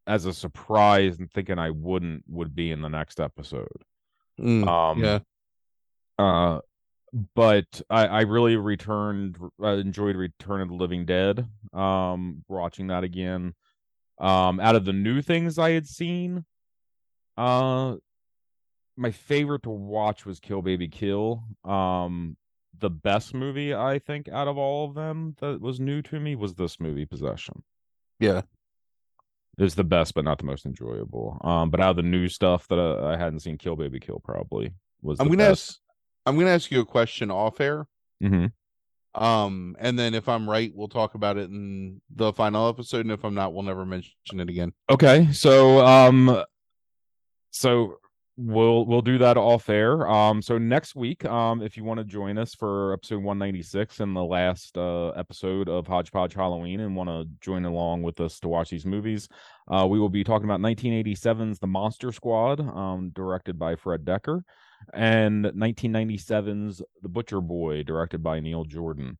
as 0.06 0.24
a 0.24 0.32
surprise 0.32 1.18
and 1.18 1.30
thinking 1.30 1.58
I 1.58 1.68
wouldn't, 1.68 2.24
would 2.26 2.54
be 2.54 2.70
in 2.70 2.80
the 2.80 2.88
next 2.88 3.20
episode. 3.20 3.68
Mm, 4.40 4.66
Um, 4.66 4.98
yeah, 5.00 5.18
Uh, 6.18 6.60
but 7.34 7.82
I, 7.90 8.06
I 8.06 8.20
really 8.22 8.56
returned. 8.56 9.36
I 9.62 9.72
enjoyed 9.72 10.16
Return 10.16 10.62
of 10.62 10.68
the 10.68 10.74
Living 10.76 11.04
Dead. 11.04 11.46
Um, 11.74 12.42
watching 12.48 12.86
that 12.86 13.04
again. 13.04 13.54
Um, 14.20 14.60
out 14.60 14.76
of 14.76 14.84
the 14.84 14.92
new 14.92 15.22
things 15.22 15.58
I 15.58 15.70
had 15.70 15.86
seen, 15.86 16.44
uh, 17.36 17.96
my 18.96 19.10
favorite 19.10 19.62
to 19.62 19.70
watch 19.70 20.26
was 20.26 20.40
Kill 20.40 20.60
Baby 20.62 20.88
Kill. 20.88 21.42
Um, 21.64 22.36
the 22.78 22.90
best 22.90 23.34
movie 23.34 23.74
I 23.74 23.98
think 23.98 24.28
out 24.28 24.46
of 24.48 24.58
all 24.58 24.86
of 24.88 24.94
them 24.94 25.36
that 25.40 25.60
was 25.60 25.80
new 25.80 26.02
to 26.02 26.20
me 26.20 26.36
was 26.36 26.54
this 26.54 26.78
movie, 26.80 27.06
Possession. 27.06 27.62
yeah. 28.18 28.42
It 29.58 29.64
was 29.64 29.74
the 29.74 29.84
best, 29.84 30.14
but 30.14 30.24
not 30.24 30.38
the 30.38 30.44
most 30.44 30.64
enjoyable. 30.64 31.38
Um, 31.42 31.68
but 31.70 31.80
out 31.80 31.90
of 31.90 31.96
the 31.96 32.02
new 32.02 32.28
stuff 32.28 32.66
that 32.68 32.78
I, 32.78 33.12
I 33.12 33.16
hadn't 33.18 33.40
seen, 33.40 33.58
Kill 33.58 33.76
Baby 33.76 34.00
Kill 34.00 34.18
probably 34.24 34.72
was. 35.02 35.20
I'm 35.20 35.26
gonna 35.26 35.38
best. 35.38 35.70
ask. 35.70 35.78
I'm 36.24 36.38
gonna 36.38 36.50
ask 36.50 36.70
you 36.70 36.80
a 36.80 36.84
question 36.86 37.30
off 37.30 37.60
air. 37.60 37.86
hmm 38.22 38.46
Um, 39.14 39.76
and 39.78 39.98
then 39.98 40.14
if 40.14 40.28
I'm 40.28 40.48
right, 40.48 40.72
we'll 40.74 40.88
talk 40.88 41.14
about 41.14 41.36
it 41.36 41.50
in 41.50 42.00
the 42.14 42.32
final 42.32 42.68
episode, 42.68 43.00
and 43.00 43.12
if 43.12 43.24
I'm 43.24 43.34
not, 43.34 43.52
we'll 43.52 43.64
never 43.64 43.84
mention 43.84 44.12
it 44.34 44.48
again. 44.48 44.72
Okay, 44.88 45.28
so 45.32 45.84
um, 45.84 46.44
so 47.50 47.98
we'll 48.36 48.86
we'll 48.86 49.02
do 49.02 49.18
that 49.18 49.36
off 49.36 49.68
air. 49.68 50.08
Um, 50.08 50.40
so 50.40 50.58
next 50.58 50.94
week, 50.94 51.24
um, 51.24 51.62
if 51.62 51.76
you 51.76 51.84
want 51.84 51.98
to 51.98 52.04
join 52.04 52.38
us 52.38 52.54
for 52.54 52.92
episode 52.92 53.22
one 53.22 53.38
ninety 53.38 53.62
six 53.62 54.00
and 54.00 54.14
the 54.14 54.24
last 54.24 54.78
uh 54.78 55.08
episode 55.08 55.68
of 55.68 55.86
Hodgepodge 55.86 56.34
Halloween, 56.34 56.80
and 56.80 56.96
want 56.96 57.10
to 57.10 57.28
join 57.40 57.64
along 57.64 58.02
with 58.02 58.20
us 58.20 58.38
to 58.40 58.48
watch 58.48 58.70
these 58.70 58.86
movies, 58.86 59.28
uh, 59.68 59.86
we 59.88 59.98
will 59.98 60.08
be 60.08 60.24
talking 60.24 60.44
about 60.44 60.60
1987's 60.60 61.58
The 61.58 61.66
Monster 61.66 62.12
Squad, 62.12 62.60
um, 62.60 63.10
directed 63.14 63.58
by 63.58 63.76
Fred 63.76 64.04
Dekker, 64.04 64.42
and 64.92 65.44
1997's 65.46 66.82
The 67.02 67.08
Butcher 67.08 67.40
Boy, 67.40 67.82
directed 67.82 68.22
by 68.22 68.40
Neil 68.40 68.64
Jordan. 68.64 69.18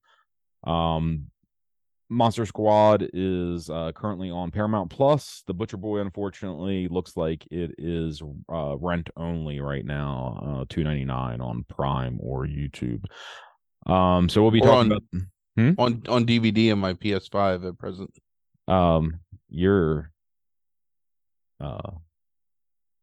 Um, 0.65 1.27
Monster 2.13 2.45
Squad 2.45 3.09
is 3.13 3.71
uh, 3.71 3.93
currently 3.95 4.31
on 4.31 4.51
Paramount 4.51 4.91
Plus. 4.91 5.45
The 5.47 5.55
Butcher 5.55 5.77
Boy, 5.77 6.01
unfortunately, 6.01 6.89
looks 6.89 7.17
like 7.17 7.47
it 7.53 7.77
is 7.79 8.21
uh, 8.53 8.77
rent 8.79 9.11
only 9.17 9.61
right 9.61 9.85
now, 9.85 10.61
uh, 10.63 10.65
two 10.69 10.83
ninety 10.83 11.05
nine 11.05 11.41
on 11.41 11.65
Prime 11.69 12.19
or 12.21 12.47
YouTube. 12.47 13.05
Um, 13.87 14.29
so 14.29 14.43
we'll 14.43 14.51
be 14.51 14.61
Or 14.61 14.67
talking 14.67 14.93
on- 14.93 14.99
about 14.99 15.79
On 15.79 16.03
on 16.09 16.27
DVD 16.27 16.73
and 16.73 16.81
my 16.81 16.95
PS5 16.95 17.69
at 17.69 17.79
present. 17.79 18.11
um 18.67 19.21
your 19.49 20.11
uh 21.61 21.91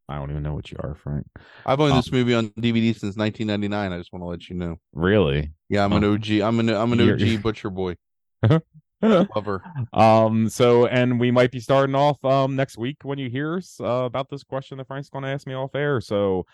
I 0.09 0.15
don't 0.17 0.29
even 0.31 0.43
know 0.43 0.53
what 0.53 0.71
you 0.71 0.77
are, 0.81 0.95
Frank. 0.95 1.25
I've 1.65 1.79
owned 1.81 1.91
Um, 1.93 1.97
this 1.97 2.11
movie 2.11 2.33
on 2.33 2.49
DVD 2.51 2.93
since 2.93 3.17
1999. 3.17 3.91
I 3.91 3.97
just 3.97 4.13
want 4.13 4.23
to 4.23 4.27
let 4.27 4.49
you 4.49 4.55
know. 4.55 4.77
Really? 4.93 5.51
Yeah, 5.69 5.83
I'm 5.83 5.91
an 5.93 6.03
Oh. 6.03 6.13
OG. 6.13 6.29
I'm 6.41 6.59
an 6.59 6.69
I'm 6.69 6.93
an 6.93 7.01
OG 7.01 7.19
you're- 7.19 7.37
butcher 7.37 7.69
boy 7.69 7.95
lover. 9.01 9.61
um 9.93 10.49
so 10.49 10.87
and 10.87 11.19
we 11.19 11.29
might 11.29 11.51
be 11.51 11.59
starting 11.59 11.93
off 11.95 12.23
um 12.25 12.55
next 12.55 12.77
week 12.77 12.97
when 13.03 13.19
you 13.19 13.29
hear 13.29 13.57
us 13.57 13.79
uh, 13.79 13.85
about 14.05 14.27
this 14.29 14.43
question 14.43 14.77
that 14.77 14.87
frank's 14.87 15.09
going 15.09 15.23
to 15.23 15.29
ask 15.29 15.45
me 15.45 15.53
off 15.53 15.75
air 15.75 16.01
so 16.01 16.45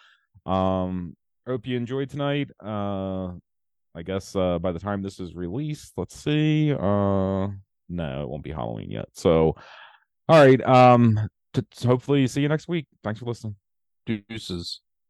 um 0.45 1.15
hope 1.47 1.65
you 1.65 1.77
enjoyed 1.77 2.09
tonight 2.09 2.49
uh 2.61 3.27
i 3.95 4.01
guess 4.03 4.35
uh 4.35 4.59
by 4.59 4.73
the 4.73 4.79
time 4.79 5.01
this 5.01 5.21
is 5.21 5.35
released 5.35 5.93
let's 5.95 6.15
see 6.21 6.73
uh 6.73 7.47
no 7.89 8.21
it 8.23 8.27
won't 8.27 8.43
be 8.43 8.51
halloween 8.51 8.91
yet 8.91 9.07
so 9.13 9.55
all 10.27 10.45
right 10.45 10.61
um 10.65 11.17
t- 11.53 11.87
hopefully 11.87 12.25
see 12.27 12.41
you 12.41 12.49
next 12.49 12.67
week 12.67 12.87
thanks 13.03 13.19
for 13.19 13.25
listening 13.25 13.55
Deuces. 14.05 14.81